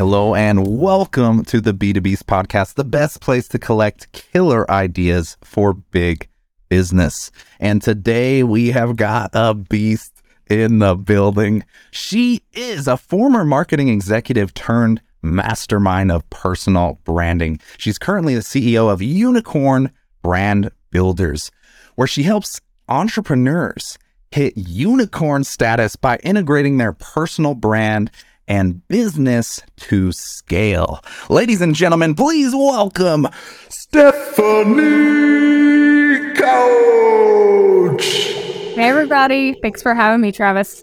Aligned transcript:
Hello 0.00 0.34
and 0.34 0.66
welcome 0.66 1.44
to 1.44 1.60
the 1.60 1.74
B2B's 1.74 2.22
podcast, 2.22 2.72
the 2.72 2.84
best 2.84 3.20
place 3.20 3.46
to 3.48 3.58
collect 3.58 4.10
killer 4.12 4.68
ideas 4.70 5.36
for 5.44 5.74
big 5.74 6.26
business. 6.70 7.30
And 7.58 7.82
today 7.82 8.42
we 8.42 8.68
have 8.68 8.96
got 8.96 9.32
a 9.34 9.52
beast 9.52 10.22
in 10.48 10.78
the 10.78 10.94
building. 10.94 11.64
She 11.90 12.40
is 12.54 12.88
a 12.88 12.96
former 12.96 13.44
marketing 13.44 13.90
executive 13.90 14.54
turned 14.54 15.02
mastermind 15.20 16.10
of 16.10 16.30
personal 16.30 16.98
branding. 17.04 17.60
She's 17.76 17.98
currently 17.98 18.34
the 18.34 18.40
CEO 18.40 18.90
of 18.90 19.02
Unicorn 19.02 19.90
Brand 20.22 20.70
Builders, 20.90 21.50
where 21.96 22.08
she 22.08 22.22
helps 22.22 22.58
entrepreneurs 22.88 23.98
hit 24.30 24.56
unicorn 24.56 25.44
status 25.44 25.94
by 25.94 26.16
integrating 26.22 26.78
their 26.78 26.94
personal 26.94 27.54
brand 27.54 28.10
and 28.50 28.86
business 28.88 29.60
to 29.76 30.10
scale. 30.12 31.00
Ladies 31.28 31.60
and 31.60 31.72
gentlemen, 31.74 32.14
please 32.16 32.52
welcome 32.52 33.28
Stefanie 33.68 33.94
Couch. 36.34 38.04
Hey, 38.74 38.88
everybody. 38.88 39.56
Thanks 39.62 39.80
for 39.82 39.94
having 39.94 40.20
me, 40.20 40.32
Travis. 40.32 40.82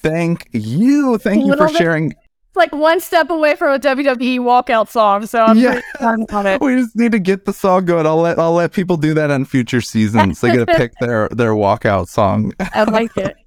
Thank 0.00 0.48
you. 0.52 1.18
Thank 1.18 1.44
you 1.44 1.56
for 1.56 1.68
sharing. 1.68 2.12
It's 2.12 2.56
like 2.56 2.72
one 2.72 3.00
step 3.00 3.30
away 3.30 3.56
from 3.56 3.74
a 3.74 3.80
WWE 3.80 4.38
walkout 4.38 4.88
song, 4.88 5.26
so 5.26 5.42
I'm 5.42 5.58
Yeah. 5.58 5.80
on 6.00 6.46
it. 6.46 6.60
We 6.64 6.76
just 6.76 6.94
need 6.94 7.10
to 7.12 7.18
get 7.18 7.46
the 7.46 7.52
song 7.52 7.84
going. 7.86 8.06
I'll 8.06 8.20
let 8.20 8.38
I'll 8.38 8.54
let 8.54 8.70
people 8.72 8.96
do 8.96 9.12
that 9.14 9.32
on 9.32 9.44
future 9.44 9.80
seasons. 9.80 10.40
They 10.40 10.52
get 10.52 10.68
to 10.68 10.76
pick 10.76 10.92
their 11.00 11.28
their 11.30 11.52
walkout 11.52 12.06
song. 12.06 12.52
I 12.60 12.84
like 12.84 13.16
it. 13.16 13.34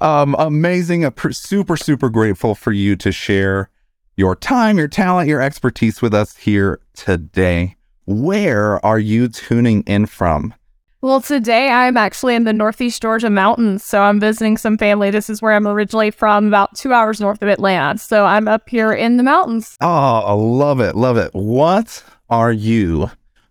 Um, 0.00 0.34
amazing. 0.38 1.10
Super 1.32 1.76
super 1.76 2.10
grateful 2.10 2.54
for 2.54 2.72
you 2.72 2.96
to 2.96 3.12
share 3.12 3.70
your 4.16 4.36
time, 4.36 4.78
your 4.78 4.88
talent, 4.88 5.28
your 5.28 5.40
expertise 5.40 6.02
with 6.02 6.14
us 6.14 6.36
here 6.36 6.80
today. 6.94 7.76
Where 8.06 8.84
are 8.84 8.98
you 8.98 9.28
tuning 9.28 9.82
in 9.82 10.06
from? 10.06 10.54
Well, 11.00 11.20
today 11.20 11.68
I'm 11.68 11.98
actually 11.98 12.34
in 12.34 12.44
the 12.44 12.52
Northeast 12.54 13.02
Georgia 13.02 13.28
mountains, 13.28 13.84
so 13.84 14.00
I'm 14.00 14.18
visiting 14.18 14.56
some 14.56 14.78
family. 14.78 15.10
This 15.10 15.28
is 15.28 15.42
where 15.42 15.52
I'm 15.52 15.68
originally 15.68 16.10
from, 16.10 16.46
about 16.46 16.74
two 16.76 16.94
hours 16.94 17.20
north 17.20 17.42
of 17.42 17.48
Atlanta. 17.48 17.98
So 17.98 18.24
I'm 18.24 18.48
up 18.48 18.68
here 18.68 18.92
in 18.92 19.18
the 19.18 19.22
mountains. 19.22 19.76
Oh, 19.82 19.86
I 19.86 20.32
love 20.32 20.80
it, 20.80 20.96
love 20.96 21.18
it. 21.18 21.30
What 21.34 22.02
are 22.30 22.52
you 22.52 23.10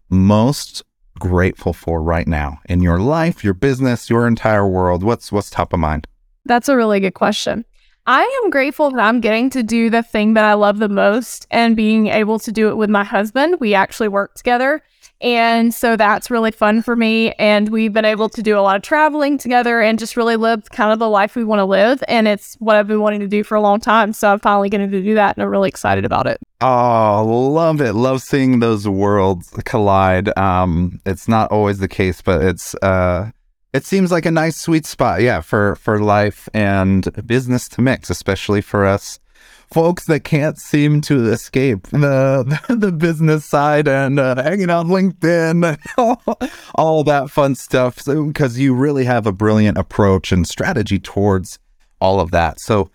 most 0.10 0.82
grateful 1.19 1.73
for 1.73 2.02
right 2.02 2.28
now 2.28 2.59
in 2.67 2.81
your 2.81 3.00
life, 3.00 3.44
your 3.44 3.53
business, 3.53 4.09
your 4.09 4.28
entire 4.28 4.67
world? 4.67 5.03
What's 5.03 5.31
what's 5.31 5.50
top 5.50 5.73
of 5.73 5.80
mind? 5.80 6.08
That's 6.45 6.70
a 6.70 6.75
really 6.75 7.00
good 7.00 7.14
question. 7.14 7.66
I 8.05 8.23
am 8.44 8.50
grateful 8.50 8.92
that 8.92 9.00
I'm 9.00 9.22
getting 9.22 9.50
to 9.52 9.64
do 9.64 9.89
the 9.89 10.03
thing 10.03 10.33
that 10.33 10.44
I 10.44 10.55
love 10.55 10.80
the 10.80 10.89
most 10.89 11.47
and 11.50 11.75
being 11.75 12.08
able 12.08 12.38
to 12.39 12.52
do 12.52 12.67
it 12.67 12.75
with 12.75 12.89
my 12.89 13.05
husband. 13.05 13.61
We 13.61 13.73
actually 13.73 14.09
work 14.09 14.33
together. 14.33 14.83
And 15.22 15.73
so 15.73 15.95
that's 15.95 16.30
really 16.30 16.52
fun 16.52 16.81
for 16.81 16.95
me. 16.95 17.31
And 17.33 17.69
we've 17.69 17.94
been 17.94 18.06
able 18.06 18.28
to 18.30 18.44
do 18.44 18.58
a 18.58 18.61
lot 18.61 18.75
of 18.75 18.81
traveling 18.81 19.38
together 19.38 19.81
and 19.81 19.97
just 19.97 20.17
really 20.17 20.36
live 20.36 20.70
kind 20.72 20.92
of 20.92 21.00
the 21.00 21.09
life 21.09 21.36
we 21.36 21.45
want 21.45 21.59
to 21.59 21.66
live. 21.66 22.03
And 22.08 22.28
it's 22.28 22.55
what 22.55 22.75
I've 22.75 22.88
been 22.88 23.00
wanting 23.00 23.22
to 23.22 23.28
do 23.28 23.44
for 23.44 23.55
a 23.55 23.61
long 23.61 23.80
time. 23.80 24.11
So 24.11 24.31
I'm 24.31 24.39
finally 24.39 24.70
getting 24.70 24.92
to 24.92 25.02
do 25.02 25.14
that 25.16 25.38
and 25.38 25.44
I'm 25.44 25.50
really 25.50 25.70
excited 25.70 26.03
about 26.03 26.28
it. 26.28 26.39
Oh, 26.59 27.25
love 27.25 27.80
it. 27.80 27.94
Love 27.94 28.22
seeing 28.22 28.59
those 28.59 28.88
worlds 28.88 29.50
collide. 29.64 30.38
Um, 30.38 31.00
it's 31.05 31.27
not 31.27 31.52
always 31.52 31.80
the 31.80 31.88
case, 31.88 32.22
but 32.22 32.42
it's 32.42 32.75
uh 32.81 33.31
it 33.73 33.86
seems 33.86 34.11
like 34.11 34.27
a 34.27 34.31
nice 34.31 34.55
sweet 34.55 34.86
spot, 34.86 35.22
yeah, 35.22 35.42
for 35.42 35.75
for 35.77 36.00
life 36.00 36.48
and 36.53 37.09
business 37.25 37.67
to 37.70 37.81
mix, 37.81 38.09
especially 38.09 38.61
for 38.61 38.86
us 38.86 39.20
folks 39.74 40.06
that 40.06 40.24
can't 40.24 40.60
seem 40.60 41.02
to 41.02 41.32
escape 41.32 41.88
the 41.88 42.60
the 42.70 42.92
business 42.92 43.46
side 43.46 43.88
and 43.88 44.20
uh, 44.20 44.42
hanging 44.42 44.70
on 44.70 44.88
LinkedIn, 44.88 45.78
all, 45.98 46.22
all 46.76 47.04
that 47.04 47.30
fun 47.30 47.56
stuff. 47.56 48.00
So, 48.00 48.26
because 48.26 48.60
you 48.60 48.73
really 48.73 49.06
have 49.06 49.26
a 49.26 49.32
brilliant 49.32 49.78
approach 49.78 50.32
and 50.32 50.48
strategy 50.48 51.00
towards 51.00 51.60
all 52.00 52.20
of 52.20 52.32
that. 52.32 52.60
So, 52.60 52.92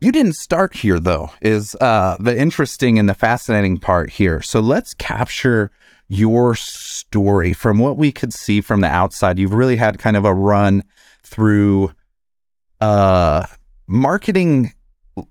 you 0.00 0.12
didn't 0.12 0.34
start 0.34 0.74
here 0.74 1.00
though, 1.00 1.30
is 1.40 1.74
uh, 1.76 2.16
the 2.20 2.38
interesting 2.38 2.98
and 2.98 3.08
the 3.08 3.14
fascinating 3.14 3.78
part 3.78 4.10
here. 4.10 4.40
So 4.42 4.60
let's 4.60 4.94
capture 4.94 5.70
your 6.08 6.54
story 6.54 7.52
from 7.52 7.78
what 7.78 7.96
we 7.96 8.12
could 8.12 8.32
see 8.32 8.60
from 8.60 8.80
the 8.80 8.88
outside. 8.88 9.38
You've 9.38 9.52
really 9.52 9.76
had 9.76 9.98
kind 9.98 10.16
of 10.16 10.24
a 10.24 10.32
run 10.32 10.84
through 11.22 11.92
uh, 12.80 13.46
marketing 13.86 14.72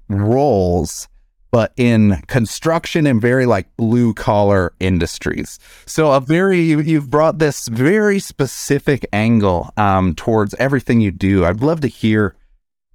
roles, 0.10 1.08
but 1.52 1.72
in 1.78 2.22
construction 2.28 3.08
and 3.08 3.22
very 3.22 3.46
like 3.46 3.68
blue 3.78 4.14
collar 4.14 4.74
industries. 4.80 5.60
So 5.86 6.12
a 6.12 6.20
very 6.20 6.62
you- 6.62 6.82
you've 6.82 7.10
brought 7.10 7.40
this 7.40 7.68
very 7.68 8.20
specific 8.20 9.06
angle 9.14 9.72
um, 9.78 10.14
towards 10.16 10.54
everything 10.56 11.00
you 11.02 11.12
do. 11.12 11.46
I'd 11.46 11.62
love 11.62 11.82
to 11.82 11.88
hear 11.88 12.36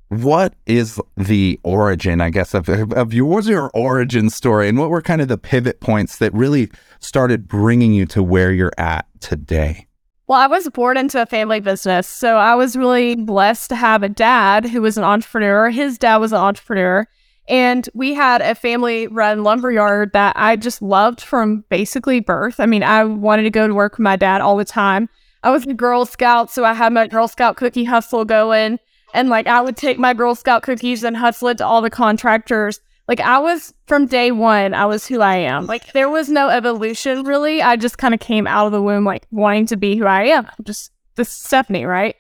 what 0.09 0.53
is 0.67 1.01
the 1.17 1.59
origin, 1.63 2.21
I 2.21 2.29
guess, 2.29 2.53
of, 2.53 2.69
of 2.69 3.15
your, 3.15 3.25
what's 3.25 3.49
your 3.49 3.71
origin 3.73 4.29
story 4.29 4.69
and 4.69 4.77
what 4.79 4.91
were 4.91 5.01
kind 5.01 5.23
of 5.23 5.29
the 5.29 5.39
pivot 5.39 5.81
points 5.81 6.19
that 6.19 6.35
really 6.35 6.71
started 7.01 7.49
bringing 7.49 7.95
you 7.95 8.05
to 8.07 8.23
where 8.23 8.53
you're 8.53 8.75
at 8.77 9.07
today? 9.21 9.87
Well, 10.29 10.41
I 10.41 10.47
was 10.47 10.69
born 10.71 10.97
into 10.97 11.21
a 11.21 11.27
family 11.27 11.61
business. 11.61 12.07
So 12.07 12.37
I 12.37 12.55
was 12.55 12.77
really 12.77 13.17
blessed 13.17 13.69
to 13.71 13.77
have 13.77 14.03
a 14.03 14.09
dad 14.09 14.67
who 14.67 14.83
was 14.83 14.97
an 14.97 15.05
entrepreneur. 15.05 15.71
His 15.71 15.99
dad 15.99 16.19
was 16.19 16.33
an 16.33 16.39
entrepreneur. 16.39 17.07
And 17.49 17.89
we 17.93 18.15
had 18.15 18.41
a 18.41 18.55
family 18.55 19.09
run 19.09 19.43
lumberyard 19.43 20.13
that 20.13 20.35
I 20.37 20.55
just 20.57 20.81
loved 20.81 21.21
from 21.21 21.65
basically 21.69 22.21
birth. 22.21 22.61
I 22.61 22.67
mean, 22.67 22.85
I 22.85 23.05
wanted 23.05 23.43
to 23.43 23.51
go 23.51 23.67
to 23.67 23.75
work 23.75 23.95
with 23.95 24.05
my 24.05 24.17
dad 24.17 24.41
all 24.41 24.57
the 24.57 24.65
time. 24.65 25.09
I 25.43 25.51
was 25.51 25.67
a 25.67 25.75
Girl 25.75 26.05
Scout, 26.05 26.53
so 26.53 26.65
I 26.65 26.73
had 26.73 26.93
my 26.93 27.09
Girl 27.09 27.27
Scout 27.27 27.57
cookie 27.57 27.85
hustle 27.85 28.25
going. 28.25 28.79
And 29.13 29.29
like 29.29 29.49
I 29.49 29.61
would 29.61 29.77
take 29.77 29.99
my 29.99 30.15
Girl 30.15 30.37
Scout 30.37 30.63
cookies 30.63 31.03
and 31.03 31.17
hustle 31.17 31.49
it 31.49 31.59
to 31.59 31.67
all 31.67 31.83
the 31.83 31.91
contractors. 31.91 32.81
Like 33.09 33.21
I 33.21 33.39
was 33.39 33.75
from 33.87 34.07
day 34.07 34.31
one, 34.31 34.75
I 34.75 34.87
was 34.87 35.07
who 35.07 35.21
I 35.21 35.37
am. 35.37 35.67
Like 35.67 35.93
there 35.93 36.09
was 36.09 36.29
no 36.29 36.49
evolution 36.49 37.25
really. 37.25 37.61
I 37.61 37.77
just 37.77 37.99
kind 37.99 38.15
of 38.15 38.21
came 38.21 38.47
out 38.47 38.67
of 38.67 38.73
the 38.73 38.83
womb 38.83 39.05
like 39.05 39.27
wanting 39.31 39.67
to 39.67 39.77
be 39.77 39.97
who 39.97 40.07
I 40.07 40.25
am. 40.25 40.49
Just 40.63 40.93
this 41.17 41.29
Stefanie, 41.29 41.87
right? 41.87 42.17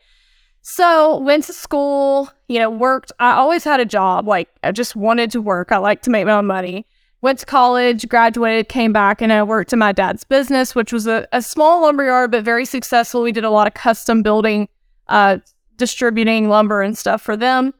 So 0.63 1.19
went 1.19 1.45
to 1.45 1.53
school, 1.53 2.31
you 2.49 2.59
know, 2.59 2.71
worked. 2.71 3.13
I 3.19 3.33
always 3.33 3.65
had 3.65 3.81
a 3.81 3.85
job. 3.85 4.27
Like 4.27 4.49
I 4.63 4.73
just 4.73 4.97
wanted 4.97 5.31
to 5.33 5.41
work. 5.41 5.73
I 5.73 5.79
like 5.79 6.03
to 6.03 6.11
make 6.11 6.27
my 6.27 6.33
own 6.33 6.47
money. 6.47 6.87
Went 7.21 7.39
to 7.39 7.47
college, 7.47 8.09
graduated, 8.09 8.69
came 8.69 8.93
back, 8.93 9.23
and 9.23 9.33
I 9.33 9.45
worked 9.45 9.73
in 9.73 9.79
my 9.79 9.93
dad's 9.93 10.25
business, 10.25 10.75
which 10.75 10.93
was 10.93 11.07
a, 11.07 11.29
a 11.31 11.41
small 11.41 11.83
lumberyard, 11.83 12.33
but 12.33 12.43
very 12.43 12.65
successful. 12.65 13.23
We 13.23 13.31
did 13.31 13.45
a 13.45 13.51
lot 13.51 13.69
of 13.69 13.75
custom 13.75 14.25
building, 14.25 14.69
uh, 15.07 15.39
distributing 15.77 16.49
lumber 16.49 16.83
and 16.83 16.99
stuff 16.99 17.23
for 17.23 17.37
them. 17.37 17.75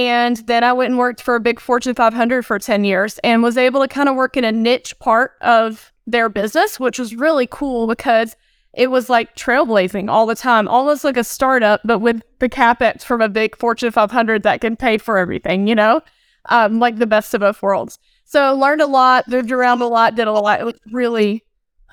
And 0.00 0.38
then 0.46 0.64
I 0.64 0.72
went 0.72 0.92
and 0.92 0.98
worked 0.98 1.20
for 1.20 1.34
a 1.34 1.40
big 1.40 1.60
Fortune 1.60 1.94
500 1.94 2.46
for 2.46 2.58
10 2.58 2.84
years 2.84 3.18
and 3.18 3.42
was 3.42 3.58
able 3.58 3.82
to 3.82 3.88
kind 3.88 4.08
of 4.08 4.16
work 4.16 4.34
in 4.34 4.44
a 4.44 4.50
niche 4.50 4.98
part 4.98 5.32
of 5.42 5.92
their 6.06 6.30
business, 6.30 6.80
which 6.80 6.98
was 6.98 7.14
really 7.14 7.46
cool 7.46 7.86
because 7.86 8.34
it 8.72 8.90
was 8.90 9.10
like 9.10 9.36
trailblazing 9.36 10.08
all 10.08 10.24
the 10.24 10.34
time, 10.34 10.68
almost 10.68 11.04
like 11.04 11.18
a 11.18 11.24
startup, 11.24 11.82
but 11.84 11.98
with 11.98 12.22
the 12.38 12.48
capex 12.48 13.02
from 13.02 13.20
a 13.20 13.28
big 13.28 13.54
Fortune 13.58 13.90
500 13.90 14.42
that 14.42 14.62
can 14.62 14.74
pay 14.74 14.96
for 14.96 15.18
everything, 15.18 15.66
you 15.66 15.74
know, 15.74 16.00
um, 16.46 16.78
like 16.78 16.96
the 16.96 17.06
best 17.06 17.34
of 17.34 17.42
both 17.42 17.60
worlds. 17.60 17.98
So 18.24 18.54
learned 18.54 18.80
a 18.80 18.86
lot, 18.86 19.28
moved 19.28 19.52
around 19.52 19.82
a 19.82 19.86
lot, 19.86 20.14
did 20.14 20.28
a 20.28 20.32
lot. 20.32 20.60
It 20.60 20.64
was 20.64 20.80
really 20.90 21.44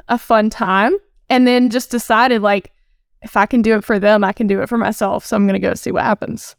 a 0.07 0.18
fun 0.18 0.50
time. 0.50 0.95
And 1.29 1.45
then 1.45 1.69
just 1.69 1.91
decided 1.91 2.41
like, 2.41 2.72
if 3.22 3.35
I 3.35 3.47
can 3.47 3.62
do 3.62 3.75
it 3.75 3.84
for 3.84 4.00
them, 4.00 4.24
I 4.24 4.31
can 4.31 4.47
do 4.47 4.62
it 4.62 4.69
for 4.69 4.78
myself. 4.78 5.25
So 5.25 5.35
I'm 5.35 5.45
going 5.45 5.62
to 5.62 5.68
go 5.68 5.74
see 5.74 5.91
what 5.91 6.03
happens. 6.03 6.56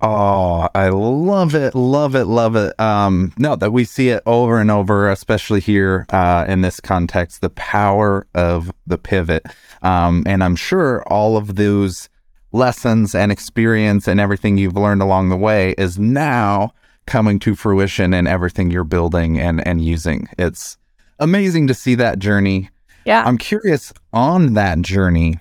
Oh, 0.00 0.68
I 0.74 0.90
love 0.90 1.54
it, 1.54 1.74
love 1.74 2.14
it, 2.14 2.26
love 2.26 2.54
it. 2.54 2.78
Um, 2.78 3.32
no, 3.38 3.56
that 3.56 3.72
we 3.72 3.84
see 3.84 4.10
it 4.10 4.22
over 4.26 4.60
and 4.60 4.70
over, 4.70 5.08
especially 5.10 5.60
here 5.60 6.04
uh, 6.10 6.44
in 6.46 6.60
this 6.60 6.80
context, 6.80 7.40
the 7.40 7.50
power 7.50 8.26
of 8.34 8.70
the 8.86 8.98
pivot. 8.98 9.46
Um, 9.82 10.22
and 10.26 10.44
I'm 10.44 10.56
sure 10.56 11.02
all 11.06 11.38
of 11.38 11.56
those 11.56 12.10
lessons 12.52 13.14
and 13.14 13.32
experience 13.32 14.06
and 14.06 14.20
everything 14.20 14.58
you've 14.58 14.76
learned 14.76 15.02
along 15.02 15.30
the 15.30 15.36
way 15.36 15.74
is 15.78 15.98
now 15.98 16.72
coming 17.06 17.38
to 17.38 17.54
fruition 17.54 18.12
in 18.12 18.26
everything 18.26 18.70
you're 18.70 18.84
building 18.84 19.38
and 19.38 19.66
and 19.66 19.82
using. 19.82 20.28
It's 20.38 20.76
amazing 21.18 21.68
to 21.68 21.74
see 21.74 21.94
that 21.94 22.18
journey. 22.18 22.70
Yeah. 23.04 23.22
I'm 23.24 23.38
curious 23.38 23.92
on 24.12 24.54
that 24.54 24.80
journey, 24.80 25.38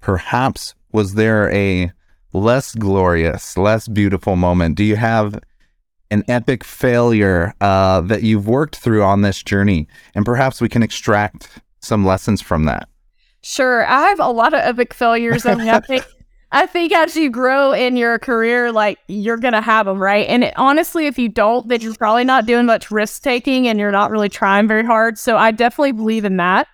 perhaps 0.00 0.74
was 0.92 1.14
there 1.14 1.50
a 1.50 1.92
less 2.36 2.74
glorious, 2.74 3.56
less 3.56 3.88
beautiful 3.88 4.36
moment? 4.36 4.76
Do 4.76 4.84
you 4.84 4.96
have 4.96 5.40
an 6.10 6.22
epic 6.28 6.62
failure 6.62 7.54
uh, 7.60 8.00
that 8.02 8.22
you've 8.22 8.46
worked 8.46 8.76
through 8.76 9.02
on 9.02 9.22
this 9.22 9.42
journey? 9.42 9.88
And 10.14 10.24
perhaps 10.24 10.60
we 10.60 10.68
can 10.68 10.82
extract 10.82 11.48
some 11.80 12.04
lessons 12.04 12.40
from 12.40 12.64
that. 12.64 12.88
Sure. 13.42 13.86
I 13.86 14.08
have 14.08 14.20
a 14.20 14.28
lot 14.28 14.54
of 14.54 14.60
epic 14.60 14.92
failures. 14.92 15.46
I 15.46 15.54
mean, 15.54 15.68
I 15.68 15.80
think 15.80 16.04
I 16.52 16.66
think 16.66 16.92
as 16.92 17.16
you 17.16 17.30
grow 17.30 17.72
in 17.72 17.96
your 17.96 18.18
career, 18.18 18.72
like 18.72 18.98
you're 19.08 19.36
gonna 19.36 19.60
have 19.60 19.86
them, 19.86 20.00
right? 20.00 20.26
And 20.28 20.44
it, 20.44 20.54
honestly, 20.56 21.06
if 21.06 21.18
you 21.18 21.28
don't, 21.28 21.68
then 21.68 21.80
you're 21.80 21.94
probably 21.94 22.24
not 22.24 22.46
doing 22.46 22.66
much 22.66 22.90
risk 22.90 23.22
taking, 23.22 23.68
and 23.68 23.78
you're 23.78 23.92
not 23.92 24.10
really 24.10 24.28
trying 24.28 24.68
very 24.68 24.84
hard. 24.84 25.18
So 25.18 25.36
I 25.36 25.50
definitely 25.50 25.92
believe 25.92 26.24
in 26.24 26.36
that. 26.38 26.68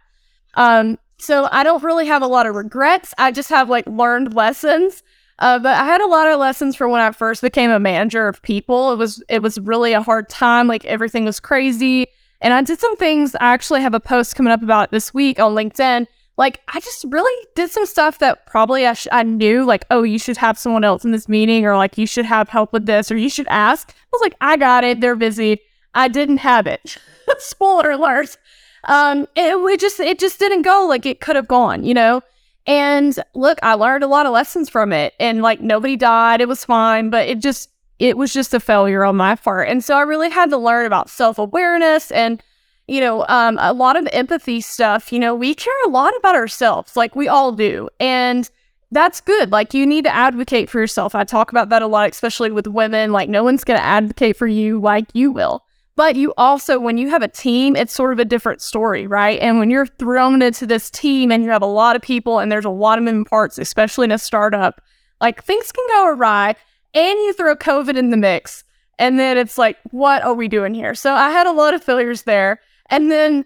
Um, 0.55 0.99
so 1.19 1.49
I 1.51 1.63
don't 1.63 1.83
really 1.83 2.07
have 2.07 2.23
a 2.23 2.27
lot 2.27 2.47
of 2.47 2.55
regrets. 2.55 3.15
I 3.17 3.33
just 3.33 3.49
have 3.49 3.71
like 3.71 3.87
learned 3.87 4.35
lessons. 4.35 5.03
Uh, 5.43 5.59
but 5.59 5.77
I 5.77 5.85
had 5.85 6.01
a 6.01 6.07
lot 6.07 6.29
of 6.29 6.39
lessons 6.39 6.75
from 6.75 6.91
when 6.91 7.01
I 7.01 7.11
first 7.11 7.43
became 7.43 7.71
a 7.71 7.79
manager 7.79 8.29
of 8.29 8.41
people. 8.43 8.93
It 8.93 8.97
was 8.97 9.23
it 9.29 9.43
was 9.43 9.59
really 9.59 9.93
a 9.93 10.01
hard 10.01 10.29
time. 10.29 10.69
Like 10.69 10.85
everything 10.87 11.25
was 11.25 11.41
crazy, 11.41 12.07
and 12.41 12.55
I 12.55 12.63
did 12.63 12.81
some 12.81 12.97
things. 12.97 13.35
I 13.35 13.53
actually 13.53 13.83
have 13.83 13.95
a 13.95 14.01
post 14.01 14.37
coming 14.37 14.53
up 14.53 14.63
about 14.63 14.91
this 14.91 15.13
week 15.13 15.39
on 15.39 15.55
LinkedIn 15.55 16.07
like 16.37 16.61
I 16.69 16.81
just 16.81 17.05
really 17.09 17.47
did 17.55 17.71
some 17.71 17.87
stuff 17.87 18.19
that 18.19 18.47
probably 18.47 18.87
I, 18.87 18.95
sh- 18.95 19.09
I 19.13 19.23
knew 19.23 19.65
like 19.65 19.85
oh 19.91 20.03
you 20.03 20.19
should 20.19 20.39
have 20.39 20.59
someone 20.59 20.85
else 20.85 21.05
in 21.05 21.13
this 21.13 21.29
meeting 21.29 21.67
or 21.67 21.77
like 21.77 21.99
you 21.99 22.07
should 22.07 22.25
have 22.25 22.49
help 22.49 22.73
with 22.73 22.87
this 22.87 23.11
or 23.11 23.17
you 23.17 23.29
should 23.29 23.47
ask. 23.49 23.91
I 23.91 24.09
was 24.13 24.23
like 24.23 24.35
I 24.41 24.57
got 24.57 24.85
it. 24.85 25.01
They're 25.01 25.17
busy. 25.17 25.61
I 25.95 26.09
didn't 26.09 26.39
have 26.39 26.67
it. 26.67 26.97
Spoiler 27.39 27.91
alert. 27.91 28.37
Um, 28.85 29.29
it 29.37 29.63
we 29.63 29.77
just 29.77 30.01
it 30.01 30.19
just 30.19 30.39
didn't 30.39 30.63
go 30.63 30.87
like 30.89 31.07
it 31.07 31.21
could 31.21 31.37
have 31.37 31.49
gone, 31.49 31.85
you 31.85 31.95
know. 31.95 32.23
And 32.67 33.19
look, 33.35 33.59
I 33.63 33.75
learned 33.75 34.05
a 34.05 34.09
lot 34.09 34.27
of 34.27 34.33
lessons 34.33 34.69
from 34.69 34.93
it, 34.93 35.15
and 35.19 35.43
like 35.43 35.61
nobody 35.61 35.97
died. 35.97 36.41
It 36.41 36.49
was 36.49 36.65
fine, 36.65 37.11
but 37.11 37.29
it 37.29 37.41
just 37.41 37.71
it 37.99 38.17
was 38.17 38.33
just 38.33 38.55
a 38.55 38.61
failure 38.61 39.05
on 39.05 39.17
my 39.17 39.37
part. 39.37 39.69
And 39.69 39.83
so 39.85 39.97
I 39.97 40.03
really 40.03 40.31
had 40.31 40.51
to 40.51 40.57
learn 40.57 40.87
about 40.87 41.11
self 41.11 41.39
awareness 41.39 42.11
and 42.11 42.43
you 42.89 43.01
know, 43.01 43.25
um, 43.29 43.59
a 43.61 43.73
lot 43.73 43.97
of 43.97 44.09
empathy 44.13 44.61
stuff, 44.61 45.13
you 45.13 45.19
know, 45.19 45.35
we 45.35 45.55
care 45.55 45.73
a 45.85 45.89
lot 45.89 46.15
about 46.17 46.35
ourselves, 46.35 46.97
like 46.97 47.15
we 47.15 47.29
all 47.29 47.53
do. 47.53 47.89
And 48.01 48.51
that's 48.91 49.21
good. 49.21 49.51
Like 49.51 49.73
you 49.73 49.87
need 49.87 50.05
to 50.05 50.15
advocate 50.15 50.69
for 50.69 50.81
yourself. 50.81 51.15
I 51.15 51.25
talk 51.25 51.51
about 51.51 51.71
that 51.71 51.83
a 51.83 51.87
lot, 51.87 52.11
especially 52.11 52.51
with 52.51 52.67
women. 52.67 53.13
Like 53.13 53.29
no 53.29 53.43
one's 53.45 53.65
going 53.65 53.79
to 53.79 53.85
advocate 53.85 54.37
for 54.37 54.47
you 54.47 54.81
like 54.81 55.07
you 55.15 55.33
will. 55.33 55.65
But 55.95 56.17
you 56.17 56.33
also, 56.39 56.79
when 56.79 56.97
you 56.97 57.11
have 57.11 57.23
a 57.23 57.29
team, 57.29 57.77
it's 57.77 57.93
sort 57.93 58.13
of 58.13 58.19
a 58.19 58.25
different 58.25 58.63
story, 58.63 59.07
right? 59.07 59.39
And 59.41 59.59
when 59.59 59.71
you're 59.71 59.87
thrown 59.87 60.41
into 60.41 60.67
this 60.67 60.91
team 60.91 61.31
and 61.31 61.45
you 61.45 61.51
have 61.51 61.63
a 61.63 61.67
lot 61.67 61.97
of 61.97 62.03
people 62.03 62.39
and 62.39 62.51
there's 62.51 62.65
a 62.65 62.71
lot 62.71 62.99
of 62.99 63.05
moving 63.05 63.27
parts, 63.27 63.59
especially 63.59 64.05
in 64.05 64.13
a 64.13 64.19
startup, 64.19 64.81
like 65.21 65.45
things 65.45 65.71
can 65.71 65.87
go 65.89 66.09
awry 66.09 66.57
and 66.95 67.19
you 67.19 67.33
throw 67.35 67.55
COVID 67.55 67.97
in 67.97 68.11
the 68.11 68.17
mix. 68.17 68.65
And 68.99 69.19
then 69.19 69.37
it's 69.37 69.59
like, 69.59 69.77
what 69.91 70.23
are 70.23 70.35
we 70.35 70.49
doing 70.49 70.73
here? 70.75 70.95
So 70.95 71.13
I 71.13 71.31
had 71.31 71.47
a 71.47 71.53
lot 71.53 71.75
of 71.75 71.83
failures 71.85 72.23
there. 72.23 72.61
And 72.87 73.11
then 73.11 73.45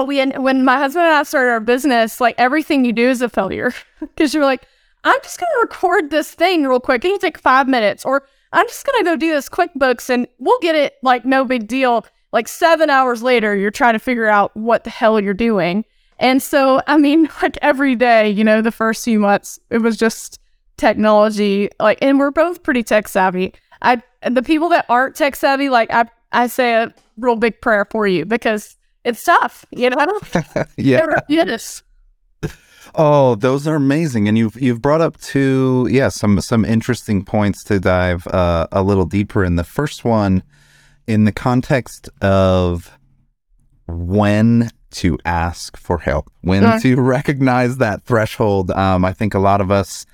but 0.00 0.06
we 0.06 0.24
when 0.24 0.64
my 0.64 0.78
husband 0.78 1.04
and 1.04 1.14
I 1.14 1.22
started 1.24 1.50
our 1.50 1.60
business, 1.60 2.20
like 2.20 2.34
everything 2.38 2.86
you 2.86 2.92
do 2.92 3.08
is 3.08 3.20
a 3.20 3.28
failure 3.28 3.74
because 4.00 4.32
you're 4.32 4.44
like, 4.44 4.66
I'm 5.04 5.20
just 5.22 5.38
gonna 5.38 5.60
record 5.60 6.10
this 6.10 6.32
thing 6.32 6.64
real 6.64 6.80
quick. 6.80 7.02
Can 7.02 7.10
you 7.10 7.18
take 7.18 7.38
five 7.38 7.68
minutes? 7.68 8.04
Or 8.04 8.24
I'm 8.52 8.66
just 8.66 8.84
gonna 8.84 9.04
go 9.04 9.16
do 9.16 9.32
this 9.32 9.48
QuickBooks 9.48 10.10
and 10.10 10.26
we'll 10.38 10.58
get 10.60 10.74
it 10.74 10.94
like 11.02 11.24
no 11.24 11.44
big 11.44 11.68
deal. 11.68 12.04
Like 12.32 12.48
seven 12.48 12.90
hours 12.90 13.22
later, 13.22 13.56
you're 13.56 13.70
trying 13.70 13.94
to 13.94 13.98
figure 13.98 14.28
out 14.28 14.56
what 14.56 14.84
the 14.84 14.90
hell 14.90 15.20
you're 15.20 15.34
doing. 15.34 15.84
And 16.18 16.42
so, 16.42 16.80
I 16.86 16.96
mean, 16.98 17.28
like 17.42 17.58
every 17.62 17.96
day, 17.96 18.30
you 18.30 18.44
know, 18.44 18.60
the 18.60 18.72
first 18.72 19.04
few 19.04 19.18
months, 19.18 19.58
it 19.70 19.78
was 19.78 19.96
just 19.96 20.38
technology. 20.76 21.68
Like, 21.78 21.98
and 22.02 22.18
we're 22.18 22.30
both 22.30 22.62
pretty 22.62 22.82
tech 22.82 23.08
savvy. 23.08 23.54
I 23.82 24.02
the 24.28 24.42
people 24.42 24.68
that 24.70 24.86
aren't 24.88 25.16
tech 25.16 25.36
savvy, 25.36 25.68
like 25.68 25.90
I 25.92 26.06
I 26.32 26.46
say 26.46 26.74
a 26.74 26.94
real 27.16 27.36
big 27.36 27.60
prayer 27.60 27.86
for 27.90 28.06
you 28.06 28.24
because 28.24 28.76
it's 29.04 29.24
tough, 29.24 29.64
you 29.70 29.90
know. 29.90 30.20
yeah. 30.76 31.20
Yes. 31.28 31.82
Oh, 32.94 33.34
those 33.34 33.66
are 33.66 33.76
amazing, 33.76 34.28
and 34.28 34.36
you've 34.36 34.60
you've 34.60 34.82
brought 34.82 35.00
up 35.00 35.20
two, 35.20 35.88
yeah, 35.90 36.08
some 36.08 36.40
some 36.40 36.64
interesting 36.64 37.24
points 37.24 37.62
to 37.64 37.78
dive 37.78 38.26
uh, 38.28 38.66
a 38.72 38.82
little 38.82 39.04
deeper 39.04 39.44
in. 39.44 39.56
The 39.56 39.64
first 39.64 40.04
one, 40.04 40.42
in 41.06 41.24
the 41.24 41.32
context 41.32 42.08
of 42.20 42.98
when 43.86 44.70
to 44.92 45.18
ask 45.24 45.76
for 45.76 45.98
help, 45.98 46.30
when 46.40 46.80
to 46.80 47.00
recognize 47.00 47.76
that 47.78 48.04
threshold. 48.04 48.70
Um, 48.70 49.04
I 49.04 49.12
think 49.12 49.34
a 49.34 49.38
lot 49.38 49.60
of 49.60 49.70
us 49.70 50.06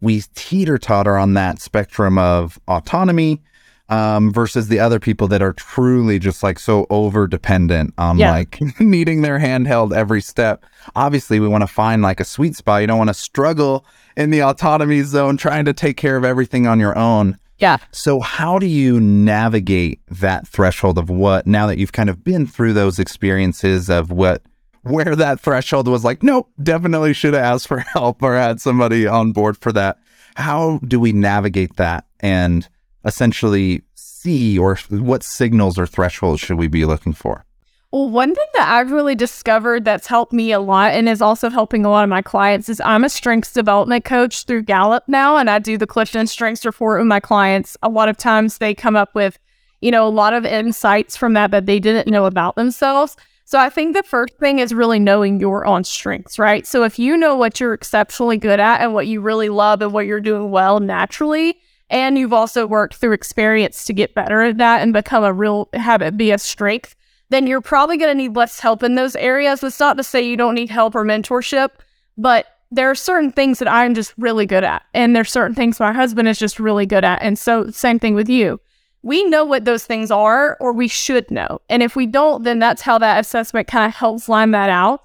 we 0.00 0.22
teeter 0.34 0.78
totter 0.78 1.16
on 1.16 1.34
that 1.34 1.60
spectrum 1.60 2.18
of 2.18 2.58
autonomy 2.68 3.42
um, 3.90 4.32
versus 4.32 4.68
the 4.68 4.78
other 4.78 5.00
people 5.00 5.28
that 5.28 5.42
are 5.42 5.52
truly 5.52 6.18
just 6.18 6.42
like 6.42 6.58
so 6.58 6.86
over 6.90 7.26
dependent 7.26 7.92
on 7.98 8.18
yeah. 8.18 8.30
like 8.30 8.58
needing 8.80 9.22
their 9.22 9.38
handheld 9.38 9.94
every 9.94 10.22
step. 10.22 10.64
Obviously, 10.94 11.40
we 11.40 11.48
want 11.48 11.62
to 11.62 11.66
find 11.66 12.00
like 12.00 12.20
a 12.20 12.24
sweet 12.24 12.56
spot. 12.56 12.80
You 12.80 12.86
don't 12.86 12.98
want 12.98 13.10
to 13.10 13.14
struggle 13.14 13.84
in 14.16 14.30
the 14.30 14.42
autonomy 14.42 15.02
zone 15.02 15.36
trying 15.36 15.64
to 15.64 15.72
take 15.72 15.96
care 15.96 16.16
of 16.16 16.24
everything 16.24 16.66
on 16.66 16.78
your 16.78 16.96
own. 16.96 17.36
Yeah. 17.58 17.76
So, 17.90 18.20
how 18.20 18.58
do 18.58 18.66
you 18.66 19.00
navigate 19.00 20.00
that 20.08 20.48
threshold 20.48 20.96
of 20.96 21.10
what 21.10 21.46
now 21.46 21.66
that 21.66 21.76
you've 21.76 21.92
kind 21.92 22.08
of 22.08 22.24
been 22.24 22.46
through 22.46 22.72
those 22.72 22.98
experiences 22.98 23.90
of 23.90 24.10
what 24.10 24.42
where 24.82 25.14
that 25.14 25.40
threshold 25.40 25.88
was 25.88 26.04
like, 26.04 26.22
nope, 26.22 26.48
definitely 26.62 27.12
should 27.12 27.34
have 27.34 27.42
asked 27.42 27.68
for 27.68 27.78
help 27.92 28.22
or 28.22 28.34
had 28.34 28.60
somebody 28.60 29.06
on 29.06 29.32
board 29.32 29.58
for 29.58 29.72
that. 29.72 29.98
How 30.36 30.78
do 30.86 31.00
we 31.00 31.12
navigate 31.12 31.76
that 31.76 32.06
and 32.20 32.66
essentially 33.04 33.82
see 33.94 34.58
or 34.58 34.76
what 34.88 35.22
signals 35.22 35.78
or 35.78 35.86
thresholds 35.86 36.40
should 36.40 36.58
we 36.58 36.68
be 36.68 36.84
looking 36.84 37.12
for? 37.12 37.44
Well, 37.92 38.08
one 38.08 38.36
thing 38.36 38.46
that 38.54 38.68
I've 38.68 38.92
really 38.92 39.16
discovered 39.16 39.84
that's 39.84 40.06
helped 40.06 40.32
me 40.32 40.52
a 40.52 40.60
lot 40.60 40.92
and 40.92 41.08
is 41.08 41.20
also 41.20 41.50
helping 41.50 41.84
a 41.84 41.90
lot 41.90 42.04
of 42.04 42.08
my 42.08 42.22
clients 42.22 42.68
is 42.68 42.80
I'm 42.84 43.02
a 43.02 43.08
strengths 43.08 43.52
development 43.52 44.04
coach 44.04 44.44
through 44.44 44.62
Gallup 44.62 45.04
now, 45.08 45.36
and 45.36 45.50
I 45.50 45.58
do 45.58 45.76
the 45.76 45.88
Clifton 45.88 46.28
Strengths 46.28 46.64
Report 46.64 47.00
with 47.00 47.08
my 47.08 47.18
clients. 47.18 47.76
A 47.82 47.88
lot 47.88 48.08
of 48.08 48.16
times 48.16 48.58
they 48.58 48.74
come 48.74 48.94
up 48.94 49.12
with, 49.16 49.40
you 49.80 49.90
know, 49.90 50.06
a 50.06 50.08
lot 50.08 50.34
of 50.34 50.44
insights 50.44 51.16
from 51.16 51.32
that 51.32 51.50
that 51.50 51.66
they 51.66 51.80
didn't 51.80 52.08
know 52.08 52.26
about 52.26 52.54
themselves. 52.54 53.16
So 53.44 53.58
I 53.58 53.68
think 53.68 53.96
the 53.96 54.04
first 54.04 54.38
thing 54.38 54.60
is 54.60 54.72
really 54.72 55.00
knowing 55.00 55.40
your 55.40 55.66
own 55.66 55.82
strengths, 55.82 56.38
right? 56.38 56.64
So 56.64 56.84
if 56.84 56.96
you 56.96 57.16
know 57.16 57.34
what 57.34 57.58
you're 57.58 57.74
exceptionally 57.74 58.36
good 58.36 58.60
at 58.60 58.82
and 58.82 58.94
what 58.94 59.08
you 59.08 59.20
really 59.20 59.48
love 59.48 59.82
and 59.82 59.92
what 59.92 60.06
you're 60.06 60.20
doing 60.20 60.52
well 60.52 60.78
naturally, 60.78 61.58
and 61.90 62.16
you've 62.16 62.32
also 62.32 62.66
worked 62.66 62.94
through 62.94 63.12
experience 63.12 63.84
to 63.84 63.92
get 63.92 64.14
better 64.14 64.42
at 64.42 64.58
that 64.58 64.80
and 64.80 64.92
become 64.92 65.24
a 65.24 65.32
real 65.32 65.68
habit, 65.74 66.16
be 66.16 66.30
a 66.30 66.38
strength, 66.38 66.94
then 67.28 67.46
you're 67.46 67.60
probably 67.60 67.96
going 67.96 68.10
to 68.10 68.14
need 68.14 68.36
less 68.36 68.60
help 68.60 68.82
in 68.82 68.94
those 68.94 69.16
areas. 69.16 69.62
It's 69.62 69.80
not 69.80 69.96
to 69.96 70.04
say 70.04 70.22
you 70.22 70.36
don't 70.36 70.54
need 70.54 70.70
help 70.70 70.94
or 70.94 71.04
mentorship, 71.04 71.70
but 72.16 72.46
there 72.70 72.88
are 72.88 72.94
certain 72.94 73.32
things 73.32 73.58
that 73.58 73.68
I'm 73.68 73.94
just 73.94 74.14
really 74.16 74.46
good 74.46 74.62
at, 74.62 74.82
and 74.94 75.14
there's 75.14 75.30
certain 75.30 75.56
things 75.56 75.80
my 75.80 75.92
husband 75.92 76.28
is 76.28 76.38
just 76.38 76.60
really 76.60 76.86
good 76.86 77.04
at. 77.04 77.20
And 77.20 77.36
so, 77.36 77.70
same 77.70 77.98
thing 77.98 78.14
with 78.14 78.28
you. 78.28 78.60
We 79.02 79.24
know 79.24 79.44
what 79.44 79.64
those 79.64 79.84
things 79.84 80.10
are, 80.10 80.56
or 80.60 80.72
we 80.72 80.86
should 80.86 81.28
know. 81.30 81.60
And 81.68 81.82
if 81.82 81.96
we 81.96 82.06
don't, 82.06 82.44
then 82.44 82.60
that's 82.60 82.82
how 82.82 82.98
that 82.98 83.18
assessment 83.18 83.66
kind 83.66 83.88
of 83.88 83.94
helps 83.96 84.28
line 84.28 84.52
that 84.52 84.70
out. 84.70 85.02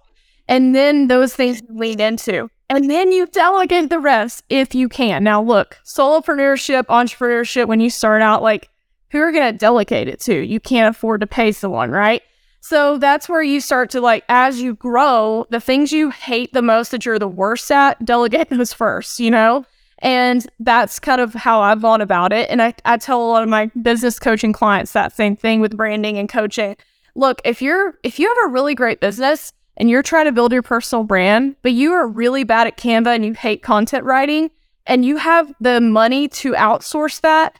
And 0.48 0.76
then 0.76 1.08
those 1.08 1.34
things 1.34 1.62
lead 1.70 2.00
into 2.00 2.50
and 2.70 2.90
then 2.90 3.12
you 3.12 3.28
delegate 3.28 3.90
the 3.90 4.00
rest 4.00 4.44
if 4.50 4.74
you 4.74 4.90
can. 4.90 5.24
Now, 5.24 5.42
look, 5.42 5.80
solopreneurship, 5.86 6.86
entrepreneurship, 6.86 7.68
when 7.68 7.80
you 7.80 7.90
start 7.90 8.22
out, 8.22 8.42
like, 8.42 8.70
who 9.10 9.20
are 9.20 9.32
going 9.32 9.52
to 9.52 9.58
delegate 9.58 10.08
it 10.08 10.20
to? 10.22 10.36
You 10.36 10.60
can't 10.60 10.96
afford 10.96 11.22
to 11.22 11.28
pay 11.28 11.52
someone, 11.52 11.92
right? 11.92 12.22
So 12.62 12.98
that's 12.98 13.30
where 13.30 13.44
you 13.44 13.62
start 13.62 13.92
to 13.92 14.02
like, 14.02 14.24
as 14.28 14.60
you 14.60 14.74
grow, 14.74 15.46
the 15.52 15.60
things 15.60 15.92
you 15.92 16.10
hate 16.10 16.52
the 16.52 16.64
most 16.64 16.90
that 16.90 17.06
you're 17.06 17.20
the 17.20 17.28
worst 17.28 17.72
at, 17.72 18.04
delegate 18.04 18.50
those 18.50 18.74
first, 18.74 19.20
you 19.20 19.30
know? 19.30 19.66
And 20.00 20.46
that's 20.60 21.00
kind 21.00 21.22
of 21.22 21.36
how 21.36 21.62
I've 21.62 21.84
gone 21.84 22.02
about 22.02 22.34
it. 22.34 22.50
And 22.50 22.62
I, 22.62 22.74
I 22.84 22.98
tell 22.98 23.22
a 23.22 23.30
lot 23.30 23.44
of 23.44 23.50
my 23.50 23.68
business 23.82 24.18
coaching 24.18 24.52
clients 24.52 24.94
that 24.94 25.14
same 25.14 25.36
thing 25.36 25.62
with 25.62 25.78
branding 25.78 26.18
and 26.18 26.28
coaching. 26.28 26.76
Look, 27.14 27.40
if 27.46 27.62
you're 27.62 27.98
if 28.04 28.20
you 28.20 28.28
have 28.28 28.50
a 28.50 28.52
really 28.52 28.76
great 28.76 29.00
business, 29.00 29.54
and 29.78 29.90
you're 29.90 30.04
trying 30.04 30.26
to 30.26 30.32
build 30.32 30.52
your 30.52 30.62
personal 30.62 31.04
brand, 31.04 31.56
but 31.62 31.74
you 31.74 31.94
are 31.94 32.08
really 32.08 32.44
bad 32.44 32.68
at 32.68 32.78
Canva 32.78 33.16
and 33.16 33.26
you 33.26 33.34
hate 33.34 33.62
content 33.62 34.04
writing, 34.04 34.52
and 34.86 35.06
you 35.06 35.18
have 35.18 35.54
the 35.60 35.82
money 35.82 36.28
to 36.28 36.54
outsource 36.54 37.22
that, 37.22 37.58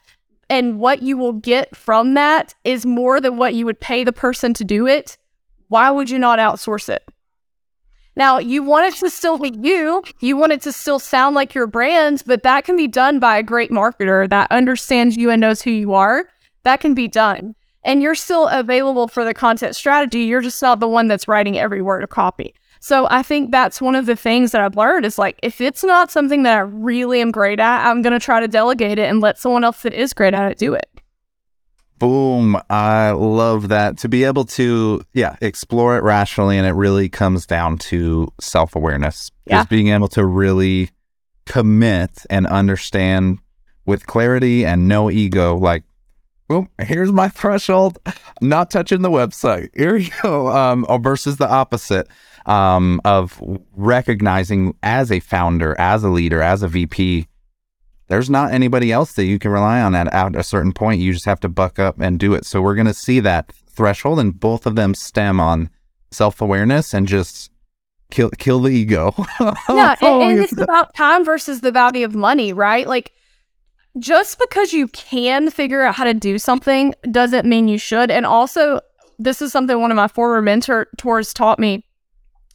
and 0.50 0.80
what 0.80 1.02
you 1.02 1.18
will 1.18 1.34
get 1.34 1.76
from 1.76 2.14
that 2.14 2.54
is 2.64 2.86
more 2.86 3.20
than 3.20 3.38
what 3.38 3.56
you 3.56 3.66
would 3.66 3.80
pay 3.80 4.04
the 4.04 4.14
person 4.14 4.54
to 4.54 4.64
do 4.64 4.86
it, 4.88 5.18
why 5.68 5.90
would 5.90 6.10
you 6.10 6.20
not 6.20 6.40
outsource 6.40 6.88
it? 6.90 7.04
Now, 8.16 8.38
you 8.38 8.64
want 8.64 8.94
it 8.94 9.00
to 9.00 9.10
still 9.10 9.38
be 9.38 9.54
you, 9.62 10.04
you 10.22 10.38
want 10.38 10.54
it 10.54 10.62
to 10.62 10.72
still 10.72 11.00
sound 11.00 11.36
like 11.36 11.54
your 11.54 11.68
brand, 11.68 12.24
but 12.26 12.44
that 12.44 12.64
can 12.64 12.78
be 12.78 12.88
done 12.88 13.20
by 13.20 13.38
a 13.38 13.44
great 13.44 13.72
marketer 13.72 14.30
that 14.30 14.52
understands 14.52 15.18
you 15.18 15.32
and 15.32 15.42
knows 15.42 15.62
who 15.62 15.72
you 15.72 15.94
are. 15.94 16.30
That 16.64 16.80
can 16.80 16.94
be 16.94 17.08
done 17.08 17.56
and 17.86 18.02
you're 18.02 18.16
still 18.16 18.48
available 18.48 19.08
for 19.08 19.24
the 19.24 19.34
content 19.34 19.76
strategy. 19.76 20.22
You're 20.22 20.42
just 20.42 20.62
not 20.62 20.80
the 20.80 20.88
one 20.88 21.08
that's 21.08 21.28
writing 21.28 21.58
every 21.58 21.82
word 21.82 22.04
of 22.04 22.10
copy. 22.10 22.54
So 22.82 23.08
I 23.10 23.24
think 23.24 23.52
that's 23.52 23.80
one 23.80 23.96
of 23.96 24.08
the 24.08 24.16
things 24.16 24.52
that 24.52 24.62
I've 24.62 24.76
learned 24.76 25.06
is 25.06 25.18
like, 25.18 25.40
if 25.42 25.62
it's 25.62 25.84
not 25.84 26.12
something 26.12 26.44
that 26.44 26.58
I 26.58 26.62
really 26.62 27.22
am 27.22 27.32
great 27.32 27.60
at, 27.60 27.88
I'm 27.88 28.02
going 28.02 28.14
to 28.14 28.20
try 28.20 28.40
to 28.40 28.48
delegate 28.48 29.00
it 29.00 29.10
and 29.10 29.22
let 29.22 29.38
someone 29.38 29.64
else 29.64 29.84
that 29.84 29.94
is 29.94 30.14
great 30.14 30.34
at 30.34 30.52
it 30.52 30.58
do 30.58 30.74
it. 30.74 30.90
Boom. 31.98 32.60
I 32.70 33.12
love 33.12 33.70
that. 33.70 33.98
To 34.00 34.10
be 34.10 34.26
able 34.26 34.46
to, 34.46 35.02
yeah, 35.14 35.38
explore 35.40 35.98
it 35.98 36.04
rationally. 36.04 36.58
And 36.58 36.68
it 36.68 36.74
really 36.74 37.08
comes 37.08 37.46
down 37.46 37.78
to 37.78 38.28
self 38.42 38.76
awareness. 38.76 39.32
Yeah. 39.46 39.60
Just 39.60 39.70
being 39.70 39.88
able 39.88 40.10
to 40.10 40.26
really 40.26 40.90
commit 41.46 42.26
and 42.30 42.46
understand 42.48 43.40
with 43.86 44.08
clarity 44.08 44.66
and 44.66 44.88
no 44.88 45.10
ego, 45.10 45.56
like, 45.56 45.84
well, 46.50 46.68
here's 46.80 47.12
my 47.12 47.28
threshold. 47.30 47.98
Not 48.42 48.70
touching 48.70 49.02
the 49.02 49.10
website. 49.10 49.70
Here 49.76 49.96
you 49.96 50.12
go. 50.22 50.48
Um, 50.50 50.86
versus 51.02 51.38
the 51.38 51.50
opposite 51.50 52.08
um, 52.46 53.02
of 53.04 53.42
recognizing 53.76 54.76
as 54.84 55.12
a 55.12 55.20
founder, 55.20 55.76
as 55.80 56.04
a 56.04 56.10
leader, 56.10 56.42
as 56.42 56.62
a 56.62 56.68
VP, 56.68 57.28
there's 58.08 58.30
not 58.30 58.54
anybody 58.54 58.92
else 58.92 59.14
that 59.14 59.26
you 59.26 59.40
can 59.40 59.52
rely 59.52 59.82
on 59.82 59.96
at, 59.96 60.14
at 60.14 60.36
a 60.36 60.44
certain 60.44 60.72
point. 60.72 61.02
You 61.02 61.14
just 61.14 61.26
have 61.26 61.40
to 61.40 61.50
buck 61.50 61.80
up 61.80 62.00
and 62.00 62.20
do 62.20 62.36
it. 62.36 62.46
So 62.46 62.62
we're 62.62 62.76
going 62.76 62.86
to 62.86 62.94
see 62.94 63.20
that 63.22 63.52
threshold, 63.68 64.20
and 64.20 64.40
both 64.40 64.66
of 64.66 64.76
them 64.76 64.94
stem 64.94 65.40
on 65.40 65.70
self 66.12 66.42
awareness 66.42 66.94
and 66.94 67.08
just 67.08 67.52
kill 68.12 68.30
kill 68.38 68.62
the 68.62 68.70
ego. 68.70 69.14
yeah, 69.40 69.96
and, 70.02 70.24
and 70.24 70.40
it's 70.40 70.58
about 70.58 70.94
time 70.94 71.26
versus 71.26 71.62
the 71.62 71.72
value 71.72 72.06
of 72.06 72.14
money, 72.14 72.54
right? 72.54 72.88
Like 72.88 73.12
just 74.00 74.40
because 74.40 74.74
you 74.74 74.88
can 74.90 75.50
figure 75.50 75.84
out 75.84 75.96
how 75.96 76.04
to 76.04 76.14
do 76.14 76.38
something 76.38 76.94
doesn't 77.12 77.46
mean 77.46 77.68
you 77.68 77.78
should. 77.78 78.12
And 78.12 78.26
also, 78.26 78.82
this 79.18 79.42
is 79.42 79.52
something 79.52 79.80
one 79.80 79.92
of 79.92 79.96
my 79.96 80.08
former 80.08 80.42
mentors 80.42 81.34
taught 81.34 81.60
me, 81.60 81.86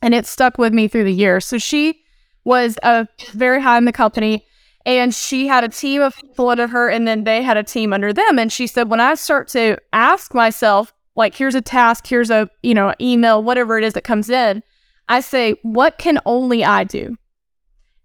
and 0.02 0.14
it 0.14 0.26
stuck 0.26 0.58
with 0.58 0.72
me 0.72 0.88
through 0.88 1.04
the 1.04 1.12
years. 1.12 1.46
So 1.46 1.58
she 1.58 2.02
was 2.44 2.78
a 2.82 3.06
very 3.32 3.60
high 3.60 3.78
in 3.78 3.84
the 3.84 3.92
company 3.92 4.46
and 4.86 5.14
she 5.14 5.46
had 5.46 5.64
a 5.64 5.68
team 5.68 6.00
of 6.00 6.16
people 6.16 6.48
under 6.48 6.66
her 6.66 6.88
and 6.88 7.06
then 7.06 7.24
they 7.24 7.42
had 7.42 7.56
a 7.56 7.62
team 7.62 7.92
under 7.92 8.12
them 8.12 8.38
and 8.38 8.50
she 8.50 8.66
said 8.66 8.88
when 8.88 9.00
i 9.00 9.14
start 9.14 9.48
to 9.48 9.76
ask 9.92 10.32
myself 10.32 10.92
like 11.16 11.34
here's 11.34 11.54
a 11.54 11.60
task 11.60 12.06
here's 12.06 12.30
a 12.30 12.48
you 12.62 12.74
know 12.74 12.94
email 13.00 13.42
whatever 13.42 13.76
it 13.76 13.84
is 13.84 13.92
that 13.92 14.04
comes 14.04 14.30
in 14.30 14.62
i 15.08 15.20
say 15.20 15.54
what 15.62 15.98
can 15.98 16.18
only 16.24 16.64
i 16.64 16.82
do 16.82 17.14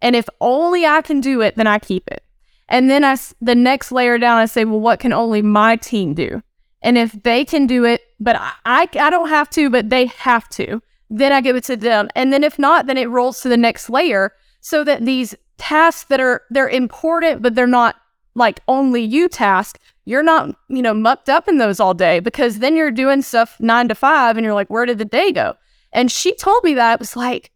and 0.01 0.17
if 0.17 0.27
only 0.41 0.85
i 0.85 1.01
can 1.01 1.21
do 1.21 1.41
it 1.41 1.55
then 1.55 1.67
i 1.67 1.79
keep 1.79 2.05
it 2.11 2.24
and 2.67 2.89
then 2.89 3.03
i 3.03 3.17
the 3.41 3.55
next 3.55 3.91
layer 3.91 4.17
down 4.17 4.37
i 4.37 4.45
say 4.45 4.65
well 4.65 4.79
what 4.79 4.99
can 4.99 5.13
only 5.13 5.41
my 5.41 5.75
team 5.75 6.13
do? 6.13 6.41
And 6.81 6.99
if 6.99 7.11
they 7.23 7.43
can 7.45 7.67
do 7.67 7.83
it 7.83 8.01
but 8.19 8.35
i 8.35 8.51
i, 8.65 9.09
don't 9.09 9.29
have 9.29 9.49
to 9.51 9.69
but 9.69 9.89
they 9.89 10.05
have 10.07 10.47
to 10.49 10.81
then 11.09 11.31
i 11.31 11.41
give 11.41 11.55
it 11.55 11.63
to 11.65 11.77
them. 11.77 12.09
And 12.15 12.33
then 12.33 12.43
if 12.43 12.57
not 12.59 12.87
then 12.87 12.97
it 12.97 13.09
rolls 13.09 13.41
to 13.41 13.49
the 13.49 13.57
next 13.57 13.89
layer 13.89 14.33
so 14.61 14.83
that 14.83 15.05
these 15.05 15.35
tasks 15.57 16.05
that 16.09 16.19
are 16.19 16.43
they're 16.49 16.69
important 16.69 17.41
but 17.41 17.55
they're 17.55 17.67
not 17.67 17.95
like 18.35 18.59
only 18.67 19.01
you 19.01 19.29
task 19.29 19.79
you're 20.05 20.23
not 20.23 20.55
you 20.69 20.81
know 20.81 20.93
mucked 20.93 21.29
up 21.29 21.47
in 21.47 21.57
those 21.57 21.79
all 21.79 21.93
day 21.93 22.19
because 22.19 22.59
then 22.59 22.75
you're 22.75 22.91
doing 22.91 23.21
stuff 23.21 23.57
nine 23.59 23.87
to 23.87 23.95
five 23.95 24.37
and 24.37 24.43
you're 24.43 24.53
like 24.53 24.69
where 24.69 24.85
did 24.85 24.97
the 24.97 25.05
day 25.05 25.31
go? 25.31 25.55
And 25.91 26.11
she 26.11 26.35
told 26.35 26.63
me 26.63 26.73
that 26.75 26.95
it 26.95 26.99
was 26.99 27.15
like 27.15 27.51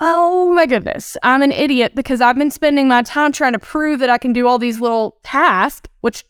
oh 0.00 0.52
my 0.54 0.66
goodness 0.66 1.16
i'm 1.22 1.42
an 1.42 1.52
idiot 1.52 1.94
because 1.94 2.20
i've 2.20 2.36
been 2.36 2.50
spending 2.50 2.88
my 2.88 3.02
time 3.02 3.32
trying 3.32 3.52
to 3.52 3.58
prove 3.58 4.00
that 4.00 4.10
i 4.10 4.18
can 4.18 4.32
do 4.32 4.46
all 4.46 4.58
these 4.58 4.80
little 4.80 5.18
tasks 5.22 5.88
which 6.00 6.24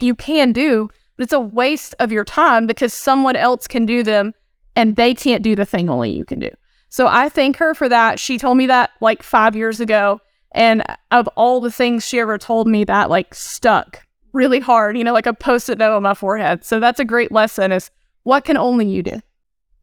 you 0.00 0.14
can 0.14 0.52
do 0.52 0.88
but 1.16 1.24
it's 1.24 1.32
a 1.32 1.40
waste 1.40 1.94
of 1.98 2.10
your 2.10 2.24
time 2.24 2.66
because 2.66 2.92
someone 2.92 3.36
else 3.36 3.66
can 3.66 3.86
do 3.86 4.02
them 4.02 4.32
and 4.74 4.96
they 4.96 5.14
can't 5.14 5.42
do 5.42 5.54
the 5.54 5.64
thing 5.64 5.88
only 5.88 6.10
you 6.10 6.24
can 6.24 6.38
do 6.38 6.50
so 6.88 7.06
i 7.06 7.28
thank 7.28 7.56
her 7.56 7.74
for 7.74 7.88
that 7.88 8.18
she 8.18 8.38
told 8.38 8.56
me 8.56 8.66
that 8.66 8.90
like 9.00 9.22
five 9.22 9.54
years 9.54 9.80
ago 9.80 10.20
and 10.52 10.82
of 11.10 11.28
all 11.28 11.60
the 11.60 11.70
things 11.70 12.06
she 12.06 12.18
ever 12.18 12.38
told 12.38 12.66
me 12.66 12.84
that 12.84 13.10
like 13.10 13.34
stuck 13.34 14.06
really 14.32 14.60
hard, 14.60 14.96
you 14.96 15.04
know, 15.04 15.12
like 15.12 15.26
a 15.26 15.34
post-it 15.34 15.78
note 15.78 15.94
on 15.94 16.02
my 16.02 16.14
forehead. 16.14 16.64
So 16.64 16.80
that's 16.80 17.00
a 17.00 17.04
great 17.04 17.32
lesson 17.32 17.72
is 17.72 17.90
what 18.22 18.44
can 18.44 18.56
only 18.56 18.86
you 18.86 19.02
do? 19.02 19.20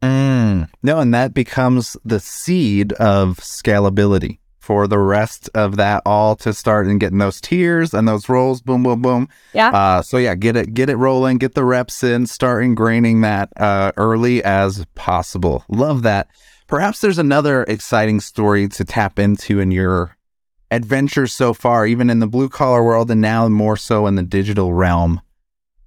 Mm. 0.02 0.68
No, 0.82 0.98
and 0.98 1.12
that 1.14 1.34
becomes 1.34 1.96
the 2.04 2.20
seed 2.20 2.92
of 2.94 3.36
scalability 3.38 4.38
for 4.70 4.86
the 4.86 4.98
rest 4.98 5.50
of 5.54 5.76
that 5.76 6.02
all 6.06 6.36
to 6.36 6.52
start 6.52 6.86
and 6.86 7.00
getting 7.00 7.18
those 7.18 7.40
tiers 7.40 7.92
and 7.92 8.06
those 8.06 8.28
rolls, 8.28 8.62
boom, 8.62 8.82
boom, 8.82 9.02
boom. 9.02 9.28
Yeah. 9.52 9.70
Uh, 9.70 10.02
so 10.02 10.16
yeah, 10.16 10.34
get 10.34 10.54
it, 10.54 10.74
get 10.74 10.88
it 10.88 10.96
rolling, 10.96 11.38
get 11.38 11.54
the 11.54 11.64
reps 11.64 12.04
in, 12.04 12.26
start 12.26 12.62
ingraining 12.62 13.22
that 13.22 13.50
uh, 13.56 13.90
early 13.96 14.44
as 14.44 14.86
possible. 14.94 15.64
Love 15.68 16.02
that. 16.02 16.28
Perhaps 16.66 17.00
there's 17.00 17.18
another 17.18 17.64
exciting 17.64 18.20
story 18.20 18.68
to 18.68 18.84
tap 18.84 19.18
into 19.18 19.58
in 19.58 19.72
your 19.72 20.16
adventures 20.70 21.32
so 21.32 21.52
far, 21.52 21.84
even 21.84 22.08
in 22.08 22.20
the 22.20 22.28
blue 22.28 22.48
collar 22.48 22.84
world 22.84 23.10
and 23.10 23.20
now 23.20 23.48
more 23.48 23.76
so 23.76 24.06
in 24.06 24.14
the 24.14 24.22
digital 24.22 24.72
realm. 24.72 25.20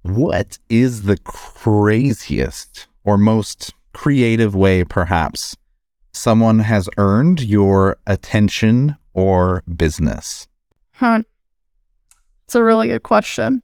What 0.02 0.58
is 0.68 1.04
the 1.04 1.16
craziest 1.16 2.86
or 3.02 3.16
most 3.16 3.72
creative 3.94 4.54
way, 4.54 4.84
perhaps, 4.84 5.56
someone 6.12 6.58
has 6.60 6.88
earned 6.98 7.40
your 7.40 7.96
attention 8.06 8.96
or 9.14 9.62
business? 9.76 10.48
Huh. 10.92 11.22
It's 12.44 12.54
a 12.54 12.62
really 12.62 12.88
good 12.88 13.02
question. 13.02 13.62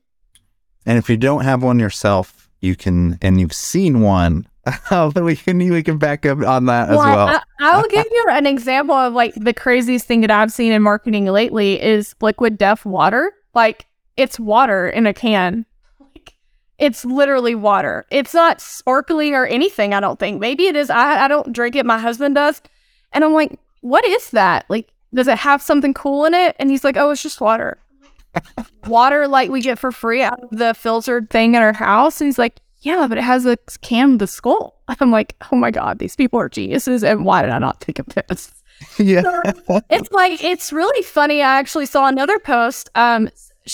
And 0.86 0.98
if 0.98 1.10
you 1.10 1.16
don't 1.16 1.44
have 1.44 1.62
one 1.62 1.78
yourself, 1.78 2.48
you 2.60 2.74
can, 2.74 3.18
and 3.20 3.40
you've 3.40 3.52
seen 3.52 4.00
one, 4.00 4.46
we 5.16 5.36
can 5.36 5.58
we 5.58 5.82
can 5.82 5.98
back 5.98 6.26
up 6.26 6.38
on 6.38 6.66
that 6.66 6.90
well, 6.90 7.00
as 7.00 7.06
well. 7.06 7.40
I, 7.60 7.76
will 7.76 7.88
give 7.88 8.06
you 8.10 8.26
an 8.30 8.46
example 8.46 8.94
of 8.94 9.14
like 9.14 9.34
the 9.34 9.54
craziest 9.54 10.06
thing 10.06 10.20
that 10.20 10.30
I've 10.30 10.52
seen 10.52 10.72
in 10.72 10.82
marketing 10.82 11.26
lately 11.26 11.80
is 11.80 12.14
liquid 12.20 12.58
death 12.58 12.84
water. 12.84 13.32
Like 13.54 13.86
it's 14.16 14.38
water 14.38 14.88
in 14.88 15.06
a 15.06 15.14
can. 15.14 15.64
It's 16.80 17.04
literally 17.04 17.54
water. 17.54 18.06
It's 18.10 18.34
not 18.34 18.60
sparkling 18.60 19.34
or 19.34 19.46
anything. 19.46 19.94
I 19.94 20.00
don't 20.00 20.18
think. 20.18 20.40
Maybe 20.40 20.66
it 20.66 20.74
is. 20.74 20.90
I 20.90 21.26
I 21.26 21.28
don't 21.28 21.52
drink 21.52 21.76
it. 21.76 21.86
My 21.86 21.98
husband 21.98 22.34
does, 22.34 22.60
and 23.12 23.22
I'm 23.22 23.32
like, 23.32 23.58
what 23.82 24.04
is 24.04 24.30
that? 24.30 24.64
Like, 24.68 24.88
does 25.14 25.28
it 25.28 25.38
have 25.38 25.62
something 25.62 25.94
cool 25.94 26.24
in 26.24 26.34
it? 26.34 26.56
And 26.58 26.70
he's 26.70 26.84
like, 26.84 26.96
oh, 26.96 27.10
it's 27.10 27.22
just 27.22 27.40
water. 27.40 27.78
water 28.86 29.26
like 29.26 29.50
we 29.50 29.60
get 29.60 29.78
for 29.78 29.92
free 29.92 30.22
out 30.22 30.42
of 30.42 30.50
the 30.50 30.74
filtered 30.74 31.30
thing 31.30 31.54
in 31.54 31.62
our 31.62 31.72
house. 31.72 32.20
And 32.20 32.28
he's 32.28 32.38
like, 32.38 32.60
yeah, 32.80 33.06
but 33.08 33.18
it 33.18 33.24
has 33.24 33.46
a 33.46 33.58
can 33.82 34.14
of 34.14 34.18
the 34.20 34.26
skull. 34.26 34.80
I'm 35.00 35.10
like, 35.10 35.36
oh 35.52 35.56
my 35.56 35.70
God, 35.70 35.98
these 35.98 36.16
people 36.16 36.38
are 36.40 36.48
geniuses. 36.48 37.04
And 37.04 37.24
why 37.24 37.42
did 37.42 37.50
I 37.50 37.58
not 37.58 37.80
think 37.80 37.98
of 37.98 38.06
this? 38.06 38.52
Yeah. 38.98 39.20
So 39.20 39.82
it's 39.90 40.10
like, 40.10 40.42
it's 40.42 40.72
really 40.72 41.02
funny. 41.02 41.42
I 41.42 41.58
actually 41.58 41.84
saw 41.84 42.06
another 42.06 42.38
post. 42.38 42.88
Um, 42.94 43.28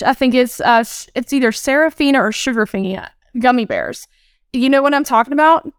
I 0.05 0.14
think 0.14 0.35
it's, 0.35 0.61
uh, 0.61 0.85
it's 1.14 1.33
either 1.33 1.52
Seraphina 1.52 2.21
or 2.21 2.31
Sugarfina 2.31 3.09
gummy 3.38 3.64
bears. 3.64 4.09
You 4.52 4.69
know 4.69 4.83
what 4.83 4.95
I'm 4.95 5.05
talking 5.05 5.33
about? 5.33 5.71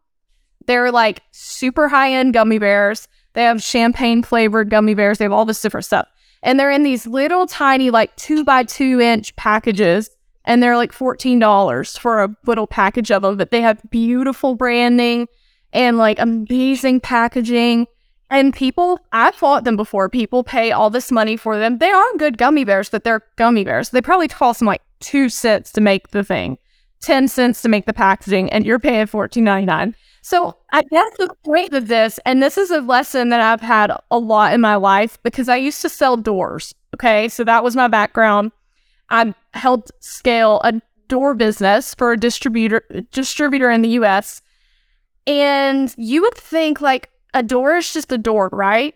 They're 0.65 0.91
like 0.91 1.21
super 1.31 1.87
high 1.87 2.13
end 2.13 2.33
gummy 2.33 2.59
bears. 2.59 3.07
They 3.33 3.43
have 3.43 3.61
champagne 3.61 4.23
flavored 4.23 4.69
gummy 4.69 4.93
bears. 4.93 5.17
They 5.17 5.25
have 5.25 5.31
all 5.31 5.45
this 5.45 5.61
different 5.61 5.85
stuff. 5.85 6.07
And 6.43 6.59
they're 6.59 6.71
in 6.71 6.83
these 6.83 7.07
little 7.07 7.47
tiny, 7.47 7.89
like 7.89 8.15
two 8.15 8.43
by 8.43 8.63
two 8.63 8.99
inch 8.99 9.35
packages 9.35 10.09
and 10.47 10.63
they're 10.63 10.77
like 10.77 10.93
$14 10.93 11.99
for 11.99 12.23
a 12.23 12.35
little 12.45 12.67
package 12.67 13.11
of 13.11 13.21
them, 13.21 13.35
but 13.35 13.51
they 13.51 13.61
have 13.61 13.81
beautiful 13.91 14.55
branding 14.55 15.27
and 15.73 15.97
like 15.97 16.19
amazing 16.19 17.01
packaging. 17.01 17.85
And 18.29 18.53
people, 18.53 18.99
I've 19.11 19.35
fought 19.35 19.63
them 19.63 19.77
before. 19.77 20.09
People 20.09 20.43
pay 20.43 20.71
all 20.71 20.89
this 20.89 21.11
money 21.11 21.37
for 21.37 21.57
them. 21.57 21.77
They 21.77 21.91
are 21.91 22.17
good 22.17 22.37
gummy 22.37 22.65
bears, 22.65 22.89
but 22.89 23.03
they're 23.03 23.23
gummy 23.37 23.63
bears. 23.63 23.89
They 23.89 24.01
probably 24.01 24.27
cost 24.27 24.59
them 24.59 24.67
like 24.67 24.81
two 24.99 25.29
cents 25.29 25.71
to 25.73 25.81
make 25.81 26.09
the 26.09 26.23
thing, 26.23 26.57
10 27.01 27.29
cents 27.29 27.61
to 27.61 27.69
make 27.69 27.85
the 27.85 27.93
packaging, 27.93 28.51
and 28.51 28.65
you're 28.65 28.79
paying 28.79 29.05
$14.99. 29.05 29.93
So 30.21 30.57
I 30.73 30.81
guess 30.83 31.13
the 31.17 31.33
point 31.45 31.73
of 31.73 31.87
this, 31.87 32.19
and 32.25 32.43
this 32.43 32.57
is 32.57 32.69
a 32.69 32.81
lesson 32.81 33.29
that 33.29 33.39
I've 33.39 33.61
had 33.61 33.93
a 34.11 34.19
lot 34.19 34.53
in 34.53 34.59
my 34.59 34.75
life 34.75 35.17
because 35.23 35.47
I 35.47 35.55
used 35.55 35.81
to 35.83 35.89
sell 35.89 36.17
doors. 36.17 36.73
Okay. 36.95 37.29
So 37.29 37.45
that 37.45 37.63
was 37.63 37.77
my 37.77 37.87
background. 37.87 38.51
I 39.09 39.33
helped 39.53 39.91
scale 40.01 40.59
a 40.65 40.81
door 41.07 41.33
business 41.33 41.95
for 41.95 42.11
a 42.11 42.17
distributor 42.17 42.83
distributor 43.11 43.71
in 43.71 43.81
the 43.81 43.89
US. 43.89 44.41
And 45.25 45.93
you 45.97 46.21
would 46.23 46.35
think 46.35 46.81
like 46.81 47.09
a 47.37 47.43
door 47.43 47.75
is 47.75 47.93
just 47.93 48.11
a 48.11 48.17
door, 48.17 48.49
right? 48.51 48.95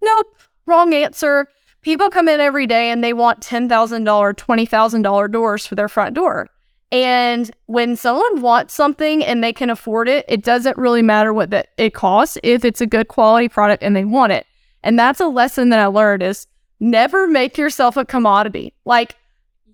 Nope. 0.00 0.26
Wrong 0.66 0.94
answer. 0.94 1.48
People 1.82 2.10
come 2.10 2.28
in 2.28 2.40
every 2.40 2.66
day 2.66 2.90
and 2.90 3.02
they 3.02 3.12
want 3.12 3.40
$10,000, 3.40 3.68
$20,000 3.68 5.32
doors 5.32 5.66
for 5.66 5.74
their 5.74 5.88
front 5.88 6.14
door. 6.14 6.48
And 6.92 7.50
when 7.66 7.96
someone 7.96 8.42
wants 8.42 8.74
something 8.74 9.24
and 9.24 9.42
they 9.42 9.52
can 9.52 9.70
afford 9.70 10.08
it, 10.08 10.24
it 10.28 10.42
doesn't 10.42 10.76
really 10.76 11.02
matter 11.02 11.32
what 11.32 11.50
that 11.50 11.68
it 11.76 11.94
costs 11.94 12.38
if 12.42 12.64
it's 12.64 12.80
a 12.80 12.86
good 12.86 13.08
quality 13.08 13.48
product 13.48 13.82
and 13.82 13.94
they 13.94 14.04
want 14.04 14.32
it. 14.32 14.46
And 14.82 14.98
that's 14.98 15.20
a 15.20 15.26
lesson 15.26 15.70
that 15.70 15.80
I 15.80 15.86
learned 15.86 16.22
is 16.22 16.46
never 16.80 17.26
make 17.26 17.58
yourself 17.58 17.96
a 17.96 18.04
commodity. 18.04 18.72
Like 18.84 19.16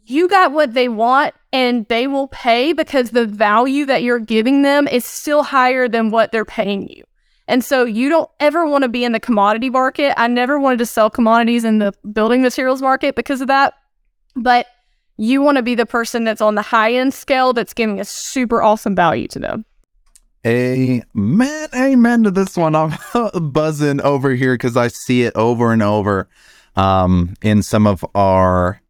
you 0.04 0.28
got 0.28 0.52
what 0.52 0.74
they 0.74 0.88
want 0.88 1.34
and 1.52 1.86
they 1.88 2.06
will 2.06 2.28
pay 2.28 2.72
because 2.72 3.10
the 3.10 3.26
value 3.26 3.86
that 3.86 4.02
you're 4.02 4.18
giving 4.18 4.62
them 4.62 4.86
is 4.86 5.04
still 5.04 5.42
higher 5.42 5.88
than 5.88 6.10
what 6.10 6.32
they're 6.32 6.44
paying 6.44 6.88
you. 6.88 7.04
And 7.48 7.64
so 7.64 7.84
you 7.84 8.08
don't 8.08 8.30
ever 8.40 8.66
want 8.66 8.82
to 8.82 8.88
be 8.88 9.04
in 9.04 9.12
the 9.12 9.20
commodity 9.20 9.70
market. 9.70 10.18
I 10.20 10.26
never 10.26 10.58
wanted 10.58 10.78
to 10.80 10.86
sell 10.86 11.10
commodities 11.10 11.64
in 11.64 11.78
the 11.78 11.92
building 12.12 12.42
materials 12.42 12.82
market 12.82 13.14
because 13.14 13.40
of 13.40 13.46
that. 13.48 13.74
But 14.34 14.66
you 15.16 15.40
want 15.42 15.56
to 15.56 15.62
be 15.62 15.74
the 15.74 15.86
person 15.86 16.24
that's 16.24 16.40
on 16.40 16.56
the 16.56 16.62
high 16.62 16.92
end 16.94 17.14
scale 17.14 17.52
that's 17.52 17.72
giving 17.72 18.00
a 18.00 18.04
super 18.04 18.62
awesome 18.62 18.94
value 18.94 19.28
to 19.28 19.38
them. 19.38 19.64
Amen. 20.46 21.68
Amen 21.74 22.22
to 22.22 22.30
this 22.30 22.56
one. 22.56 22.74
I'm 22.74 22.94
buzzing 23.50 24.00
over 24.00 24.30
here 24.30 24.54
because 24.54 24.76
I 24.76 24.88
see 24.88 25.22
it 25.22 25.32
over 25.34 25.72
and 25.72 25.82
over 25.82 26.28
um, 26.76 27.34
in 27.42 27.62
some 27.62 27.86
of 27.86 28.04
our 28.14 28.80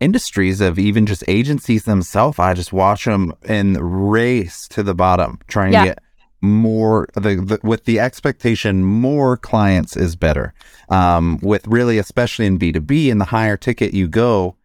industries 0.00 0.60
of 0.60 0.78
even 0.78 1.06
just 1.06 1.24
agencies 1.28 1.84
themselves. 1.84 2.38
I 2.38 2.54
just 2.54 2.72
watch 2.72 3.04
them 3.04 3.34
in 3.44 3.74
race 3.74 4.66
to 4.68 4.82
the 4.82 4.94
bottom, 4.94 5.38
trying 5.46 5.72
Yeah. 5.72 5.80
to 5.80 5.88
get 5.90 5.98
more 6.44 7.08
the, 7.14 7.36
the 7.36 7.58
with 7.62 7.84
the 7.84 7.98
expectation 7.98 8.84
more 8.84 9.36
clients 9.36 9.96
is 9.96 10.16
better. 10.16 10.54
Um, 10.88 11.38
with 11.42 11.66
really, 11.66 11.98
especially 11.98 12.46
in 12.46 12.58
B 12.58 12.72
two 12.72 12.80
B, 12.80 13.10
in 13.10 13.18
the 13.18 13.26
higher 13.26 13.56
ticket 13.56 13.94
you 13.94 14.06
go, 14.06 14.56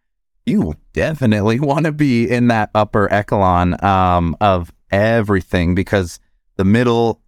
you 0.46 0.74
definitely 0.92 1.58
want 1.70 1.86
to 1.86 1.92
be 1.92 2.28
in 2.28 2.48
that 2.48 2.70
upper 2.74 3.12
echelon 3.12 3.82
um, 3.84 4.36
of 4.40 4.72
everything 4.90 5.74
because 5.74 6.20
the 6.56 6.64
middle 6.64 7.20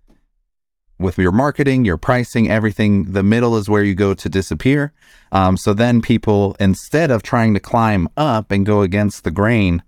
with 0.99 1.19
your 1.19 1.33
marketing, 1.33 1.85
your 1.85 1.97
pricing, 1.97 2.49
everything, 2.49 3.13
the 3.13 3.23
middle 3.23 3.57
is 3.57 3.69
where 3.69 3.83
you 3.83 3.95
go 3.95 4.15
to 4.15 4.29
disappear. 4.29 4.93
Um, 5.33 5.57
so 5.57 5.75
then 5.75 6.01
people, 6.01 6.57
instead 6.61 7.11
of 7.11 7.23
trying 7.23 7.55
to 7.55 7.61
climb 7.61 8.09
up 8.17 8.51
and 8.53 8.65
go 8.65 8.83
against 8.83 9.25
the 9.25 9.31
grain, 9.31 9.83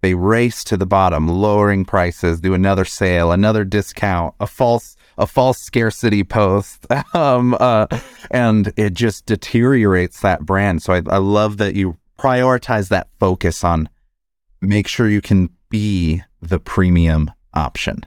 they 0.00 0.14
race 0.14 0.62
to 0.64 0.76
the 0.76 0.86
bottom, 0.86 1.28
lowering 1.28 1.84
prices, 1.84 2.40
do 2.40 2.54
another 2.54 2.84
sale, 2.84 3.32
another 3.32 3.64
discount, 3.64 4.34
a 4.40 4.46
false 4.46 4.96
a 5.18 5.26
false 5.26 5.58
scarcity 5.58 6.22
post, 6.22 6.86
um, 7.14 7.56
uh, 7.58 7.86
and 8.30 8.72
it 8.76 8.94
just 8.94 9.26
deteriorates 9.26 10.20
that 10.20 10.46
brand. 10.46 10.80
So 10.80 10.92
I, 10.92 11.02
I 11.08 11.18
love 11.18 11.56
that 11.56 11.74
you 11.74 11.96
prioritize 12.18 12.88
that 12.90 13.08
focus 13.18 13.64
on 13.64 13.88
make 14.60 14.88
sure 14.88 15.08
you 15.08 15.20
can 15.20 15.50
be 15.70 16.22
the 16.40 16.58
premium 16.58 17.30
option. 17.54 18.04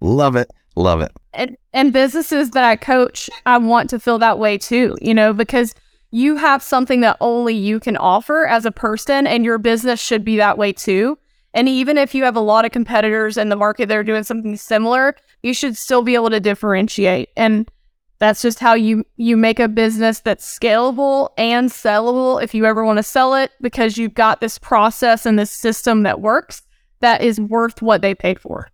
Love 0.00 0.36
it, 0.36 0.50
love 0.76 1.00
it. 1.00 1.10
and, 1.34 1.56
and 1.72 1.92
businesses 1.92 2.50
that 2.50 2.64
I 2.64 2.76
coach, 2.76 3.28
I 3.46 3.58
want 3.58 3.90
to 3.90 4.00
feel 4.00 4.18
that 4.18 4.38
way 4.38 4.58
too, 4.58 4.96
you 5.00 5.14
know, 5.14 5.32
because 5.32 5.74
you 6.10 6.36
have 6.36 6.62
something 6.62 7.00
that 7.00 7.16
only 7.20 7.54
you 7.54 7.80
can 7.80 7.96
offer 7.96 8.46
as 8.46 8.66
a 8.66 8.70
person, 8.70 9.26
and 9.26 9.44
your 9.44 9.58
business 9.58 10.00
should 10.00 10.24
be 10.24 10.36
that 10.36 10.58
way 10.58 10.72
too. 10.72 11.18
And 11.54 11.68
even 11.68 11.98
if 11.98 12.14
you 12.14 12.24
have 12.24 12.36
a 12.36 12.40
lot 12.40 12.64
of 12.64 12.72
competitors 12.72 13.36
in 13.36 13.48
the 13.48 13.56
market 13.56 13.88
that 13.88 13.96
are 13.96 14.04
doing 14.04 14.22
something 14.24 14.56
similar, 14.56 15.14
you 15.42 15.52
should 15.52 15.76
still 15.76 16.02
be 16.02 16.14
able 16.14 16.30
to 16.30 16.40
differentiate. 16.40 17.28
And 17.36 17.70
that's 18.18 18.40
just 18.40 18.60
how 18.60 18.74
you 18.74 19.04
you 19.16 19.36
make 19.36 19.58
a 19.58 19.66
business 19.68 20.20
that's 20.20 20.46
scalable 20.46 21.30
and 21.36 21.70
sellable 21.70 22.42
if 22.42 22.54
you 22.54 22.64
ever 22.64 22.84
want 22.84 22.98
to 22.98 23.02
sell 23.02 23.34
it 23.34 23.50
because 23.60 23.98
you've 23.98 24.14
got 24.14 24.40
this 24.40 24.58
process 24.58 25.26
and 25.26 25.36
this 25.38 25.50
system 25.50 26.04
that 26.04 26.20
works 26.20 26.62
that 27.00 27.20
is 27.20 27.40
worth 27.40 27.82
what 27.82 28.00
they 28.00 28.14
paid 28.14 28.38
for. 28.38 28.68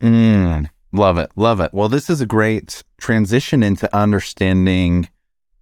Mm, 0.00 0.70
love 0.92 1.18
it. 1.18 1.30
Love 1.36 1.60
it. 1.60 1.74
Well, 1.74 1.90
this 1.90 2.08
is 2.08 2.22
a 2.22 2.26
great 2.26 2.82
transition 2.98 3.62
into 3.62 3.94
understanding 3.94 5.10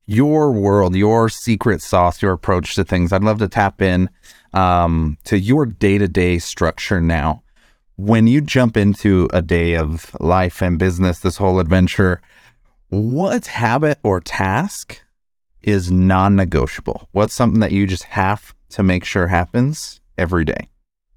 your 0.09 0.50
world, 0.50 0.97
your 0.97 1.29
secret 1.29 1.83
sauce, 1.83 2.23
your 2.23 2.33
approach 2.33 2.75
to 2.75 2.83
things. 2.83 3.12
I'd 3.12 3.23
love 3.23 3.38
to 3.41 3.49
tap 3.49 3.83
in 3.83 4.09
um, 4.55 5.19
to 5.25 5.38
your 5.38 5.67
day 5.67 5.99
to 5.99 6.09
day 6.09 6.38
structure 6.38 7.00
now. 7.00 7.43
When 7.97 8.27
you 8.27 8.41
jump 8.41 8.77
into 8.77 9.29
a 9.35 9.43
day 9.43 9.75
of 9.75 10.17
life 10.19 10.62
and 10.62 10.79
business, 10.79 11.21
this 11.21 11.37
whole 11.37 11.61
adventure, 11.61 12.23
what 12.88 13.49
habit 13.49 13.99
or 14.03 14.21
task 14.21 15.03
is 15.61 15.91
non 15.91 16.37
negotiable? 16.37 17.09
What's 17.12 17.35
something 17.35 17.61
that 17.61 17.73
you 17.73 17.87
just 17.87 18.05
have 18.05 18.55
to 18.71 18.83
make 18.83 19.05
sure 19.05 19.27
happens 19.27 20.00
every 20.17 20.47
day? 20.47 20.71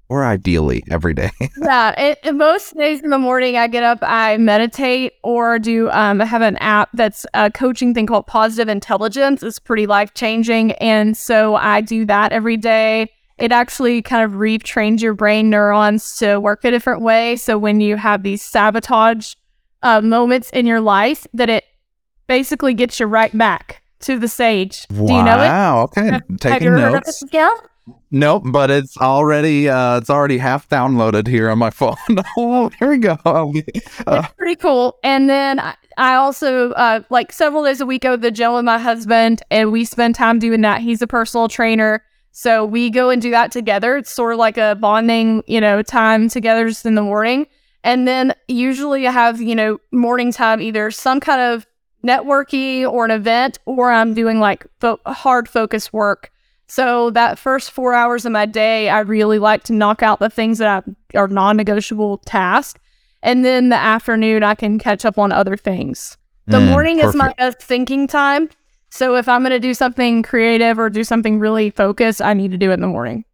Or 0.08 0.24
ideally 0.24 0.84
every 0.90 1.14
day. 1.14 1.30
yeah, 1.56 1.94
it, 1.96 2.34
most 2.34 2.76
days 2.76 3.00
in 3.00 3.10
the 3.10 3.18
morning 3.18 3.56
I 3.56 3.66
get 3.66 3.82
up, 3.82 3.98
I 4.02 4.36
meditate 4.36 5.14
or 5.22 5.58
do 5.58 5.90
um, 5.90 6.20
I 6.20 6.26
have 6.26 6.42
an 6.42 6.58
app 6.58 6.90
that's 6.92 7.24
a 7.32 7.50
coaching 7.50 7.94
thing 7.94 8.06
called 8.06 8.26
Positive 8.26 8.68
Intelligence. 8.68 9.42
It's 9.42 9.58
pretty 9.58 9.86
life 9.86 10.12
changing, 10.12 10.72
and 10.72 11.16
so 11.16 11.54
I 11.54 11.80
do 11.80 12.04
that 12.06 12.32
every 12.32 12.58
day. 12.58 13.10
It 13.38 13.52
actually 13.52 14.02
kind 14.02 14.22
of 14.22 14.38
retrains 14.38 15.00
your 15.00 15.14
brain 15.14 15.48
neurons 15.48 16.16
to 16.18 16.38
work 16.38 16.64
a 16.64 16.70
different 16.70 17.00
way. 17.00 17.36
So 17.36 17.56
when 17.56 17.80
you 17.80 17.96
have 17.96 18.22
these 18.22 18.42
sabotage 18.42 19.34
uh, 19.82 20.00
moments 20.00 20.50
in 20.50 20.66
your 20.66 20.80
life, 20.80 21.26
that 21.32 21.48
it 21.48 21.64
basically 22.26 22.74
gets 22.74 23.00
you 23.00 23.06
right 23.06 23.36
back 23.36 23.82
to 24.00 24.18
the 24.18 24.28
sage. 24.28 24.86
Do 24.88 24.94
you 24.94 25.22
know 25.22 25.40
it? 25.40 25.48
Wow. 25.48 25.82
Okay. 25.84 26.20
Taking 26.38 26.68
ever 26.68 26.78
heard 26.78 26.88
of 26.88 26.92
notes. 27.06 27.22
Miguel? 27.22 27.62
Nope, 28.10 28.44
but 28.46 28.70
it's 28.70 28.96
already 28.96 29.68
uh 29.68 29.98
it's 29.98 30.10
already 30.10 30.38
half 30.38 30.68
downloaded 30.68 31.26
here 31.26 31.50
on 31.50 31.58
my 31.58 31.70
phone. 31.80 31.96
oh, 32.36 32.70
here 32.78 32.88
we 32.88 32.98
go. 32.98 33.18
Uh, 33.24 34.22
it's 34.24 34.34
pretty 34.34 34.56
cool. 34.56 34.98
And 35.04 35.28
then 35.28 35.60
I, 35.60 35.74
I 35.96 36.14
also 36.14 36.72
uh, 36.72 37.02
like 37.10 37.32
several 37.32 37.64
days 37.64 37.80
a 37.80 37.86
week 37.86 38.02
go 38.02 38.12
to 38.12 38.16
the 38.16 38.30
gym 38.30 38.52
with 38.54 38.64
my 38.64 38.78
husband, 38.78 39.42
and 39.50 39.70
we 39.70 39.84
spend 39.84 40.14
time 40.14 40.38
doing 40.38 40.60
that. 40.62 40.80
He's 40.80 41.02
a 41.02 41.06
personal 41.06 41.48
trainer, 41.48 42.02
so 42.32 42.64
we 42.64 42.90
go 42.90 43.10
and 43.10 43.22
do 43.22 43.30
that 43.30 43.52
together. 43.52 43.96
It's 43.96 44.10
sort 44.10 44.32
of 44.32 44.38
like 44.38 44.56
a 44.56 44.76
bonding, 44.80 45.44
you 45.46 45.60
know, 45.60 45.82
time 45.82 46.28
together 46.28 46.68
just 46.68 46.84
in 46.84 46.94
the 46.94 47.02
morning. 47.02 47.46
And 47.84 48.08
then 48.08 48.34
usually 48.48 49.06
I 49.06 49.12
have 49.12 49.40
you 49.40 49.54
know 49.54 49.78
morning 49.92 50.32
time 50.32 50.60
either 50.60 50.90
some 50.90 51.20
kind 51.20 51.40
of 51.40 51.66
networking 52.04 52.90
or 52.90 53.04
an 53.04 53.10
event, 53.12 53.58
or 53.66 53.92
I'm 53.92 54.14
doing 54.14 54.40
like 54.40 54.66
fo- 54.80 55.00
hard 55.06 55.48
focus 55.48 55.92
work. 55.92 56.31
So 56.72 57.10
that 57.10 57.38
first 57.38 57.70
four 57.70 57.92
hours 57.92 58.24
of 58.24 58.32
my 58.32 58.46
day, 58.46 58.88
I 58.88 59.00
really 59.00 59.38
like 59.38 59.62
to 59.64 59.74
knock 59.74 60.02
out 60.02 60.20
the 60.20 60.30
things 60.30 60.56
that 60.56 60.82
I, 61.14 61.18
are 61.18 61.28
non-negotiable 61.28 62.16
tasks 62.24 62.80
and 63.22 63.44
then 63.44 63.68
the 63.68 63.76
afternoon 63.76 64.42
I 64.42 64.54
can 64.54 64.78
catch 64.78 65.04
up 65.04 65.18
on 65.18 65.32
other 65.32 65.54
things. 65.54 66.16
The 66.46 66.56
Mm, 66.56 66.70
morning 66.70 66.98
is 66.98 67.14
my 67.14 67.26
perfect. 67.26 67.40
uh, 67.42 67.52
thinking 67.60 68.06
time. 68.06 68.48
So 68.88 69.16
if 69.16 69.28
I'm 69.28 69.42
going 69.42 69.50
to 69.50 69.60
do 69.60 69.74
something 69.74 70.22
creative 70.22 70.78
or 70.78 70.88
do 70.88 71.04
something 71.04 71.38
really 71.38 71.68
focused, 71.68 72.22
I 72.22 72.32
need 72.32 72.52
to 72.52 72.56
do 72.56 72.70
it 72.70 72.74
in 72.74 72.80
the 72.80 72.86
morning. 72.86 73.26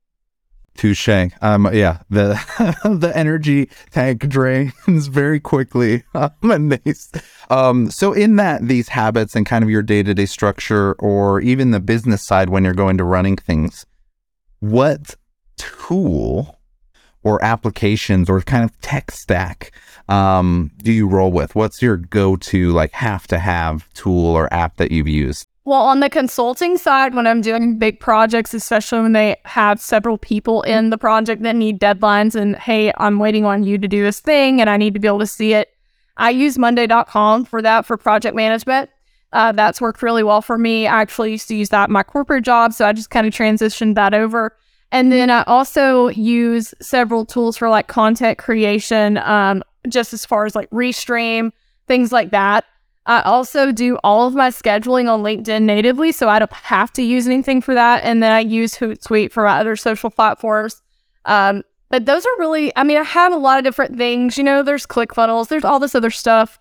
Touche. 0.79 1.09
Um 1.43 1.69
yeah, 1.75 1.99
the 2.09 2.41
the 2.85 3.13
energy 3.15 3.69
tank 3.91 4.27
drains 4.29 5.07
very 5.09 5.41
quickly. 5.41 6.05
Um, 6.15 6.69
they 6.71 6.95
um 7.51 7.91
so 7.91 8.13
in 8.13 8.37
that 8.37 8.67
these 8.67 8.89
habits 8.89 9.37
and 9.37 9.45
kind 9.45 9.63
of 9.63 9.71
your 9.71 9.83
day-to-day 9.83 10.27
structure 10.27 10.95
or 10.95 11.41
even 11.41 11.71
the 11.71 11.81
business 11.81 12.23
side 12.23 12.49
when 12.49 12.65
you're 12.65 12.75
going 12.75 12.97
to 12.99 13.05
running 13.05 13.37
things, 13.37 13.85
what 14.61 15.15
tool 15.57 16.59
or 17.23 17.45
applications 17.45 18.31
or 18.31 18.41
kind 18.41 18.65
of 18.65 18.81
tech 18.81 19.11
stack 19.11 19.73
um, 20.09 20.71
do 20.79 20.93
you 20.93 21.07
roll 21.07 21.31
with? 21.31 21.55
What's 21.55 21.83
your 21.83 21.97
go-to 21.97 22.71
like 22.73 22.93
have 22.93 23.27
to 23.29 23.39
have 23.39 23.93
tool 23.95 24.35
or 24.35 24.53
app 24.53 24.77
that 24.77 24.91
you've 24.91 25.09
used? 25.09 25.48
Well, 25.69 25.83
on 25.83 26.01
the 26.01 26.09
consulting 26.09 26.79
side, 26.79 27.15
when 27.15 27.27
I'm 27.27 27.43
doing 27.43 27.77
big 27.77 28.01
projects, 28.01 28.55
especially 28.55 29.03
when 29.03 29.13
they 29.13 29.37
have 29.45 29.79
several 29.83 30.17
people 30.17 30.63
in 30.63 30.89
the 30.89 30.97
project 30.97 31.43
that 31.43 31.57
need 31.57 31.79
deadlines 31.79 32.35
and, 32.35 32.57
hey, 32.57 32.91
I'm 32.97 33.19
waiting 33.19 33.45
on 33.45 33.65
you 33.65 33.77
to 33.77 33.87
do 33.87 34.03
this 34.03 34.19
thing 34.19 34.63
and 34.63 34.71
I 34.71 34.79
need 34.79 34.95
to 34.95 34.99
be 34.99 35.07
able 35.07 35.19
to 35.19 35.27
see 35.27 35.53
it, 35.53 35.69
I 36.17 36.31
use 36.31 36.57
Monday.com 36.57 37.45
for 37.45 37.61
that 37.61 37.85
for 37.85 37.99
project 37.99 38.35
management. 38.35 38.89
Uh, 39.35 39.53
that's 39.53 39.79
worked 39.79 40.01
really 40.01 40.23
well 40.23 40.41
for 40.41 40.57
me. 40.57 40.87
I 40.87 41.03
actually 41.03 41.33
used 41.33 41.49
to 41.49 41.55
use 41.55 41.69
that 41.69 41.91
in 41.91 41.93
my 41.93 42.03
corporate 42.03 42.47
job, 42.47 42.73
so 42.73 42.87
I 42.87 42.95
just 42.95 43.11
kind 43.11 43.27
of 43.27 43.35
transitioned 43.35 43.95
that 43.97 44.15
over. 44.15 44.57
And 44.91 45.13
then 45.13 45.29
I 45.29 45.43
also 45.43 46.09
use 46.09 46.73
several 46.81 47.27
tools 47.27 47.59
for 47.59 47.69
like 47.69 47.89
content 47.89 48.39
creation, 48.39 49.19
um, 49.19 49.63
just 49.87 50.15
as 50.15 50.25
far 50.25 50.47
as 50.47 50.55
like 50.55 50.71
Restream, 50.71 51.53
things 51.87 52.11
like 52.11 52.31
that. 52.31 52.65
I 53.09 53.23
also 53.23 53.73
do 53.73 53.97
all 54.05 54.27
of 54.27 54.35
my 54.35 54.51
scheduling 54.51 55.11
on 55.11 55.23
LinkedIn 55.23 55.63
natively, 55.63 56.13
so 56.13 56.29
I 56.29 56.39
don't 56.39 56.53
have 56.53 56.93
to 56.93 57.03
use 57.03 57.27
anything 57.27 57.63
for 57.63 57.73
that. 57.73 58.05
And 58.05 58.23
then 58.23 58.31
I 58.31 58.41
use 58.41 58.75
Hootsuite 58.75 59.33
for 59.33 59.45
my 59.45 59.59
other 59.59 59.77
social 59.77 60.11
platforms. 60.11 60.83
Um, 61.25 61.63
but 61.89 62.05
those 62.05 62.27
are 62.27 62.39
really, 62.39 62.71
I 62.77 62.85
mean, 62.85 62.99
I 62.99 63.03
have 63.03 63.33
a 63.33 63.37
lot 63.37 63.57
of 63.57 63.65
different 63.65 63.97
things. 63.97 64.37
You 64.37 64.45
know, 64.45 64.63
there's 64.63 64.87
ClickFunnels, 64.87 65.49
there's 65.49 65.65
all 65.65 65.81
this 65.81 65.95
other 65.95 66.11
stuff, 66.11 66.59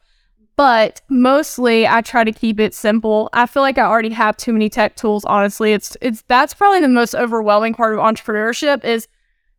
but 0.55 1.01
mostly 1.10 1.86
I 1.86 1.99
try 1.99 2.23
to 2.23 2.31
keep 2.31 2.62
it 2.62 2.73
simple. 2.73 3.29
I 3.33 3.45
feel 3.45 3.62
like 3.62 3.77
I 3.77 3.83
already 3.83 4.12
have 4.12 4.38
too 4.38 4.53
many 4.53 4.69
tech 4.69 4.95
tools. 4.95 5.25
Honestly, 5.25 5.73
it's 5.73 5.97
it's 6.01 6.23
that's 6.29 6.53
probably 6.53 6.79
the 6.79 6.88
most 6.88 7.13
overwhelming 7.13 7.73
part 7.73 7.93
of 7.93 7.99
entrepreneurship 7.99 8.86
is 8.86 9.10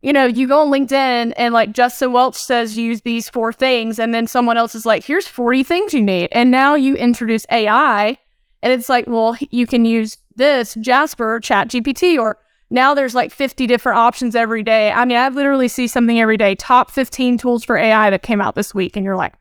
you 0.01 0.13
know, 0.13 0.25
you 0.25 0.47
go 0.47 0.61
on 0.61 0.71
LinkedIn 0.71 1.33
and 1.35 1.53
like 1.53 1.73
Justin 1.73 2.13
Welsh 2.13 2.37
says 2.37 2.77
use 2.77 3.01
these 3.01 3.29
four 3.29 3.51
things, 3.51 3.99
and 3.99 4.13
then 4.13 4.27
someone 4.27 4.57
else 4.57 4.75
is 4.75 4.85
like, 4.85 5.03
here's 5.03 5.27
40 5.27 5.63
things 5.63 5.93
you 5.93 6.01
need. 6.01 6.29
And 6.31 6.51
now 6.51 6.75
you 6.75 6.95
introduce 6.95 7.45
AI, 7.51 8.17
and 8.61 8.73
it's 8.73 8.89
like, 8.89 9.07
well, 9.07 9.37
you 9.51 9.67
can 9.67 9.85
use 9.85 10.17
this 10.35 10.75
Jasper, 10.75 11.39
Chat 11.41 11.69
GPT, 11.69 12.17
or 12.17 12.37
now 12.69 12.93
there's 12.93 13.15
like 13.15 13.31
50 13.31 13.67
different 13.67 13.97
options 13.97 14.35
every 14.35 14.63
day. 14.63 14.91
I 14.91 15.03
mean, 15.05 15.17
I 15.17 15.27
literally 15.29 15.67
see 15.67 15.87
something 15.87 16.19
every 16.19 16.37
day, 16.37 16.55
top 16.55 16.91
15 16.91 17.37
tools 17.37 17.65
for 17.65 17.77
AI 17.77 18.09
that 18.09 18.23
came 18.23 18.39
out 18.39 18.55
this 18.55 18.73
week, 18.73 18.95
and 18.95 19.03
you're 19.03 19.15
like, 19.17 19.33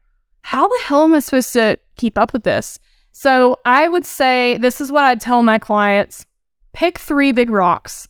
how 0.42 0.66
the 0.66 0.81
hell 0.85 1.05
am 1.05 1.14
I 1.14 1.21
supposed 1.21 1.53
to 1.53 1.79
keep 1.97 2.18
up 2.18 2.33
with 2.33 2.42
this? 2.44 2.79
So 3.12 3.59
I 3.64 3.88
would 3.88 4.07
say 4.07 4.59
this 4.59 4.81
is 4.81 4.90
what 4.90 5.05
I'd 5.05 5.21
tell 5.21 5.42
my 5.42 5.59
clients 5.59 6.25
pick 6.73 6.99
three 6.99 7.33
big 7.33 7.51
rocks 7.51 8.09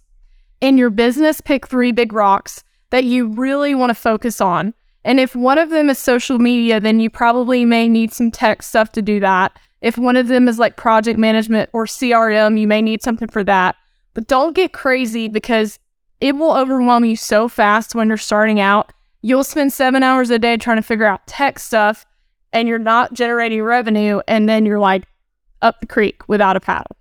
in 0.61 0.79
your 0.79 0.91
business, 0.91 1.41
pick 1.41 1.67
three 1.67 1.93
big 1.93 2.13
rocks 2.13 2.65
that 2.91 3.05
you 3.05 3.29
really 3.29 3.75
want 3.75 3.91
to 3.91 3.95
focus 3.95 4.41
on. 4.41 4.75
And 5.05 5.21
if 5.21 5.35
one 5.37 5.59
of 5.59 5.71
them 5.71 5.89
is 5.89 5.99
social 5.99 6.39
media, 6.39 6.81
then 6.81 7.01
you 7.01 7.11
probably 7.11 7.65
may 7.65 7.89
need 7.89 8.13
some 8.13 8.31
tech 8.31 8.63
stuff 8.63 8.93
to 8.93 9.03
do 9.03 9.21
that. 9.21 9.59
If 9.81 9.97
one 9.97 10.17
of 10.17 10.29
them 10.29 10.49
is 10.49 10.59
like 10.59 10.77
project 10.77 11.19
management 11.19 11.71
or 11.73 11.87
CRM, 11.87 12.59
you 12.59 12.67
may 12.67 12.83
need 12.83 13.03
something 13.03 13.29
for 13.29 13.45
that. 13.45 13.77
But 14.15 14.27
don't 14.27 14.57
get 14.57 14.73
crazy 14.73 15.29
because 15.29 15.79
it 16.21 16.35
will 16.35 16.53
overwhelm 16.53 17.05
you 17.05 17.15
so 17.15 17.49
fast 17.49 17.95
when 17.95 18.09
you're 18.09 18.17
starting 18.17 18.59
out. 18.59 18.93
You'll 19.23 19.45
spend 19.45 19.73
seven 19.73 20.03
hours 20.03 20.31
a 20.31 20.39
day 20.39 20.57
trying 20.57 20.79
to 20.79 20.83
figure 20.83 21.07
out 21.07 21.27
tech 21.27 21.59
stuff 21.59 22.05
and 22.53 22.67
you're 22.67 22.79
not 22.79 23.13
generating 23.13 23.63
revenue. 23.63 24.21
And 24.27 24.49
then 24.49 24.67
you're 24.67 24.81
like 24.81 25.05
up 25.63 25.81
the 25.81 25.87
creek 25.87 26.29
without 26.29 26.57
a 26.57 26.61
paddle. 26.61 26.98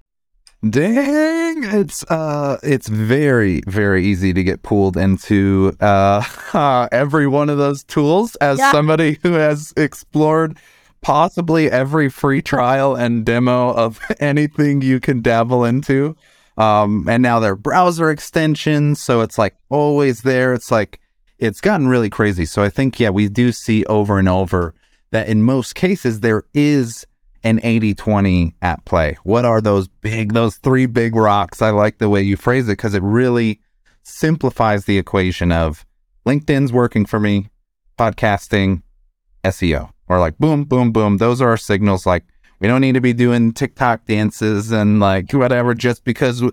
Dang, 0.67 1.63
it's 1.63 2.03
uh 2.09 2.57
it's 2.63 2.87
very 2.87 3.61
very 3.67 4.03
easy 4.03 4.33
to 4.33 4.43
get 4.43 4.63
pulled 4.63 4.97
into 4.97 5.71
uh 5.79 6.87
every 6.91 7.27
one 7.27 7.49
of 7.49 7.57
those 7.59 7.83
tools 7.83 8.35
as 8.37 8.57
Yeah. 8.57 8.71
somebody 8.71 9.19
who 9.21 9.33
has 9.33 9.71
explored 9.77 10.57
possibly 11.01 11.69
every 11.69 12.09
free 12.09 12.41
trial 12.41 12.95
and 12.95 13.23
demo 13.23 13.69
of 13.73 13.99
anything 14.19 14.81
you 14.81 14.99
can 14.99 15.21
dabble 15.21 15.63
into. 15.63 16.15
Um 16.57 17.07
and 17.07 17.21
now 17.21 17.39
they're 17.39 17.55
browser 17.55 18.09
extensions, 18.09 18.99
so 18.99 19.21
it's 19.21 19.37
like 19.37 19.55
always 19.69 20.21
there. 20.21 20.53
It's 20.53 20.71
like 20.71 20.99
it's 21.37 21.61
gotten 21.61 21.87
really 21.87 22.09
crazy. 22.09 22.45
So 22.45 22.63
I 22.63 22.69
think 22.69 22.99
yeah, 22.99 23.11
we 23.11 23.29
do 23.29 23.51
see 23.51 23.85
over 23.85 24.17
and 24.17 24.27
over 24.27 24.73
that 25.11 25.29
in 25.29 25.43
most 25.43 25.75
cases 25.75 26.19
there 26.19 26.43
is 26.53 27.05
an 27.43 27.59
80-20 27.59 28.53
at 28.61 28.83
play. 28.85 29.17
What 29.23 29.45
are 29.45 29.61
those 29.61 29.87
big 29.87 30.33
those 30.33 30.57
three 30.57 30.85
big 30.85 31.15
rocks? 31.15 31.61
I 31.61 31.69
like 31.69 31.97
the 31.97 32.09
way 32.09 32.21
you 32.21 32.37
phrase 32.37 32.67
it 32.67 32.73
because 32.73 32.93
it 32.93 33.03
really 33.03 33.61
simplifies 34.03 34.85
the 34.85 34.97
equation 34.97 35.51
of 35.51 35.85
LinkedIn's 36.25 36.71
working 36.71 37.05
for 37.05 37.19
me, 37.19 37.49
podcasting, 37.97 38.81
SEO. 39.43 39.91
Or 40.09 40.19
like 40.19 40.37
boom, 40.37 40.63
boom, 40.63 40.91
boom. 40.91 41.17
Those 41.17 41.41
are 41.41 41.49
our 41.49 41.57
signals 41.57 42.05
like 42.05 42.23
we 42.59 42.67
don't 42.67 42.81
need 42.81 42.93
to 42.93 43.01
be 43.01 43.13
doing 43.13 43.53
TikTok 43.53 44.05
dances 44.05 44.71
and 44.71 44.99
like 44.99 45.31
whatever 45.31 45.73
just 45.73 46.03
because 46.03 46.43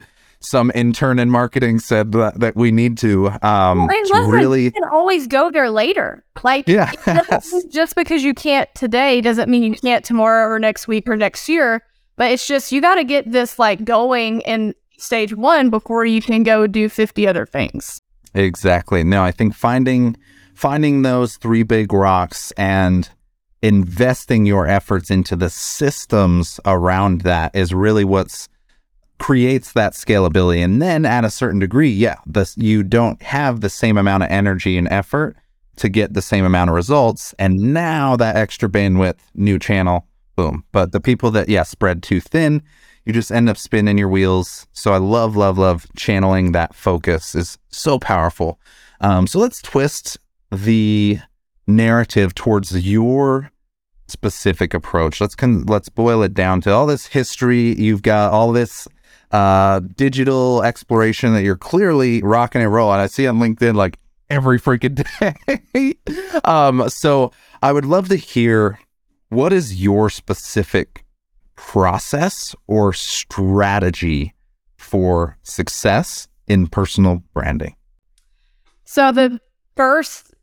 some 0.40 0.70
intern 0.74 1.18
in 1.18 1.30
marketing 1.30 1.78
said 1.78 2.12
that, 2.12 2.40
that 2.40 2.56
we 2.56 2.70
need 2.70 2.98
to. 2.98 3.28
Um, 3.42 3.86
Well, 3.86 4.24
and 4.24 4.32
really, 4.32 4.64
you 4.64 4.72
can 4.72 4.84
always 4.84 5.26
go 5.26 5.50
there 5.50 5.70
later. 5.70 6.23
Like, 6.44 6.68
yeah. 6.68 6.92
just 7.70 7.96
because 7.96 8.22
you 8.22 8.34
can't 8.34 8.72
today 8.74 9.20
doesn't 9.22 9.48
mean 9.48 9.62
you 9.62 9.74
can't 9.74 10.04
tomorrow 10.04 10.46
or 10.46 10.58
next 10.58 10.86
week 10.86 11.08
or 11.08 11.16
next 11.16 11.48
year. 11.48 11.82
But 12.16 12.30
it's 12.30 12.46
just 12.46 12.70
you 12.70 12.80
got 12.80 12.96
to 12.96 13.04
get 13.04 13.32
this 13.32 13.58
like 13.58 13.84
going 13.84 14.42
in 14.42 14.74
stage 14.98 15.34
one 15.34 15.70
before 15.70 16.04
you 16.04 16.22
can 16.22 16.42
go 16.42 16.66
do 16.66 16.88
50 16.88 17.26
other 17.26 17.46
things. 17.46 18.00
Exactly. 18.34 19.02
No, 19.02 19.24
I 19.24 19.30
think 19.32 19.54
finding 19.54 20.16
finding 20.54 21.02
those 21.02 21.36
three 21.36 21.62
big 21.62 21.92
rocks 21.92 22.52
and 22.52 23.08
investing 23.62 24.44
your 24.44 24.68
efforts 24.68 25.10
into 25.10 25.34
the 25.34 25.50
systems 25.50 26.60
around 26.66 27.22
that 27.22 27.56
is 27.56 27.72
really 27.72 28.04
what's 28.04 28.48
creates 29.18 29.72
that 29.72 29.94
scalability. 29.94 30.62
And 30.62 30.82
then 30.82 31.06
at 31.06 31.24
a 31.24 31.30
certain 31.30 31.58
degree, 31.58 31.88
yeah, 31.88 32.16
this 32.26 32.56
you 32.58 32.82
don't 32.82 33.20
have 33.22 33.62
the 33.62 33.70
same 33.70 33.96
amount 33.96 34.24
of 34.24 34.30
energy 34.30 34.76
and 34.76 34.88
effort 34.90 35.36
to 35.76 35.88
get 35.88 36.14
the 36.14 36.22
same 36.22 36.44
amount 36.44 36.70
of 36.70 36.76
results. 36.76 37.34
And 37.38 37.74
now 37.74 38.16
that 38.16 38.36
extra 38.36 38.68
bandwidth, 38.68 39.18
new 39.34 39.58
channel, 39.58 40.06
boom. 40.36 40.64
But 40.72 40.92
the 40.92 41.00
people 41.00 41.30
that 41.32 41.48
yeah 41.48 41.62
spread 41.62 42.02
too 42.02 42.20
thin, 42.20 42.62
you 43.04 43.12
just 43.12 43.30
end 43.30 43.48
up 43.48 43.56
spinning 43.56 43.98
your 43.98 44.08
wheels. 44.08 44.66
So 44.72 44.92
I 44.92 44.98
love, 44.98 45.36
love, 45.36 45.58
love 45.58 45.86
channeling 45.96 46.52
that 46.52 46.74
focus 46.74 47.34
is 47.34 47.58
so 47.68 47.98
powerful. 47.98 48.58
Um, 49.00 49.26
so 49.26 49.38
let's 49.38 49.60
twist 49.60 50.18
the 50.50 51.18
narrative 51.66 52.34
towards 52.34 52.86
your 52.86 53.50
specific 54.06 54.74
approach. 54.74 55.20
Let's 55.20 55.34
con- 55.34 55.64
let's 55.66 55.88
boil 55.88 56.22
it 56.22 56.34
down 56.34 56.60
to 56.62 56.72
all 56.72 56.86
this 56.86 57.06
history. 57.06 57.74
You've 57.74 58.02
got 58.02 58.32
all 58.32 58.52
this 58.52 58.86
uh, 59.30 59.80
digital 59.96 60.62
exploration 60.62 61.34
that 61.34 61.42
you're 61.42 61.56
clearly 61.56 62.22
rocking 62.22 62.62
and 62.62 62.72
rolling. 62.72 63.00
I 63.00 63.06
see 63.06 63.26
on 63.26 63.38
LinkedIn 63.38 63.74
like 63.74 63.98
every 64.30 64.58
freaking 64.58 65.04
day. 65.74 65.94
um, 66.44 66.88
so 66.88 67.32
I 67.62 67.72
would 67.72 67.84
love 67.84 68.08
to 68.08 68.16
hear 68.16 68.78
what 69.28 69.52
is 69.52 69.82
your 69.82 70.10
specific 70.10 71.04
process 71.56 72.54
or 72.66 72.92
strategy 72.92 74.34
for 74.76 75.38
success 75.42 76.28
in 76.46 76.66
personal 76.66 77.22
branding? 77.32 77.74
So 78.84 79.12
the 79.12 79.40
first 79.76 80.34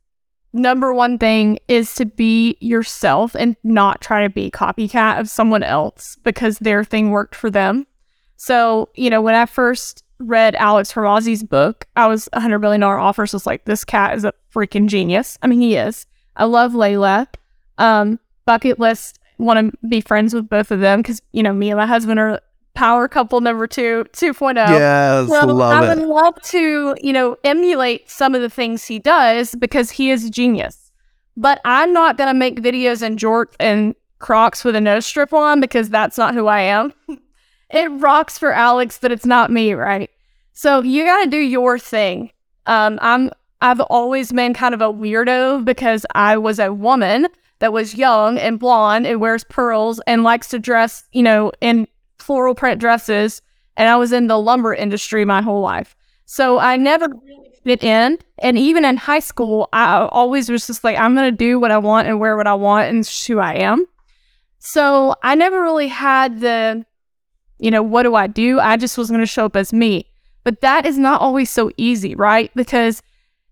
number 0.54 0.94
one 0.94 1.17
thing 1.17 1.60
is 1.67 1.96
to 1.96 2.06
be 2.06 2.58
yourself 2.60 3.36
and 3.36 3.56
not 3.63 4.02
try 4.02 4.24
to 4.24 4.30
be 4.30 4.52
copycat 4.52 5.20
of 5.20 5.30
someone 5.30 5.63
else 5.63 6.17
because 6.24 6.60
their 6.60 6.84
thing 6.84 7.12
worked 7.12 7.36
for 7.36 7.50
them. 7.50 7.88
So, 8.36 8.89
you 8.96 9.10
know, 9.10 9.22
when 9.22 9.36
I 9.36 9.46
first 9.46 10.01
read 10.22 10.56
Alex 10.56 10.94
Hormozi's 10.94 11.44
book, 11.44 11.86
I 11.96 12.08
was 12.08 12.30
a 12.34 12.40
hundred 12.40 12.60
billion 12.60 12.82
dollar 12.82 12.98
offer. 12.98 13.26
So 13.28 13.36
it's 13.38 13.46
like 13.46 13.66
this 13.66 13.84
cat 13.84 14.16
is 14.16 14.24
a 14.26 14.34
freaking 14.54 14.88
genius. 14.88 15.38
I 15.42 15.48
mean, 15.48 15.62
he 15.62 15.76
is. 15.76 16.06
I 16.36 16.46
love 16.46 16.74
Leila. 16.76 17.28
Um, 17.78 18.20
bucket 18.46 18.80
list, 18.80 19.20
want 19.38 19.72
to 19.72 19.88
be 19.88 20.02
friends 20.02 20.34
with 20.34 20.48
both 20.50 20.72
of 20.72 20.80
them 20.80 21.00
because 21.02 21.22
you 21.32 21.42
know 21.44 21.54
me 21.54 21.70
and 21.72 21.78
my 21.78 21.86
husband 21.86 22.20
are 22.20 22.40
power 22.74 23.08
couple 23.08 23.42
number 23.42 23.68
two, 23.68 24.06
2.0. 24.14 24.56
yes, 24.56 25.28
So 25.28 25.46
love 25.48 25.84
I 25.84 25.92
it. 25.92 25.98
would 26.00 26.08
love 26.08 26.42
to, 26.44 26.96
you 27.02 27.12
know, 27.12 27.36
emulate 27.44 28.10
some 28.10 28.34
of 28.34 28.42
the 28.42 28.50
things 28.50 28.86
he 28.86 28.98
does 29.00 29.56
because 29.56 29.92
he 29.92 30.10
is 30.12 30.24
a 30.26 30.30
genius. 30.30 30.92
But 31.36 31.60
I'm 31.66 31.92
not 31.92 32.18
gonna 32.18 32.34
make 32.34 32.62
videos 32.62 33.02
in 33.04 33.18
jort 33.18 33.48
and 33.60 33.96
Crocs 34.20 34.64
with 34.64 34.76
a 34.76 34.82
nose 34.82 35.06
strip 35.06 35.34
on 35.34 35.60
because 35.60 35.90
that's 35.90 36.18
not 36.18 36.34
who 36.36 36.48
I 36.48 36.62
am. 36.62 36.94
it 37.74 37.88
rocks 37.88 38.38
for 38.38 38.52
Alex, 38.52 39.00
but 39.02 39.12
it's 39.12 39.26
not 39.26 39.52
me, 39.52 39.74
right? 39.74 40.10
So 40.54 40.82
you 40.82 41.06
gotta 41.06 41.30
do 41.30 41.38
your 41.38 41.80
thing. 41.80 42.32
Um, 42.66 43.00
I'm 43.02 43.32
I've 43.62 43.80
always 43.82 44.32
been 44.32 44.54
kind 44.54 44.74
of 44.74 44.82
a 44.82 44.92
weirdo 44.92 45.64
because 45.64 46.06
I 46.16 46.38
was 46.38 46.60
a 46.60 46.74
woman 46.74 47.28
that 47.60 47.72
was 47.72 47.96
young 47.96 48.38
and 48.40 48.60
blonde 48.60 49.06
and 49.06 49.22
wears 49.22 49.44
pearls 49.44 50.02
and 50.08 50.24
likes 50.24 50.50
to 50.50 50.60
dress, 50.60 51.04
you 51.12 51.22
know, 51.22 51.52
in 51.62 51.88
floral 52.18 52.56
print 52.56 52.80
dresses 52.80 53.42
and 53.78 53.88
I 53.90 53.96
was 53.96 54.12
in 54.12 54.28
the 54.28 54.38
lumber 54.40 54.74
industry 54.74 55.26
my 55.26 55.42
whole 55.42 55.62
life. 55.62 55.96
So 56.26 56.60
I 56.60 56.78
never 56.78 57.08
really 57.08 57.52
fit 57.64 57.84
in. 57.84 58.18
And 58.40 58.58
even 58.58 58.86
in 58.86 58.98
high 58.98 59.20
school, 59.20 59.70
I 59.74 60.08
always 60.12 60.50
was 60.50 60.68
just 60.68 60.84
like, 60.84 60.98
I'm 60.98 61.16
going 61.16 61.32
to 61.32 61.36
do 61.36 61.60
what 61.60 61.72
I 61.72 61.78
want 61.78 62.08
and 62.08 62.20
wear 62.20 62.38
what 62.38 62.48
I 62.48 62.54
want, 62.54 62.90
and 62.90 63.06
who 63.06 63.40
I 63.40 63.56
am. 63.56 63.86
So 64.60 65.16
I 65.24 65.36
never 65.36 65.62
really 65.62 65.88
had 65.88 66.42
the, 66.42 66.86
you 67.62 67.71
know, 67.71 67.84
what 67.84 68.04
do 68.04 68.15
I 68.15 68.28
do? 68.28 68.60
I 68.60 68.76
just 68.76 68.97
was 68.97 69.10
going 69.10 69.21
to 69.21 69.28
show 69.28 69.45
up 69.45 69.56
as 69.56 69.71
me. 69.71 70.08
But 70.43 70.62
that 70.62 70.86
is 70.86 70.97
not 70.97 71.21
always 71.21 71.50
so 71.50 71.71
easy, 71.78 72.15
right? 72.15 72.52
Because 72.56 73.04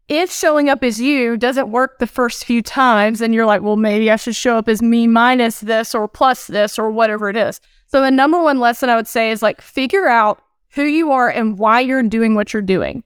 if 0.09 0.31
showing 0.31 0.67
up 0.67 0.83
as 0.83 0.99
you 0.99 1.37
doesn't 1.37 1.71
work 1.71 1.99
the 1.99 2.07
first 2.07 2.43
few 2.43 2.63
times, 2.63 3.21
and 3.21 3.33
you're 3.33 3.45
like, 3.45 3.61
well, 3.61 3.75
maybe 3.75 4.09
I 4.09 4.15
should 4.15 4.35
show 4.35 4.57
up 4.57 4.67
as 4.67 4.81
me 4.81 5.05
minus 5.05 5.59
this 5.59 5.93
or 5.93 6.07
plus 6.07 6.47
this 6.47 6.79
or 6.79 6.89
whatever 6.89 7.29
it 7.29 7.37
is. 7.37 7.61
So 7.85 8.01
the 8.01 8.09
number 8.09 8.41
one 8.41 8.59
lesson 8.59 8.89
I 8.89 8.95
would 8.95 9.07
say 9.07 9.29
is 9.29 9.43
like 9.43 9.61
figure 9.61 10.07
out 10.07 10.41
who 10.71 10.83
you 10.83 11.11
are 11.11 11.29
and 11.29 11.59
why 11.59 11.79
you're 11.79 12.01
doing 12.01 12.33
what 12.33 12.51
you're 12.51 12.61
doing. 12.63 13.03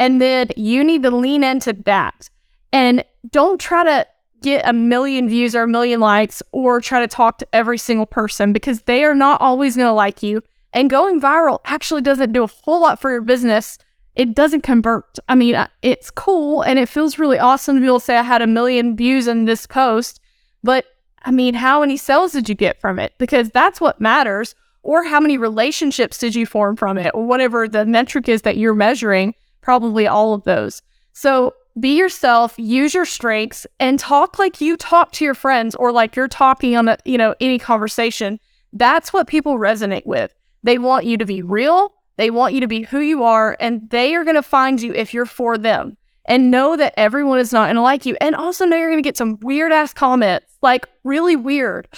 And 0.00 0.20
then 0.20 0.48
you 0.56 0.82
need 0.82 1.04
to 1.04 1.12
lean 1.12 1.44
into 1.44 1.72
that. 1.84 2.28
And 2.72 3.04
don't 3.30 3.60
try 3.60 3.84
to 3.84 4.06
get 4.42 4.66
a 4.66 4.72
million 4.72 5.28
views 5.28 5.54
or 5.54 5.62
a 5.62 5.68
million 5.68 6.00
likes 6.00 6.42
or 6.52 6.80
try 6.80 7.00
to 7.00 7.08
talk 7.08 7.38
to 7.38 7.48
every 7.52 7.78
single 7.78 8.06
person 8.06 8.52
because 8.52 8.82
they 8.82 9.04
are 9.04 9.14
not 9.14 9.40
always 9.40 9.76
going 9.76 9.88
to 9.88 9.92
like 9.92 10.22
you. 10.22 10.42
And 10.72 10.90
going 10.90 11.20
viral 11.20 11.60
actually 11.64 12.02
doesn't 12.02 12.32
do 12.32 12.44
a 12.44 12.46
whole 12.46 12.80
lot 12.80 13.00
for 13.00 13.10
your 13.10 13.20
business. 13.20 13.78
It 14.14 14.34
doesn't 14.34 14.62
convert. 14.62 15.18
I 15.28 15.34
mean, 15.34 15.54
uh, 15.54 15.68
it's 15.82 16.10
cool 16.10 16.62
and 16.62 16.78
it 16.78 16.88
feels 16.88 17.18
really 17.18 17.38
awesome 17.38 17.76
to 17.76 17.80
be 17.80 17.86
able 17.86 18.00
to 18.00 18.04
say 18.04 18.16
I 18.16 18.22
had 18.22 18.42
a 18.42 18.46
million 18.46 18.96
views 18.96 19.26
in 19.26 19.44
this 19.44 19.66
post, 19.66 20.20
but 20.62 20.86
I 21.24 21.30
mean, 21.30 21.54
how 21.54 21.80
many 21.80 21.96
sales 21.96 22.32
did 22.32 22.48
you 22.48 22.54
get 22.54 22.80
from 22.80 22.98
it? 22.98 23.14
Because 23.18 23.50
that's 23.50 23.80
what 23.80 24.00
matters. 24.00 24.54
Or 24.82 25.04
how 25.04 25.20
many 25.20 25.38
relationships 25.38 26.18
did 26.18 26.34
you 26.34 26.44
form 26.44 26.74
from 26.76 26.98
it? 26.98 27.12
Or 27.14 27.24
whatever 27.24 27.68
the 27.68 27.86
metric 27.86 28.28
is 28.28 28.42
that 28.42 28.56
you're 28.56 28.74
measuring, 28.74 29.34
probably 29.60 30.08
all 30.08 30.34
of 30.34 30.42
those. 30.42 30.82
So 31.12 31.54
be 31.78 31.96
yourself, 31.96 32.54
use 32.58 32.94
your 32.94 33.04
strengths, 33.04 33.66
and 33.80 33.98
talk 33.98 34.38
like 34.38 34.60
you 34.60 34.76
talk 34.76 35.12
to 35.12 35.24
your 35.24 35.34
friends 35.34 35.74
or 35.74 35.92
like 35.92 36.16
you're 36.16 36.28
talking 36.28 36.76
on 36.76 36.88
a, 36.88 36.98
you 37.04 37.18
know, 37.18 37.34
any 37.40 37.58
conversation. 37.58 38.38
That's 38.72 39.12
what 39.12 39.26
people 39.26 39.58
resonate 39.58 40.06
with. 40.06 40.34
They 40.62 40.78
want 40.78 41.06
you 41.06 41.16
to 41.16 41.26
be 41.26 41.42
real. 41.42 41.92
They 42.16 42.30
want 42.30 42.54
you 42.54 42.60
to 42.60 42.68
be 42.68 42.82
who 42.82 43.00
you 43.00 43.24
are, 43.24 43.56
and 43.58 43.88
they 43.90 44.14
are 44.14 44.24
going 44.24 44.36
to 44.36 44.42
find 44.42 44.80
you 44.80 44.92
if 44.92 45.14
you're 45.14 45.26
for 45.26 45.56
them. 45.58 45.96
And 46.24 46.50
know 46.52 46.76
that 46.76 46.94
everyone 46.96 47.40
is 47.40 47.52
not 47.52 47.66
going 47.66 47.76
to 47.76 47.82
like 47.82 48.06
you. 48.06 48.16
And 48.20 48.36
also 48.36 48.64
know 48.64 48.76
you're 48.76 48.90
going 48.90 49.02
to 49.02 49.06
get 49.06 49.16
some 49.16 49.40
weird 49.40 49.72
ass 49.72 49.92
comments, 49.92 50.56
like 50.62 50.86
really 51.02 51.34
weird. 51.34 51.88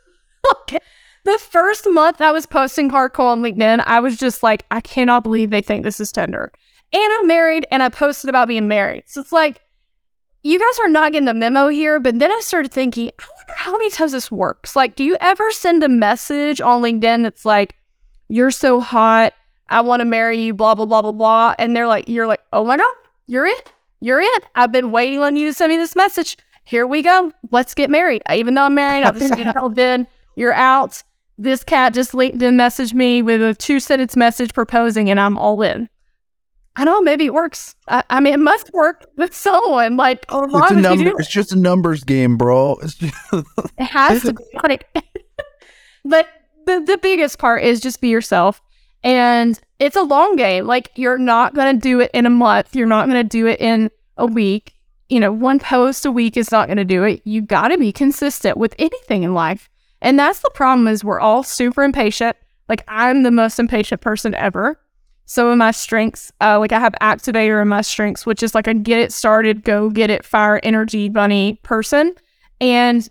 okay. 0.50 0.80
The 1.24 1.38
first 1.38 1.86
month 1.88 2.20
I 2.20 2.32
was 2.32 2.44
posting 2.46 2.90
hardcore 2.90 3.30
on 3.30 3.42
LinkedIn, 3.42 3.82
I 3.86 4.00
was 4.00 4.18
just 4.18 4.42
like, 4.42 4.66
I 4.70 4.80
cannot 4.80 5.22
believe 5.22 5.50
they 5.50 5.62
think 5.62 5.84
this 5.84 6.00
is 6.00 6.12
Tinder. 6.12 6.52
And 6.92 7.12
I'm 7.12 7.26
married 7.26 7.66
and 7.70 7.82
I 7.82 7.88
posted 7.88 8.28
about 8.28 8.48
being 8.48 8.68
married. 8.68 9.04
So 9.06 9.20
it's 9.20 9.32
like, 9.32 9.60
you 10.42 10.58
guys 10.58 10.78
are 10.80 10.88
not 10.88 11.12
getting 11.12 11.26
the 11.26 11.34
memo 11.34 11.68
here, 11.68 12.00
but 12.00 12.18
then 12.18 12.32
I 12.32 12.40
started 12.40 12.72
thinking, 12.72 13.10
I 13.18 13.24
wonder 13.36 13.54
how 13.56 13.72
many 13.72 13.90
times 13.90 14.12
this 14.12 14.30
works. 14.30 14.74
Like, 14.74 14.96
do 14.96 15.04
you 15.04 15.16
ever 15.20 15.50
send 15.50 15.84
a 15.84 15.88
message 15.88 16.60
on 16.60 16.82
LinkedIn 16.82 17.22
that's 17.22 17.44
like, 17.44 17.76
you're 18.28 18.50
so 18.50 18.80
hot, 18.80 19.34
I 19.68 19.82
want 19.82 20.00
to 20.00 20.04
marry 20.04 20.40
you, 20.40 20.54
blah, 20.54 20.74
blah, 20.74 20.86
blah, 20.86 21.02
blah, 21.02 21.12
blah. 21.12 21.54
And 21.58 21.76
they're 21.76 21.86
like, 21.86 22.08
you're 22.08 22.26
like, 22.26 22.40
oh 22.52 22.64
my 22.64 22.76
God, 22.76 22.94
you're 23.26 23.46
it. 23.46 23.72
You're 24.00 24.20
it. 24.20 24.44
I've 24.54 24.72
been 24.72 24.92
waiting 24.92 25.20
on 25.20 25.36
you 25.36 25.46
to 25.48 25.54
send 25.54 25.70
me 25.70 25.76
this 25.76 25.94
message. 25.94 26.38
Here 26.64 26.86
we 26.86 27.02
go. 27.02 27.32
Let's 27.50 27.74
get 27.74 27.90
married. 27.90 28.22
Even 28.32 28.54
though 28.54 28.64
I'm 28.64 28.74
married, 28.74 29.04
I've 29.04 29.18
just 29.18 29.34
been, 29.74 30.06
you're 30.36 30.54
out. 30.54 31.02
This 31.36 31.64
cat 31.64 31.94
just 31.94 32.12
LinkedIn 32.12 32.38
messaged 32.38 32.94
me 32.94 33.22
with 33.22 33.42
a 33.42 33.54
two 33.54 33.80
sentence 33.80 34.16
message 34.16 34.54
proposing, 34.54 35.10
and 35.10 35.18
I'm 35.18 35.38
all 35.38 35.62
in. 35.62 35.88
I 36.76 36.84
don't 36.84 36.94
know, 36.94 37.02
maybe 37.02 37.26
it 37.26 37.34
works. 37.34 37.74
I, 37.88 38.04
I 38.10 38.20
mean, 38.20 38.34
it 38.34 38.40
must 38.40 38.72
work 38.72 39.06
with 39.16 39.34
someone. 39.34 39.96
Like, 39.96 40.24
oh, 40.28 40.44
it's, 40.44 40.70
a 40.70 40.74
number, 40.74 41.20
it's 41.20 41.28
just 41.28 41.52
a 41.52 41.56
numbers 41.56 42.04
game, 42.04 42.36
bro. 42.36 42.78
Just... 42.82 43.02
it 43.02 43.14
has 43.78 44.22
to 44.22 44.34
be. 44.34 44.44
Like, 44.62 44.86
but 46.04 46.28
the, 46.66 46.80
the 46.80 46.98
biggest 46.98 47.38
part 47.38 47.62
is 47.62 47.80
just 47.80 48.00
be 48.00 48.08
yourself. 48.08 48.62
And 49.02 49.58
it's 49.78 49.96
a 49.96 50.02
long 50.02 50.36
game. 50.36 50.66
Like, 50.66 50.90
you're 50.94 51.18
not 51.18 51.54
going 51.54 51.74
to 51.74 51.80
do 51.80 52.00
it 52.00 52.10
in 52.12 52.26
a 52.26 52.30
month. 52.30 52.76
You're 52.76 52.86
not 52.86 53.08
going 53.08 53.22
to 53.22 53.28
do 53.28 53.46
it 53.46 53.60
in 53.60 53.90
a 54.16 54.26
week. 54.26 54.74
You 55.08 55.20
know, 55.20 55.32
one 55.32 55.58
post 55.58 56.06
a 56.06 56.12
week 56.12 56.36
is 56.36 56.52
not 56.52 56.68
going 56.68 56.76
to 56.76 56.84
do 56.84 57.02
it. 57.04 57.22
You 57.24 57.42
got 57.42 57.68
to 57.68 57.78
be 57.78 57.92
consistent 57.92 58.56
with 58.56 58.74
anything 58.78 59.22
in 59.22 59.34
life. 59.34 59.68
And 60.02 60.18
that's 60.18 60.40
the 60.40 60.50
problem 60.54 60.86
is 60.86 61.02
we're 61.02 61.20
all 61.20 61.42
super 61.42 61.82
impatient. 61.82 62.36
Like, 62.68 62.84
I'm 62.86 63.22
the 63.22 63.30
most 63.30 63.58
impatient 63.58 64.00
person 64.00 64.34
ever 64.34 64.78
some 65.30 65.46
of 65.46 65.56
my 65.56 65.70
strengths. 65.70 66.32
Uh, 66.40 66.58
like 66.58 66.72
I 66.72 66.80
have 66.80 66.92
activator 67.00 67.62
in 67.62 67.68
my 67.68 67.82
strengths, 67.82 68.26
which 68.26 68.42
is 68.42 68.52
like 68.52 68.66
a 68.66 68.74
get 68.74 68.98
it 68.98 69.12
started, 69.12 69.62
go 69.62 69.88
get 69.88 70.10
it, 70.10 70.24
fire 70.24 70.58
energy 70.64 71.08
bunny 71.08 71.60
person. 71.62 72.16
And 72.60 73.08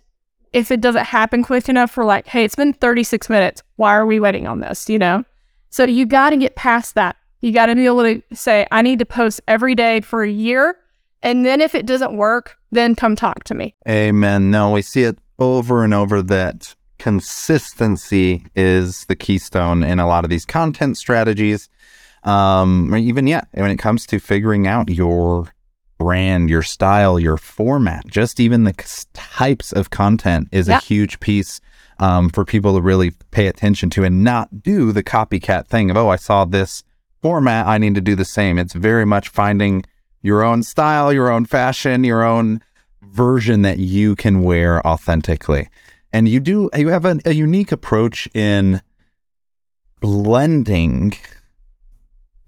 if 0.52 0.70
it 0.70 0.82
doesn't 0.82 1.06
happen 1.06 1.44
quick 1.44 1.70
enough, 1.70 1.96
we're 1.96 2.04
like, 2.04 2.28
hey, 2.28 2.44
it's 2.44 2.56
been 2.56 2.74
36 2.74 3.30
minutes. 3.30 3.64
Why 3.78 3.96
are 3.96 4.06
we 4.06 4.20
waiting 4.20 4.48
on 4.48 4.60
this? 4.60 4.90
You 4.90 5.00
know? 5.00 5.24
So 5.70 5.86
you 5.86 6.06
got 6.06 6.32
to 6.32 6.38
get 6.38 6.58
past 6.58 6.96
that. 6.96 7.16
You 7.40 7.54
got 7.54 7.68
to 7.68 7.76
be 7.76 7.86
able 7.86 8.04
to 8.04 8.22
say, 8.34 8.68
I 8.70 8.82
need 8.82 9.00
to 9.00 9.06
post 9.06 9.40
every 9.48 9.74
day 9.74 10.02
for 10.02 10.22
a 10.22 10.30
year. 10.30 10.76
And 11.24 11.46
then 11.46 11.62
if 11.62 11.74
it 11.74 11.86
doesn't 11.86 12.18
work, 12.18 12.58
then 12.70 12.96
come 12.96 13.16
talk 13.16 13.46
to 13.46 13.54
me. 13.54 13.76
Amen. 13.88 14.52
No, 14.52 14.72
we 14.72 14.82
see 14.82 15.04
it 15.04 15.20
over 15.38 15.86
and 15.86 15.94
over 15.94 16.22
that 16.24 16.76
consistency 16.98 18.46
is 18.58 19.06
the 19.06 19.16
keystone 19.16 19.84
in 19.84 20.00
a 20.00 20.08
lot 20.08 20.26
of 20.26 20.30
these 20.30 20.44
content 20.44 20.98
strategies 20.98 21.70
um, 22.24 22.94
or 22.94 22.98
even 22.98 23.28
yeah, 23.28 23.44
when 23.52 23.72
it 23.72 23.78
comes 23.78 24.06
to 24.08 24.20
figuring 24.20 24.68
out 24.68 24.90
your 24.90 25.54
brand, 25.98 26.50
your 26.50 26.64
style, 26.64 27.20
your 27.20 27.38
format, 27.38 28.08
just 28.08 28.40
even 28.40 28.64
the 28.64 28.74
types 29.14 29.72
of 29.72 29.90
content 29.90 30.48
is 30.52 30.68
yeah. 30.68 30.78
a 30.78 30.82
huge 30.82 31.20
piece 31.20 31.60
um, 32.00 32.30
for 32.30 32.46
people 32.46 32.74
to 32.76 32.82
really 32.82 33.12
pay 33.32 33.48
attention 33.48 33.90
to 33.92 34.04
and 34.04 34.24
not 34.24 34.64
do 34.64 34.92
the 34.92 35.04
copycat 35.04 35.68
thing 35.68 35.92
of, 35.92 35.98
oh, 35.98 36.10
I 36.10 36.16
saw 36.16 36.46
this 36.46 36.84
format, 37.22 37.68
I 37.68 37.78
need 37.78 37.96
to 37.96 38.02
do 38.02 38.16
the 38.16 38.26
same. 38.26 38.58
It's 38.58 38.74
very 38.74 39.06
much 39.06 39.30
finding 39.30 39.84
your 40.22 40.44
own 40.44 40.64
style, 40.64 41.12
your 41.12 41.30
own 41.30 41.46
fashion, 41.46 42.04
your 42.04 42.24
own 42.24 42.62
version 43.02 43.62
that 43.64 43.80
you 43.80 44.16
can 44.16 44.42
wear 44.44 44.86
authentically. 44.88 45.70
And 46.12 46.28
you 46.28 46.40
do, 46.40 46.70
you 46.76 46.90
have 46.90 47.06
a, 47.06 47.20
a 47.26 47.34
unique 47.34 47.72
approach 47.72 48.28
in 48.34 48.82
blending 50.00 51.14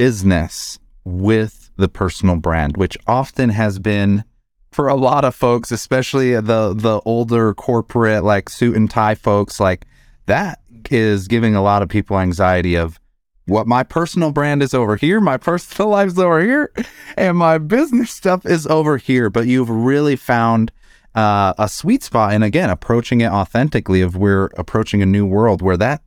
business 0.02 0.80
with 1.04 1.70
the 1.78 1.88
personal 1.88 2.36
brand, 2.36 2.76
which 2.76 2.98
often 3.06 3.50
has 3.50 3.78
been 3.78 4.24
for 4.72 4.88
a 4.88 4.96
lot 4.96 5.24
of 5.24 5.36
folks, 5.36 5.72
especially 5.72 6.34
the 6.34 6.74
the 6.76 7.00
older 7.06 7.54
corporate 7.54 8.24
like 8.24 8.50
suit 8.50 8.76
and 8.76 8.90
tie 8.90 9.14
folks, 9.14 9.60
like 9.60 9.86
that 10.26 10.60
is 10.90 11.28
giving 11.28 11.54
a 11.54 11.62
lot 11.62 11.84
of 11.84 11.90
people 11.90 12.18
anxiety 12.18 12.74
of 12.74 13.00
what 13.46 13.68
my 13.68 13.84
personal 13.84 14.32
brand 14.32 14.64
is 14.64 14.74
over 14.74 14.96
here, 14.96 15.22
my 15.22 15.38
personal 15.38 15.90
life's 15.96 16.18
over 16.18 16.44
here, 16.44 16.74
and 17.16 17.38
my 17.38 17.60
business 17.60 18.10
stuff 18.10 18.44
is 18.44 18.66
over 18.66 18.98
here. 18.98 19.30
But 19.30 19.46
you've 19.46 19.70
really 19.70 20.16
found 20.16 20.72
uh, 21.14 21.54
a 21.60 21.70
sweet 21.70 22.02
spot, 22.02 22.34
and 22.34 22.44
again, 22.44 22.72
approaching 22.72 23.22
it 23.22 23.30
authentically. 23.30 24.02
Of 24.02 24.16
we're 24.16 24.50
approaching 24.58 25.04
a 25.04 25.06
new 25.06 25.28
world 25.28 25.62
where 25.62 25.78
that 25.78 26.02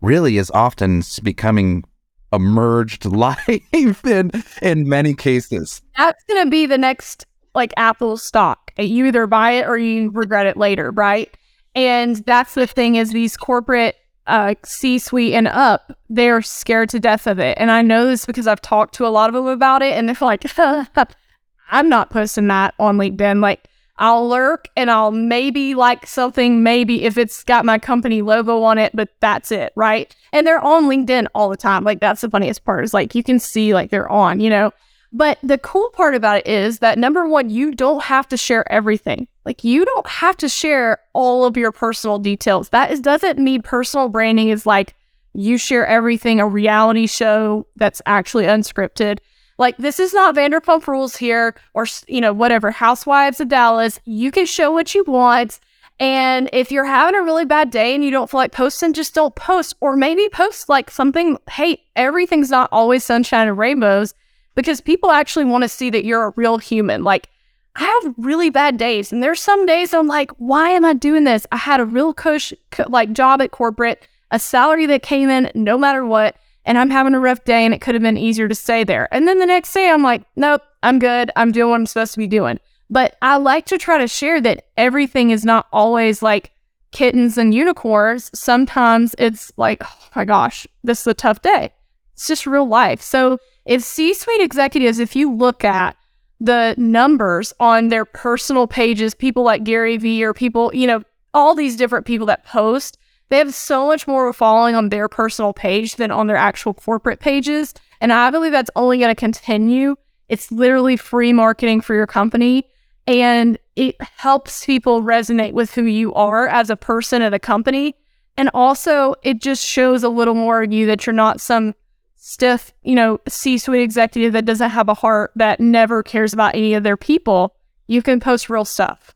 really 0.00 0.38
is 0.38 0.50
often 0.52 1.02
becoming 1.22 1.84
a 2.32 2.38
merged 2.38 3.04
life 3.06 3.60
in 3.72 4.30
in 4.62 4.88
many 4.88 5.14
cases. 5.14 5.82
That's 5.96 6.22
gonna 6.24 6.50
be 6.50 6.66
the 6.66 6.78
next 6.78 7.26
like 7.54 7.72
Apple 7.76 8.16
stock. 8.16 8.72
You 8.78 9.06
either 9.06 9.26
buy 9.26 9.52
it 9.52 9.66
or 9.66 9.78
you 9.78 10.10
regret 10.10 10.46
it 10.46 10.56
later, 10.56 10.90
right? 10.90 11.34
And 11.74 12.16
that's 12.16 12.54
the 12.54 12.66
thing 12.66 12.96
is 12.96 13.12
these 13.12 13.36
corporate 13.36 13.96
uh, 14.26 14.54
C-suite 14.64 15.34
and 15.34 15.46
up, 15.48 15.96
they're 16.08 16.42
scared 16.42 16.88
to 16.90 17.00
death 17.00 17.26
of 17.26 17.38
it. 17.38 17.56
And 17.60 17.70
I 17.70 17.82
know 17.82 18.06
this 18.06 18.26
because 18.26 18.46
I've 18.46 18.60
talked 18.60 18.94
to 18.96 19.06
a 19.06 19.08
lot 19.08 19.28
of 19.28 19.34
them 19.34 19.46
about 19.46 19.82
it, 19.82 19.92
and 19.92 20.08
they're 20.08 20.16
like, 20.20 20.44
"I'm 21.70 21.88
not 21.88 22.10
posting 22.10 22.48
that 22.48 22.74
on 22.78 22.98
LinkedIn." 22.98 23.40
Like, 23.40 23.68
I'll 23.98 24.28
lurk 24.28 24.68
and 24.76 24.90
I'll 24.90 25.10
maybe 25.10 25.74
like 25.74 26.06
something, 26.06 26.62
maybe 26.62 27.04
if 27.04 27.16
it's 27.16 27.42
got 27.44 27.64
my 27.64 27.78
company 27.78 28.20
logo 28.22 28.62
on 28.62 28.78
it, 28.78 28.94
but 28.94 29.08
that's 29.20 29.50
it, 29.50 29.72
right? 29.74 30.14
And 30.32 30.46
they're 30.46 30.60
on 30.60 30.84
LinkedIn 30.84 31.26
all 31.34 31.48
the 31.48 31.56
time. 31.56 31.84
Like 31.84 32.00
that's 32.00 32.20
the 32.20 32.30
funniest 32.30 32.64
part 32.64 32.84
is 32.84 32.92
like 32.92 33.14
you 33.14 33.22
can 33.22 33.38
see 33.38 33.72
like 33.72 33.90
they're 33.90 34.10
on, 34.10 34.40
you 34.40 34.50
know. 34.50 34.72
But 35.12 35.38
the 35.42 35.56
cool 35.56 35.88
part 35.90 36.14
about 36.14 36.38
it 36.38 36.46
is 36.46 36.80
that 36.80 36.98
number 36.98 37.26
one, 37.26 37.48
you 37.48 37.74
don't 37.74 38.02
have 38.02 38.28
to 38.28 38.36
share 38.36 38.70
everything. 38.70 39.28
Like 39.46 39.64
you 39.64 39.84
don't 39.84 40.06
have 40.06 40.36
to 40.38 40.48
share 40.48 40.98
all 41.14 41.44
of 41.44 41.56
your 41.56 41.72
personal 41.72 42.18
details. 42.18 42.68
That 42.70 42.90
is 42.90 43.00
doesn't 43.00 43.38
mean 43.38 43.62
personal 43.62 44.08
branding 44.08 44.50
is 44.50 44.66
like 44.66 44.94
you 45.32 45.56
share 45.56 45.86
everything, 45.86 46.40
a 46.40 46.46
reality 46.46 47.06
show 47.06 47.66
that's 47.76 48.02
actually 48.04 48.44
unscripted. 48.44 49.18
Like 49.58 49.76
this 49.78 49.98
is 49.98 50.12
not 50.12 50.34
Vanderpump 50.34 50.86
Rules 50.86 51.16
here, 51.16 51.54
or 51.72 51.86
you 52.06 52.20
know 52.20 52.32
whatever 52.32 52.70
Housewives 52.70 53.40
of 53.40 53.48
Dallas. 53.48 53.98
You 54.04 54.30
can 54.30 54.46
show 54.46 54.70
what 54.70 54.94
you 54.94 55.02
want, 55.04 55.60
and 55.98 56.50
if 56.52 56.70
you're 56.70 56.84
having 56.84 57.18
a 57.18 57.24
really 57.24 57.46
bad 57.46 57.70
day 57.70 57.94
and 57.94 58.04
you 58.04 58.10
don't 58.10 58.30
feel 58.30 58.38
like 58.38 58.52
posting, 58.52 58.92
just 58.92 59.14
don't 59.14 59.34
post, 59.34 59.74
or 59.80 59.96
maybe 59.96 60.28
post 60.28 60.68
like 60.68 60.90
something. 60.90 61.38
Hey, 61.50 61.82
everything's 61.94 62.50
not 62.50 62.68
always 62.70 63.02
sunshine 63.02 63.48
and 63.48 63.56
rainbows, 63.56 64.12
because 64.54 64.80
people 64.80 65.10
actually 65.10 65.46
want 65.46 65.62
to 65.62 65.68
see 65.68 65.88
that 65.90 66.04
you're 66.04 66.26
a 66.26 66.34
real 66.36 66.58
human. 66.58 67.02
Like 67.02 67.30
I 67.76 67.84
have 67.84 68.14
really 68.18 68.50
bad 68.50 68.76
days, 68.76 69.10
and 69.10 69.22
there's 69.22 69.40
some 69.40 69.64
days 69.64 69.94
I'm 69.94 70.06
like, 70.06 70.30
why 70.32 70.70
am 70.70 70.84
I 70.84 70.92
doing 70.92 71.24
this? 71.24 71.46
I 71.50 71.56
had 71.56 71.80
a 71.80 71.86
real 71.86 72.12
cush 72.12 72.52
like 72.88 73.12
job 73.12 73.40
at 73.40 73.52
corporate, 73.52 74.06
a 74.30 74.38
salary 74.38 74.84
that 74.86 75.02
came 75.02 75.30
in 75.30 75.50
no 75.54 75.78
matter 75.78 76.04
what 76.04 76.36
and 76.66 76.76
I'm 76.76 76.90
having 76.90 77.14
a 77.14 77.20
rough 77.20 77.44
day 77.44 77.64
and 77.64 77.72
it 77.72 77.80
could 77.80 77.94
have 77.94 78.02
been 78.02 78.18
easier 78.18 78.48
to 78.48 78.54
stay 78.54 78.84
there. 78.84 79.08
And 79.12 79.26
then 79.26 79.38
the 79.38 79.46
next 79.46 79.72
day 79.72 79.88
I'm 79.88 80.02
like, 80.02 80.22
nope, 80.34 80.62
I'm 80.82 80.98
good. 80.98 81.30
I'm 81.36 81.52
doing 81.52 81.70
what 81.70 81.76
I'm 81.76 81.86
supposed 81.86 82.12
to 82.12 82.18
be 82.18 82.26
doing. 82.26 82.58
But 82.90 83.16
I 83.22 83.36
like 83.36 83.66
to 83.66 83.78
try 83.78 83.98
to 83.98 84.08
share 84.08 84.40
that 84.42 84.66
everything 84.76 85.30
is 85.30 85.44
not 85.44 85.66
always 85.72 86.22
like 86.22 86.52
kittens 86.90 87.38
and 87.38 87.54
unicorns. 87.54 88.30
Sometimes 88.38 89.14
it's 89.18 89.52
like, 89.56 89.82
oh 89.84 90.08
my 90.14 90.24
gosh, 90.24 90.66
this 90.82 91.00
is 91.00 91.06
a 91.06 91.14
tough 91.14 91.40
day. 91.40 91.72
It's 92.14 92.26
just 92.26 92.46
real 92.46 92.66
life. 92.66 93.00
So 93.00 93.38
if 93.64 93.82
C 93.82 94.12
suite 94.12 94.40
executives, 94.40 94.98
if 94.98 95.14
you 95.14 95.32
look 95.32 95.64
at 95.64 95.96
the 96.40 96.74
numbers 96.76 97.52
on 97.60 97.88
their 97.88 98.04
personal 98.04 98.66
pages, 98.66 99.14
people 99.14 99.42
like 99.42 99.64
Gary 99.64 99.96
Vee 99.96 100.24
or 100.24 100.34
people, 100.34 100.74
you 100.74 100.86
know, 100.86 101.02
all 101.32 101.54
these 101.54 101.76
different 101.76 102.06
people 102.06 102.26
that 102.26 102.44
post, 102.44 102.98
they 103.28 103.38
have 103.38 103.54
so 103.54 103.86
much 103.86 104.06
more 104.06 104.32
following 104.32 104.74
on 104.74 104.88
their 104.88 105.08
personal 105.08 105.52
page 105.52 105.96
than 105.96 106.10
on 106.10 106.26
their 106.26 106.36
actual 106.36 106.74
corporate 106.74 107.20
pages. 107.20 107.74
And 108.00 108.12
I 108.12 108.30
believe 108.30 108.52
that's 108.52 108.70
only 108.76 108.98
going 108.98 109.14
to 109.14 109.18
continue. 109.18 109.96
It's 110.28 110.52
literally 110.52 110.96
free 110.96 111.32
marketing 111.32 111.80
for 111.80 111.94
your 111.94 112.06
company. 112.06 112.68
And 113.06 113.58
it 113.76 113.96
helps 114.00 114.64
people 114.64 115.02
resonate 115.02 115.52
with 115.52 115.72
who 115.72 115.84
you 115.84 116.12
are 116.14 116.48
as 116.48 116.70
a 116.70 116.76
person 116.76 117.22
at 117.22 117.34
a 117.34 117.38
company. 117.38 117.94
And 118.36 118.50
also, 118.52 119.14
it 119.22 119.40
just 119.40 119.64
shows 119.64 120.02
a 120.02 120.08
little 120.08 120.34
more 120.34 120.62
of 120.62 120.72
you 120.72 120.86
that 120.86 121.06
you're 121.06 121.14
not 121.14 121.40
some 121.40 121.74
stiff, 122.16 122.72
you 122.82 122.94
know, 122.94 123.18
C 123.28 123.56
suite 123.58 123.82
executive 123.82 124.32
that 124.34 124.44
doesn't 124.44 124.70
have 124.70 124.88
a 124.88 124.94
heart, 124.94 125.32
that 125.36 125.60
never 125.60 126.02
cares 126.02 126.32
about 126.32 126.54
any 126.54 126.74
of 126.74 126.82
their 126.82 126.96
people. 126.96 127.54
You 127.86 128.02
can 128.02 128.20
post 128.20 128.50
real 128.50 128.64
stuff. 128.64 129.15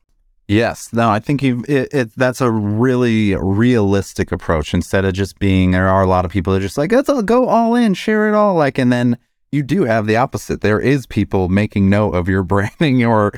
Yes, 0.50 0.92
no, 0.92 1.08
I 1.08 1.20
think 1.20 1.44
you 1.44 1.64
it, 1.68 1.94
it, 1.94 2.16
that's 2.16 2.40
a 2.40 2.50
really 2.50 3.36
realistic 3.36 4.32
approach. 4.32 4.74
Instead 4.74 5.04
of 5.04 5.12
just 5.12 5.38
being, 5.38 5.70
there 5.70 5.86
are 5.86 6.02
a 6.02 6.08
lot 6.08 6.24
of 6.24 6.32
people 6.32 6.52
that 6.52 6.58
are 6.58 6.62
just 6.62 6.76
like, 6.76 6.90
let's 6.90 7.08
go 7.22 7.46
all 7.46 7.76
in, 7.76 7.94
share 7.94 8.28
it 8.28 8.34
all, 8.34 8.56
like, 8.56 8.76
and 8.76 8.92
then 8.92 9.16
you 9.52 9.62
do 9.62 9.84
have 9.84 10.08
the 10.08 10.16
opposite. 10.16 10.60
There 10.60 10.80
is 10.80 11.06
people 11.06 11.48
making 11.48 11.88
note 11.88 12.16
of 12.16 12.28
your 12.28 12.42
branding 12.52 13.04
or 13.04 13.32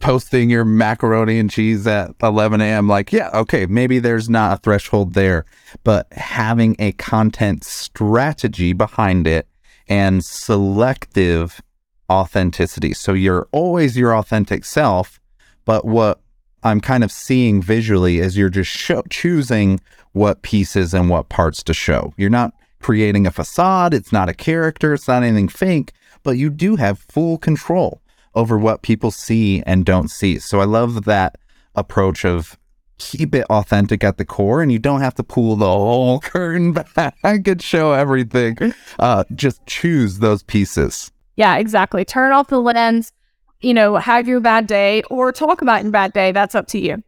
posting 0.00 0.50
your 0.50 0.64
macaroni 0.64 1.38
and 1.38 1.48
cheese 1.48 1.86
at 1.86 2.10
11 2.20 2.60
a.m. 2.60 2.88
Like, 2.88 3.12
yeah, 3.12 3.30
okay, 3.34 3.66
maybe 3.66 4.00
there's 4.00 4.28
not 4.28 4.58
a 4.58 4.60
threshold 4.60 5.14
there, 5.14 5.44
but 5.84 6.12
having 6.12 6.74
a 6.80 6.90
content 6.90 7.62
strategy 7.62 8.72
behind 8.72 9.28
it 9.28 9.46
and 9.86 10.24
selective 10.24 11.62
authenticity. 12.10 12.94
So 12.94 13.12
you're 13.12 13.46
always 13.52 13.96
your 13.96 14.16
authentic 14.16 14.64
self, 14.64 15.20
but 15.64 15.84
what 15.84 16.20
I'm 16.62 16.80
kind 16.80 17.04
of 17.04 17.12
seeing 17.12 17.62
visually 17.62 18.18
is 18.18 18.36
you're 18.36 18.48
just 18.48 18.90
choosing 19.10 19.80
what 20.12 20.42
pieces 20.42 20.94
and 20.94 21.08
what 21.08 21.28
parts 21.28 21.62
to 21.64 21.74
show. 21.74 22.12
You're 22.16 22.30
not 22.30 22.54
creating 22.80 23.26
a 23.26 23.30
facade, 23.30 23.94
it's 23.94 24.12
not 24.12 24.28
a 24.28 24.34
character, 24.34 24.94
it's 24.94 25.08
not 25.08 25.22
anything 25.22 25.48
fake, 25.48 25.92
but 26.22 26.32
you 26.32 26.50
do 26.50 26.76
have 26.76 26.98
full 26.98 27.38
control 27.38 28.00
over 28.34 28.58
what 28.58 28.82
people 28.82 29.10
see 29.10 29.62
and 29.66 29.84
don't 29.84 30.08
see. 30.08 30.38
So 30.38 30.60
I 30.60 30.64
love 30.64 31.04
that 31.04 31.38
approach 31.74 32.24
of 32.24 32.58
keep 32.98 33.34
it 33.34 33.44
authentic 33.48 34.02
at 34.02 34.18
the 34.18 34.24
core 34.24 34.60
and 34.60 34.72
you 34.72 34.78
don't 34.78 35.00
have 35.00 35.14
to 35.14 35.22
pull 35.22 35.56
the 35.56 35.66
whole 35.66 36.20
curtain 36.20 36.72
back 36.72 37.16
and 37.24 37.62
show 37.62 37.92
everything. 37.92 38.56
Uh, 38.98 39.24
just 39.34 39.64
choose 39.66 40.18
those 40.18 40.42
pieces. 40.42 41.12
Yeah, 41.36 41.56
exactly. 41.56 42.04
Turn 42.04 42.32
off 42.32 42.48
the 42.48 42.60
lens, 42.60 43.12
you 43.60 43.74
know, 43.74 43.96
have 43.96 44.28
your 44.28 44.40
bad 44.40 44.66
day 44.66 45.02
or 45.10 45.32
talk 45.32 45.62
about 45.62 45.82
your 45.82 45.92
bad 45.92 46.12
day. 46.12 46.32
That's 46.32 46.54
up 46.54 46.66
to 46.68 46.78
you. 46.78 47.02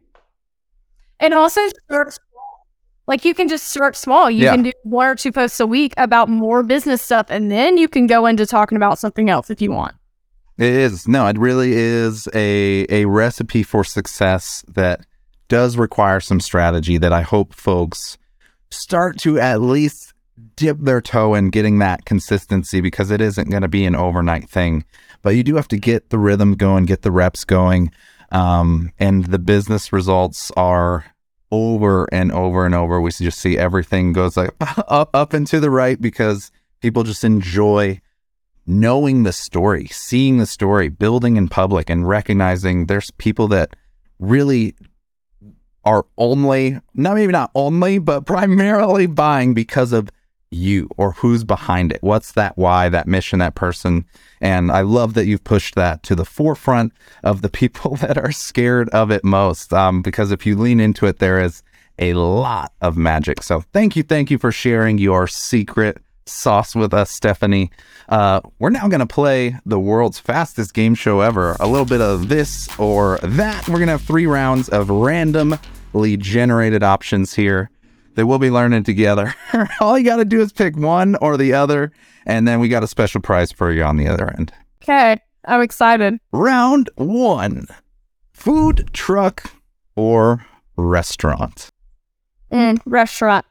And 1.19 1.33
also 1.33 1.61
start 1.85 2.13
small. 2.13 2.67
Like 3.07 3.25
you 3.25 3.33
can 3.33 3.47
just 3.47 3.69
start 3.69 3.95
small. 3.95 4.29
You 4.29 4.45
Yeah. 4.45 4.51
can 4.53 4.63
do 4.63 4.71
one 4.83 5.07
or 5.07 5.15
two 5.15 5.31
posts 5.31 5.59
a 5.59 5.67
week 5.67 5.93
about 5.97 6.29
more 6.29 6.63
business 6.63 7.01
stuff 7.01 7.27
and 7.29 7.51
then 7.51 7.77
you 7.77 7.87
can 7.87 8.07
go 8.07 8.25
into 8.25 8.45
talking 8.45 8.75
about 8.75 8.99
something 8.99 9.29
else 9.29 9.49
if 9.49 9.61
you 9.61 9.71
want. 9.71 9.95
It 10.57 10.73
is. 10.73 11.07
No, 11.07 11.27
it 11.27 11.37
really 11.39 11.71
is 11.73 12.27
a 12.33 12.85
a 12.89 13.05
recipe 13.05 13.63
for 13.63 13.83
success 13.83 14.63
that 14.67 15.01
does 15.47 15.77
require 15.77 16.19
some 16.19 16.39
strategy 16.39 16.97
that 16.97 17.11
I 17.11 17.21
hope 17.21 17.53
folks 17.53 18.17
start 18.69 19.17
to 19.19 19.39
at 19.39 19.61
least 19.61 20.13
dip 20.55 20.77
their 20.79 21.01
toe 21.01 21.33
in 21.33 21.49
getting 21.49 21.79
that 21.79 22.05
consistency 22.05 22.79
because 22.81 23.11
it 23.11 23.21
isn't 23.21 23.49
going 23.49 23.61
to 23.61 23.67
be 23.67 23.85
an 23.85 23.95
overnight 23.95 24.49
thing. 24.49 24.85
But 25.21 25.31
you 25.31 25.43
do 25.43 25.55
have 25.55 25.67
to 25.69 25.77
get 25.77 26.09
the 26.09 26.17
rhythm 26.17 26.55
going, 26.55 26.85
get 26.85 27.01
the 27.01 27.11
reps 27.11 27.45
going. 27.45 27.91
Um, 28.31 28.91
and 28.97 29.25
the 29.25 29.39
business 29.39 29.91
results 29.91 30.51
are 30.55 31.05
over 31.51 32.07
and 32.13 32.31
over 32.31 32.65
and 32.65 32.73
over. 32.73 33.01
We 33.01 33.11
just 33.11 33.39
see 33.39 33.57
everything 33.57 34.13
goes 34.13 34.37
like 34.37 34.51
up, 34.61 35.09
up 35.13 35.33
and 35.33 35.45
to 35.47 35.59
the 35.59 35.69
right 35.69 35.99
because 35.99 36.51
people 36.81 37.03
just 37.03 37.23
enjoy 37.23 38.01
knowing 38.65 39.23
the 39.23 39.33
story, 39.33 39.87
seeing 39.87 40.37
the 40.37 40.45
story, 40.45 40.89
building 40.89 41.35
in 41.35 41.47
public, 41.47 41.89
and 41.89 42.07
recognizing 42.07 42.85
there's 42.85 43.11
people 43.11 43.47
that 43.49 43.75
really 44.19 44.75
are 45.83 46.05
only, 46.17 46.79
not 46.93 47.15
maybe 47.15 47.31
not 47.33 47.51
only, 47.55 47.97
but 47.97 48.25
primarily 48.25 49.07
buying 49.07 49.53
because 49.53 49.91
of 49.91 50.09
you 50.51 50.89
or 50.97 51.13
who's 51.13 51.43
behind 51.43 51.91
it. 51.91 52.03
What's 52.03 52.33
that 52.33 52.57
why, 52.57 52.89
that 52.89 53.07
mission, 53.07 53.39
that 53.39 53.55
person? 53.55 54.05
And 54.41 54.71
I 54.71 54.81
love 54.81 55.13
that 55.13 55.25
you've 55.25 55.43
pushed 55.43 55.75
that 55.75 56.03
to 56.03 56.15
the 56.15 56.25
forefront 56.25 56.93
of 57.23 57.41
the 57.41 57.49
people 57.49 57.95
that 58.01 58.17
are 58.17 58.31
scared 58.31 58.89
of 58.89 59.11
it 59.11 59.23
most. 59.23 59.73
Um, 59.73 60.01
because 60.01 60.31
if 60.31 60.45
you 60.45 60.57
lean 60.57 60.79
into 60.79 61.05
it, 61.07 61.19
there 61.19 61.41
is 61.41 61.63
a 61.97 62.13
lot 62.13 62.73
of 62.81 62.97
magic. 62.97 63.43
So 63.43 63.61
thank 63.73 63.95
you, 63.95 64.03
thank 64.03 64.29
you 64.31 64.37
for 64.37 64.51
sharing 64.51 64.97
your 64.97 65.27
secret 65.27 65.97
sauce 66.25 66.75
with 66.75 66.93
us, 66.93 67.17
Stefanie. 67.17 67.69
Uh, 68.09 68.41
we're 68.59 68.69
now 68.69 68.87
going 68.87 68.99
to 68.99 69.05
play 69.05 69.55
the 69.65 69.79
world's 69.79 70.19
fastest 70.19 70.73
game 70.73 70.95
show 70.95 71.21
ever. 71.21 71.55
A 71.59 71.67
little 71.67 71.85
bit 71.85 72.01
of 72.01 72.29
this 72.29 72.67
or 72.79 73.19
that. 73.23 73.67
We're 73.67 73.75
going 73.75 73.87
to 73.87 73.93
have 73.93 74.01
three 74.01 74.25
rounds 74.25 74.69
of 74.69 74.89
randomly 74.89 76.17
generated 76.17 76.83
options 76.83 77.33
here 77.33 77.69
that 78.15 78.27
we'll 78.27 78.39
be 78.39 78.51
learning 78.51 78.83
together. 78.83 79.33
All 79.79 79.97
you 79.97 80.05
got 80.05 80.17
to 80.17 80.25
do 80.25 80.41
is 80.41 80.51
pick 80.51 80.75
one 80.75 81.15
or 81.15 81.37
the 81.37 81.53
other, 81.53 81.91
and 82.25 82.47
then 82.47 82.59
we 82.59 82.69
got 82.69 82.83
a 82.83 82.87
special 82.87 83.21
prize 83.21 83.51
for 83.51 83.71
you 83.71 83.83
on 83.83 83.97
the 83.97 84.07
other 84.07 84.29
end. 84.29 84.53
Okay. 84.83 85.19
I'm 85.45 85.61
excited. 85.61 86.19
Round 86.31 86.89
one 86.95 87.67
food 88.33 88.89
truck 88.93 89.51
or 89.95 90.45
restaurant. 90.75 91.69
Mm, 92.51 92.79
restaurant. 92.85 93.45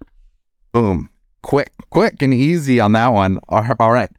Boom. 0.72 1.10
Quick, 1.42 1.72
quick 1.90 2.20
and 2.22 2.34
easy 2.34 2.80
on 2.80 2.92
that 2.92 3.08
one. 3.08 3.38
All 3.48 3.64
all 3.78 3.92
right. 3.92 4.10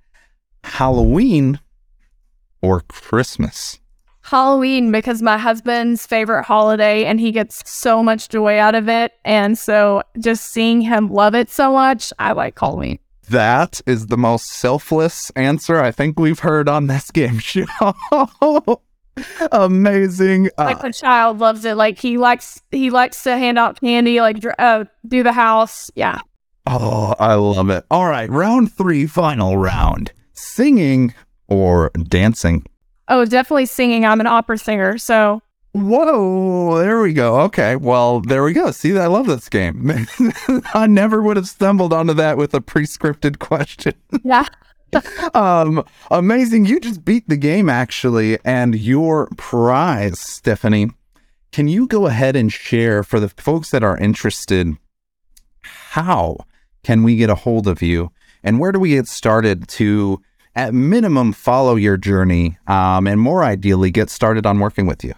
Halloween 0.64 1.60
or 2.62 2.82
Christmas? 2.82 3.80
Halloween 4.24 4.92
because 4.92 5.22
my 5.22 5.38
husband's 5.38 6.06
favorite 6.06 6.44
holiday 6.44 7.06
and 7.06 7.20
he 7.20 7.32
gets 7.32 7.70
so 7.70 8.04
much 8.04 8.30
joy 8.30 8.58
out 8.60 8.76
of 8.76 8.88
it. 8.88 9.14
And 9.26 9.58
so 9.58 10.04
just 10.20 10.46
seeing 10.52 10.82
him 10.82 11.10
love 11.10 11.36
it 11.36 11.50
so 11.50 11.74
much, 11.74 12.14
I 12.20 12.32
like 12.34 12.58
Halloween. 12.60 13.00
That 13.30 13.80
is 13.86 14.08
the 14.08 14.18
most 14.18 14.48
selfless 14.48 15.30
answer 15.32 15.80
I 15.80 15.92
think 15.92 16.20
we've 16.20 16.40
heard 16.40 16.68
on 16.68 16.88
this 16.88 17.10
game 17.12 17.40
show. 17.40 17.66
Amazing. 19.52 20.50
Like 20.58 20.78
Uh, 20.78 20.82
the 20.82 20.94
child 20.94 21.40
loves 21.40 21.66
it. 21.66 21.76
Like 21.76 21.98
he 22.00 22.18
likes 22.18 22.62
he 22.72 22.90
likes 22.90 23.24
to 23.24 23.38
hand 23.38 23.58
out 23.58 23.80
candy, 23.80 24.22
like 24.22 24.44
uh, 24.60 24.86
do 25.08 25.24
the 25.24 25.34
house. 25.34 25.92
Yeah. 25.96 26.20
oh, 26.68 27.16
I 27.20 27.36
love 27.36 27.70
it. 27.70 27.86
All 27.92 28.08
right. 28.08 28.30
Round 28.30 28.72
three, 28.72 29.08
final 29.08 29.58
round. 29.58 30.12
Singing 30.34 31.14
or 31.48 31.92
dancing? 32.04 32.66
Oh, 33.12 33.26
definitely 33.26 33.66
singing. 33.66 34.06
I'm 34.06 34.22
an 34.22 34.28
opera 34.28 34.58
singer, 34.58 34.98
so 34.98 35.42
Whoa, 35.74 36.78
there 36.80 37.02
we 37.02 37.12
go. 37.12 37.42
Okay, 37.42 37.76
well, 37.76 38.22
there 38.22 38.42
we 38.42 38.54
go. 38.54 38.72
See, 38.72 38.98
I 38.98 39.08
love 39.08 39.28
this 39.28 39.50
game. 39.50 39.90
I 40.74 40.88
never 40.88 41.22
would 41.22 41.36
have 41.36 41.48
stumbled 41.48 41.92
onto 41.92 42.14
that 42.14 42.38
with 42.38 42.54
a 42.54 42.62
pre-scripted 42.62 43.40
question. 43.40 43.94
yeah. 44.24 44.46
um, 45.34 45.84
amazing. 46.10 46.66
You 46.66 46.80
just 46.80 47.04
beat 47.04 47.28
the 47.28 47.36
game, 47.36 47.70
actually, 47.70 48.38
and 48.46 48.76
your 48.76 49.28
prize, 49.38 50.16
Stefanie. 50.16 50.94
Can 51.52 51.68
you 51.68 51.88
go 51.88 52.08
ahead 52.08 52.38
and 52.38 52.52
share 52.52 53.04
for 53.04 53.20
the 53.20 53.28
folks 53.28 53.72
that 53.72 53.84
are 53.84 53.98
interested? 53.98 54.78
How 55.64 56.38
can 56.84 57.04
we 57.04 57.18
get 57.18 57.30
a 57.30 57.36
hold 57.36 57.68
of 57.68 57.82
you, 57.82 58.12
and 58.42 58.58
where 58.58 58.72
do 58.72 58.80
we 58.80 58.92
get 58.92 59.08
started 59.08 59.68
to, 59.70 60.22
at 60.56 60.74
minimum, 60.74 61.34
follow 61.34 61.76
your 61.76 61.98
journey, 61.98 62.58
um, 62.68 63.08
and 63.08 63.20
more 63.20 63.44
ideally, 63.44 63.92
get 63.92 64.10
started 64.10 64.46
on 64.46 64.60
working 64.60 64.86
with 64.86 65.04
you? 65.04 65.14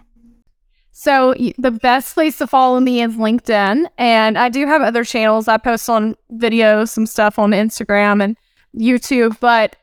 So 0.91 1.33
the 1.57 1.71
best 1.71 2.13
place 2.13 2.37
to 2.37 2.47
follow 2.47 2.79
me 2.79 3.01
is 3.01 3.15
LinkedIn, 3.15 3.87
and 3.97 4.37
I 4.37 4.49
do 4.49 4.67
have 4.67 4.81
other 4.81 5.03
channels. 5.03 5.47
I 5.47 5.57
post 5.57 5.89
on 5.89 6.15
videos, 6.33 6.89
some 6.89 7.05
stuff 7.05 7.39
on 7.39 7.51
Instagram 7.51 8.23
and 8.23 8.37
YouTube, 8.77 9.39
but 9.39 9.75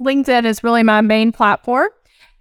LinkedIn 0.00 0.44
is 0.46 0.64
really 0.64 0.82
my 0.82 1.00
main 1.00 1.32
platform. 1.32 1.88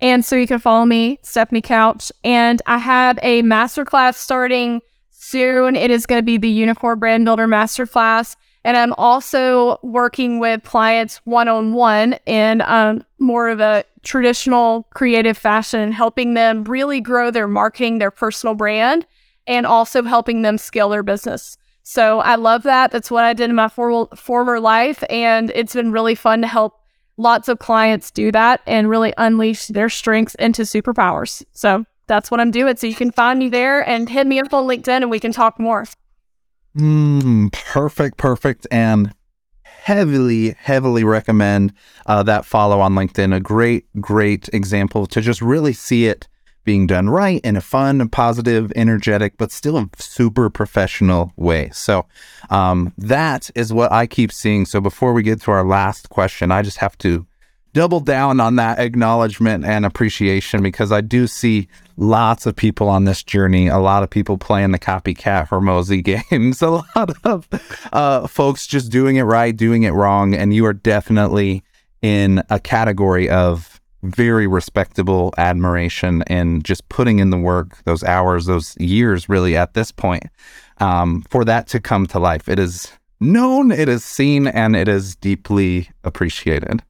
And 0.02 0.26
so 0.26 0.36
you 0.36 0.48
can 0.48 0.60
follow 0.60 0.86
me, 0.86 1.20
Stefanie 1.24 1.64
Couch, 1.64 2.12
and 2.24 2.62
I 2.66 2.78
have 2.78 3.20
a 3.22 3.42
masterclass 3.44 4.16
starting 4.16 4.82
soon. 5.12 5.76
It 5.76 5.92
is 5.92 6.06
going 6.06 6.20
to 6.20 6.26
be 6.26 6.38
the 6.38 6.50
Unicorn 6.50 7.00
Brand 7.00 7.26
Builder 7.26 7.48
Masterclass. 7.48 8.36
And 8.66 8.78
I'm 8.78 8.94
also 8.94 9.78
working 9.84 10.40
with 10.40 10.64
clients 10.64 11.18
one 11.26 11.48
on 11.48 11.74
one 11.74 12.14
in 12.26 12.62
um, 12.62 13.04
more 13.20 13.50
of 13.50 13.60
a 13.60 13.84
traditional 14.04 14.88
creative 14.94 15.38
fashion, 15.38 15.92
helping 15.92 16.34
them 16.34 16.64
really 16.64 17.02
grow 17.02 17.30
their 17.30 17.48
marketing, 17.48 17.98
their 17.98 18.12
personal 18.12 18.56
brand, 18.56 19.06
and 19.48 19.66
also 19.66 20.04
helping 20.04 20.42
them 20.42 20.58
scale 20.58 20.90
their 20.90 21.04
business. 21.04 21.58
So 21.84 22.20
I 22.20 22.36
love 22.36 22.64
that. 22.64 22.92
That's 22.92 23.12
what 23.12 23.26
I 23.26 23.34
did 23.34 23.50
in 23.50 23.56
my 23.56 23.68
for- 23.68 24.08
former 24.16 24.60
life. 24.60 25.04
And 25.10 25.52
it's 25.54 25.74
been 25.74 25.92
really 25.92 26.16
fun 26.16 26.42
to 26.42 26.48
help 26.48 26.80
lots 27.18 27.50
of 27.50 27.60
clients 27.60 28.10
do 28.12 28.32
that 28.32 28.62
and 28.66 28.90
really 28.90 29.14
unleash 29.18 29.68
their 29.68 29.90
strengths 29.90 30.36
into 30.36 30.64
superpowers. 30.64 31.44
So 31.52 31.86
that's 32.08 32.32
what 32.32 32.40
I'm 32.40 32.52
doing. 32.52 32.76
So 32.78 32.88
you 32.88 32.96
can 32.96 33.12
find 33.12 33.38
me 33.40 33.50
there 33.50 33.88
and 33.88 34.10
hit 34.10 34.26
me 34.26 34.40
up 34.40 34.54
on 34.54 34.66
LinkedIn 34.66 34.88
and 34.88 35.12
we 35.12 35.20
can 35.20 35.34
talk 35.34 35.60
more. 35.60 35.86
Mm, 36.78 37.52
perfect, 37.52 38.18
perfect, 38.18 38.66
and 38.72 39.14
heavily, 39.64 40.56
heavily 40.58 41.04
recommend 41.04 41.74
uh, 42.06 42.24
that 42.24 42.46
follow 42.46 42.80
on 42.80 42.94
LinkedIn. 42.94 43.36
A 43.36 43.40
great, 43.40 43.86
great 44.00 44.50
example 44.54 45.06
to 45.08 45.22
just 45.22 45.42
really 45.42 45.74
see 45.74 46.06
it 46.06 46.28
being 46.64 46.88
done 46.88 47.10
right 47.10 47.42
in 47.44 47.58
a 47.58 47.62
fun, 47.62 48.08
positive, 48.10 48.72
energetic, 48.76 49.38
but 49.38 49.52
still 49.52 49.78
a 49.78 49.90
super 49.98 50.50
professional 50.50 51.34
way. 51.36 51.70
So 51.74 52.06
um, 52.50 52.94
that 52.98 53.50
is 53.54 53.74
what 53.74 53.92
I 53.92 54.08
keep 54.08 54.32
seeing. 54.32 54.66
So 54.66 54.80
before 54.80 55.14
we 55.14 55.24
get 55.24 55.42
to 55.42 55.52
our 55.52 55.66
last 55.66 56.10
question, 56.10 56.52
I 56.52 56.62
just 56.62 56.78
have 56.78 56.98
to 57.00 57.28
double 57.74 58.00
down 58.00 58.40
on 58.40 58.56
that 58.56 58.80
acknowledgement 58.80 59.66
and 59.66 59.86
appreciation 59.86 60.62
because 60.62 60.92
I 60.92 61.02
do 61.02 61.28
see 61.28 61.68
lots 61.98 62.46
of 62.46 62.56
people 62.56 62.88
on 62.88 63.06
this 63.06 63.24
journey, 63.24 63.68
a 63.68 63.80
lot 63.80 64.04
of 64.04 64.10
people 64.10 64.38
playing 64.38 64.72
the 64.72 64.80
copycat 64.80 65.50
Hormozi 65.50 66.04
games, 66.30 66.62
a 66.62 66.70
lot 66.70 67.14
of 67.24 67.48
uh, 67.92 68.28
folks 68.28 68.68
just 68.68 68.92
doing 68.92 69.18
it 69.18 69.24
right, 69.24 69.56
doing 69.56 69.84
it 69.84 69.92
wrong. 69.92 70.34
And 70.34 70.54
you 70.54 70.66
are 70.66 70.74
definitely 70.74 71.64
in 72.02 72.44
a 72.50 72.60
category 72.60 73.30
of 73.30 73.82
very 74.04 74.48
respectable 74.48 75.34
admiration 75.38 76.24
and 76.28 76.64
just 76.64 76.88
putting 76.90 77.20
in 77.20 77.30
the 77.30 77.38
work, 77.38 77.82
those 77.86 78.04
hours, 78.04 78.46
those 78.46 78.76
years 78.78 79.30
really 79.30 79.56
at 79.56 79.74
this 79.74 79.92
point, 79.92 80.26
um, 80.80 81.24
for 81.30 81.46
that 81.46 81.68
to 81.68 81.80
come 81.80 82.06
to 82.08 82.20
life. 82.20 82.50
It 82.50 82.60
is 82.60 82.92
known, 83.22 83.72
it 83.72 83.88
is 83.88 84.04
seen, 84.04 84.48
and 84.48 84.76
it 84.76 84.90
is 84.90 85.16
deeply 85.16 85.90
appreciated. 86.04 86.84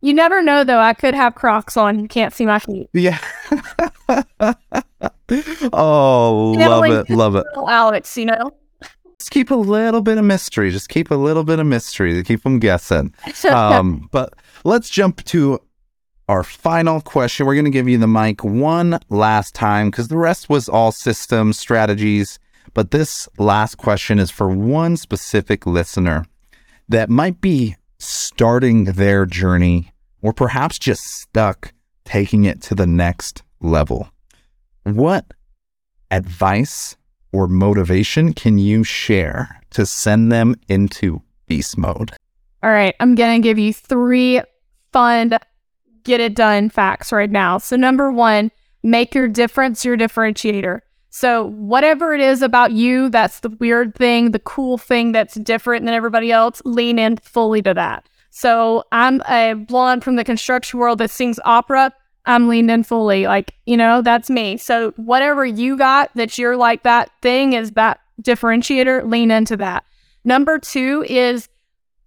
You 0.00 0.14
never 0.14 0.42
know, 0.42 0.64
though. 0.64 0.78
I 0.78 0.92
could 0.94 1.14
have 1.14 1.34
Crocs 1.34 1.76
on. 1.76 2.00
You 2.00 2.08
can't 2.08 2.32
see 2.32 2.46
my 2.46 2.58
feet. 2.58 2.88
Yeah. 2.92 3.18
oh, 5.72 6.54
love 6.56 6.80
like- 6.80 6.92
it. 6.92 7.10
Love 7.10 7.36
it. 7.36 7.46
Alex, 7.56 8.16
you 8.16 8.26
know? 8.26 8.52
Just 9.18 9.30
keep 9.30 9.50
a 9.50 9.56
little 9.56 10.02
bit 10.02 10.18
of 10.18 10.24
mystery. 10.24 10.70
Just 10.70 10.88
keep 10.90 11.10
a 11.10 11.14
little 11.14 11.42
bit 11.42 11.58
of 11.58 11.66
mystery 11.66 12.14
to 12.14 12.22
keep 12.22 12.42
them 12.42 12.58
guessing. 12.58 13.14
Um, 13.50 14.08
but 14.12 14.34
let's 14.64 14.90
jump 14.90 15.24
to 15.24 15.58
our 16.28 16.42
final 16.42 17.00
question. 17.00 17.46
We're 17.46 17.54
going 17.54 17.64
to 17.64 17.70
give 17.70 17.88
you 17.88 17.98
the 17.98 18.06
mic 18.06 18.44
one 18.44 19.00
last 19.08 19.54
time 19.54 19.90
because 19.90 20.08
the 20.08 20.18
rest 20.18 20.48
was 20.48 20.68
all 20.68 20.92
systems, 20.92 21.58
strategies. 21.58 22.38
But 22.74 22.90
this 22.90 23.26
last 23.38 23.76
question 23.76 24.18
is 24.18 24.30
for 24.30 24.48
one 24.48 24.98
specific 24.98 25.66
listener 25.66 26.26
that 26.88 27.08
might 27.08 27.40
be 27.40 27.76
starting 27.98 28.84
their 28.84 29.26
journey 29.26 29.92
or 30.22 30.32
perhaps 30.32 30.78
just 30.78 31.02
stuck 31.02 31.72
taking 32.04 32.44
it 32.44 32.60
to 32.62 32.74
the 32.74 32.86
next 32.86 33.42
level. 33.60 34.08
What 34.84 35.32
advice 36.10 36.96
or 37.32 37.48
motivation 37.48 38.32
can 38.32 38.58
you 38.58 38.84
share 38.84 39.60
to 39.70 39.84
send 39.84 40.30
them 40.30 40.54
into 40.68 41.22
beast 41.46 41.76
mode? 41.76 42.12
All 42.62 42.70
right, 42.70 42.94
I'm 43.00 43.14
going 43.14 43.40
to 43.40 43.46
give 43.46 43.58
you 43.58 43.72
three 43.72 44.40
fun 44.92 45.38
get 46.06 46.20
it 46.20 46.34
done 46.34 46.70
facts 46.70 47.12
right 47.12 47.30
now. 47.30 47.58
So, 47.58 47.76
number 47.76 48.10
one, 48.10 48.50
make 48.82 49.14
your 49.14 49.28
difference 49.28 49.84
your 49.84 49.98
differentiator. 49.98 50.80
So, 51.10 51.44
whatever 51.44 52.14
it 52.14 52.20
is 52.20 52.42
about 52.42 52.72
you 52.72 53.08
that's 53.08 53.40
the 53.40 53.50
weird 53.50 53.94
thing, 53.94 54.32
the 54.32 54.38
cool 54.38 54.76
thing 54.76 55.12
that's 55.12 55.34
different 55.36 55.84
than 55.84 55.94
everybody 55.94 56.30
else, 56.30 56.60
lean 56.64 56.98
in 56.98 57.16
fully 57.18 57.62
to 57.62 57.74
that. 57.74 58.08
So, 58.30 58.84
I'm 58.92 59.22
a 59.28 59.54
blonde 59.54 60.04
from 60.04 60.16
the 60.16 60.24
construction 60.24 60.78
world 60.78 60.98
that 60.98 61.10
sings 61.10 61.40
opera. 61.44 61.92
I'm 62.26 62.48
leaned 62.48 62.70
in 62.70 62.82
fully. 62.82 63.26
Like, 63.26 63.54
you 63.66 63.76
know, 63.76 64.02
that's 64.02 64.28
me. 64.28 64.56
So, 64.56 64.90
whatever 64.96 65.46
you 65.46 65.76
got 65.76 66.10
that 66.16 66.36
you're 66.36 66.56
like 66.56 66.82
that 66.82 67.10
thing 67.22 67.54
is 67.54 67.70
that 67.72 68.00
differentiator, 68.22 69.10
lean 69.10 69.30
into 69.30 69.56
that. 69.58 69.84
Number 70.24 70.58
two 70.58 71.04
is 71.08 71.48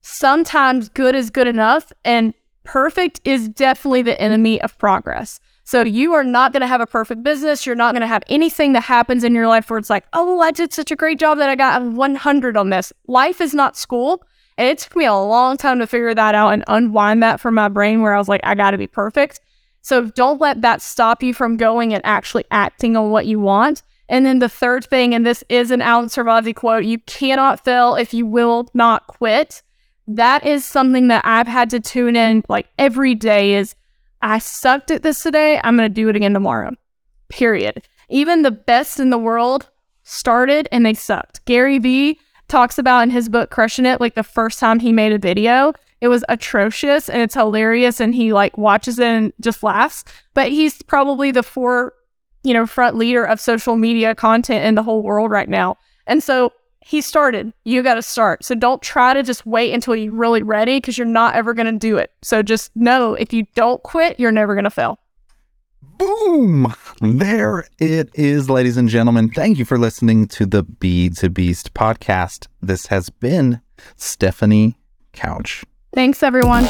sometimes 0.02 0.90
good 0.90 1.16
is 1.16 1.30
good 1.30 1.48
enough 1.48 1.92
and 2.04 2.34
perfect 2.64 3.22
is 3.24 3.50
definitely 3.50 4.02
the 4.02 4.20
enemy 4.22 4.62
of 4.62 4.78
progress. 4.78 5.40
So 5.70 5.84
you 5.84 6.14
are 6.14 6.24
not 6.24 6.52
going 6.52 6.62
to 6.62 6.68
have 6.68 6.82
a 6.82 6.88
perfect 6.88 7.22
business. 7.22 7.64
You're 7.64 7.76
not 7.76 7.94
going 7.94 8.02
to 8.02 8.08
have 8.08 8.24
anything 8.28 8.74
that 8.74 8.82
happens 8.82 9.24
in 9.24 9.36
your 9.36 9.48
life 9.48 9.70
where 9.70 9.78
it's 9.78 9.88
like, 9.88 10.04
oh, 10.14 10.40
I 10.40 10.50
did 10.50 10.74
such 10.74 10.90
a 10.90 10.96
great 10.96 11.20
job 11.20 11.38
that 11.38 11.48
I 11.48 11.56
got 11.56 11.84
a 11.84 11.86
100 11.86 12.58
on 12.58 12.72
this. 12.72 12.92
Life 13.08 13.40
is 13.40 13.54
not 13.54 13.78
school. 13.78 14.24
And 14.58 14.68
it 14.68 14.80
took 14.80 14.96
me 14.96 15.06
a 15.06 15.14
long 15.14 15.58
time 15.58 15.78
to 15.78 15.86
figure 15.86 16.16
that 16.16 16.34
out 16.34 16.54
and 16.54 16.64
unwind 16.68 17.22
that 17.22 17.40
from 17.40 17.54
my 17.54 17.70
brain 17.70 18.02
where 18.02 18.16
I 18.16 18.18
was 18.18 18.28
like, 18.28 18.42
I 18.44 18.56
got 18.56 18.72
to 18.72 18.80
be 18.80 18.88
perfect. 18.88 19.42
So 19.84 20.08
don't 20.08 20.42
let 20.42 20.64
that 20.64 20.82
stop 20.82 21.22
you 21.22 21.36
from 21.36 21.56
going 21.56 21.94
and 21.94 22.04
actually 22.04 22.46
acting 22.50 22.98
on 22.98 23.12
what 23.12 23.28
you 23.28 23.40
want. 23.40 23.84
And 24.10 24.26
then 24.26 24.40
the 24.40 24.50
third 24.50 24.86
thing, 24.86 25.14
and 25.14 25.24
this 25.24 25.44
is 25.50 25.70
an 25.70 25.84
Alan 25.84 26.08
Servazzi 26.08 26.56
quote, 26.56 26.86
you 26.86 26.98
cannot 27.02 27.64
fail 27.64 27.94
if 27.94 28.12
you 28.12 28.26
will 28.26 28.70
not 28.74 29.06
quit 29.06 29.62
that 30.16 30.44
is 30.44 30.66
something 30.66 31.08
that 31.10 31.24
I've 31.24 31.48
had 31.48 31.70
to 31.70 31.80
tune 31.80 32.16
in 32.16 32.44
like 32.50 32.68
every 32.80 33.14
day 33.14 33.54
is 33.54 33.76
I 34.22 34.40
sucked 34.40 34.92
at 34.92 35.04
this 35.04 35.24
today. 35.24 35.60
I'm 35.64 35.78
going 35.78 35.90
to 35.90 35.94
do 35.94 36.10
it 36.10 36.16
again 36.16 36.34
tomorrow. 36.34 36.72
Period. 37.30 37.84
Even 38.10 38.42
the 38.42 38.52
best 38.52 39.00
in 39.00 39.10
the 39.10 39.18
world 39.18 39.70
started 40.04 40.68
and 40.72 40.86
they 40.86 40.94
sucked. 40.94 41.46
Gary 41.46 41.80
Vee 41.80 42.20
talks 42.48 42.78
about 42.78 43.04
in 43.04 43.12
his 43.12 43.30
book 43.30 43.52
Crushing 43.52 43.86
It 43.86 44.02
like 44.02 44.16
the 44.16 44.24
first 44.24 44.60
time 44.60 44.80
he 44.80 44.92
made 44.92 45.14
a 45.14 45.20
video, 45.20 45.74
it 46.02 46.08
was 46.08 46.24
atrocious 46.30 47.10
and 47.10 47.22
it's 47.22 47.36
hilarious 47.36 48.00
and 48.00 48.16
he 48.16 48.34
like 48.34 48.58
watches 48.58 49.00
it 49.00 49.06
and 49.06 49.34
just 49.40 49.64
laughs, 49.64 50.04
but 50.34 50.50
he's 50.50 50.82
probably 50.84 51.32
the 51.32 51.44
four, 51.44 51.94
you 52.44 52.54
know, 52.54 52.66
front 52.66 52.96
leader 52.96 53.24
of 53.24 53.40
social 53.40 53.76
media 53.76 54.16
content 54.16 54.66
in 54.66 54.76
the 54.76 54.84
whole 54.84 55.04
world 55.04 55.30
right 55.30 55.50
now. 55.50 55.78
And 56.08 56.24
so 56.24 56.52
he 56.82 57.02
started. 57.02 57.54
You 57.66 57.84
got 57.84 57.96
to 57.96 58.02
start. 58.02 58.44
So 58.44 58.56
don't 58.56 58.82
try 58.82 59.14
to 59.14 59.24
just 59.24 59.46
wait 59.46 59.74
until 59.74 59.96
you're 59.96 60.14
really 60.14 60.44
ready 60.44 60.78
because 60.78 60.98
you're 60.98 61.08
not 61.08 61.36
ever 61.36 61.54
going 61.54 61.72
to 61.72 61.78
do 61.80 61.98
it. 61.98 62.12
So 62.22 62.42
just 62.42 62.76
know 62.76 63.14
if 63.14 63.34
you 63.34 63.46
don't 63.56 63.82
quit, 63.84 64.20
you're 64.20 64.32
never 64.32 64.56
going 64.56 64.64
to 64.64 64.70
fail. 64.70 65.00
Boom! 65.82 66.74
There 67.02 67.68
it 67.78 68.10
is, 68.14 68.50
ladies 68.50 68.78
and 68.78 68.88
gentlemen. 68.88 69.30
Thank 69.30 69.58
you 69.60 69.66
for 69.66 69.78
listening 69.78 70.28
to 70.30 70.46
the 70.46 70.64
Bee 70.64 71.10
to 71.10 71.30
Beast 71.30 71.74
podcast. 71.74 72.48
This 72.62 72.88
has 72.88 73.10
been 73.10 73.60
Stefanie 73.98 74.76
Couch. 75.12 75.66
Thanks, 75.94 76.24
everyone. 76.24 76.64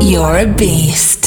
You're 0.00 0.38
a 0.38 0.46
beast. 0.46 1.25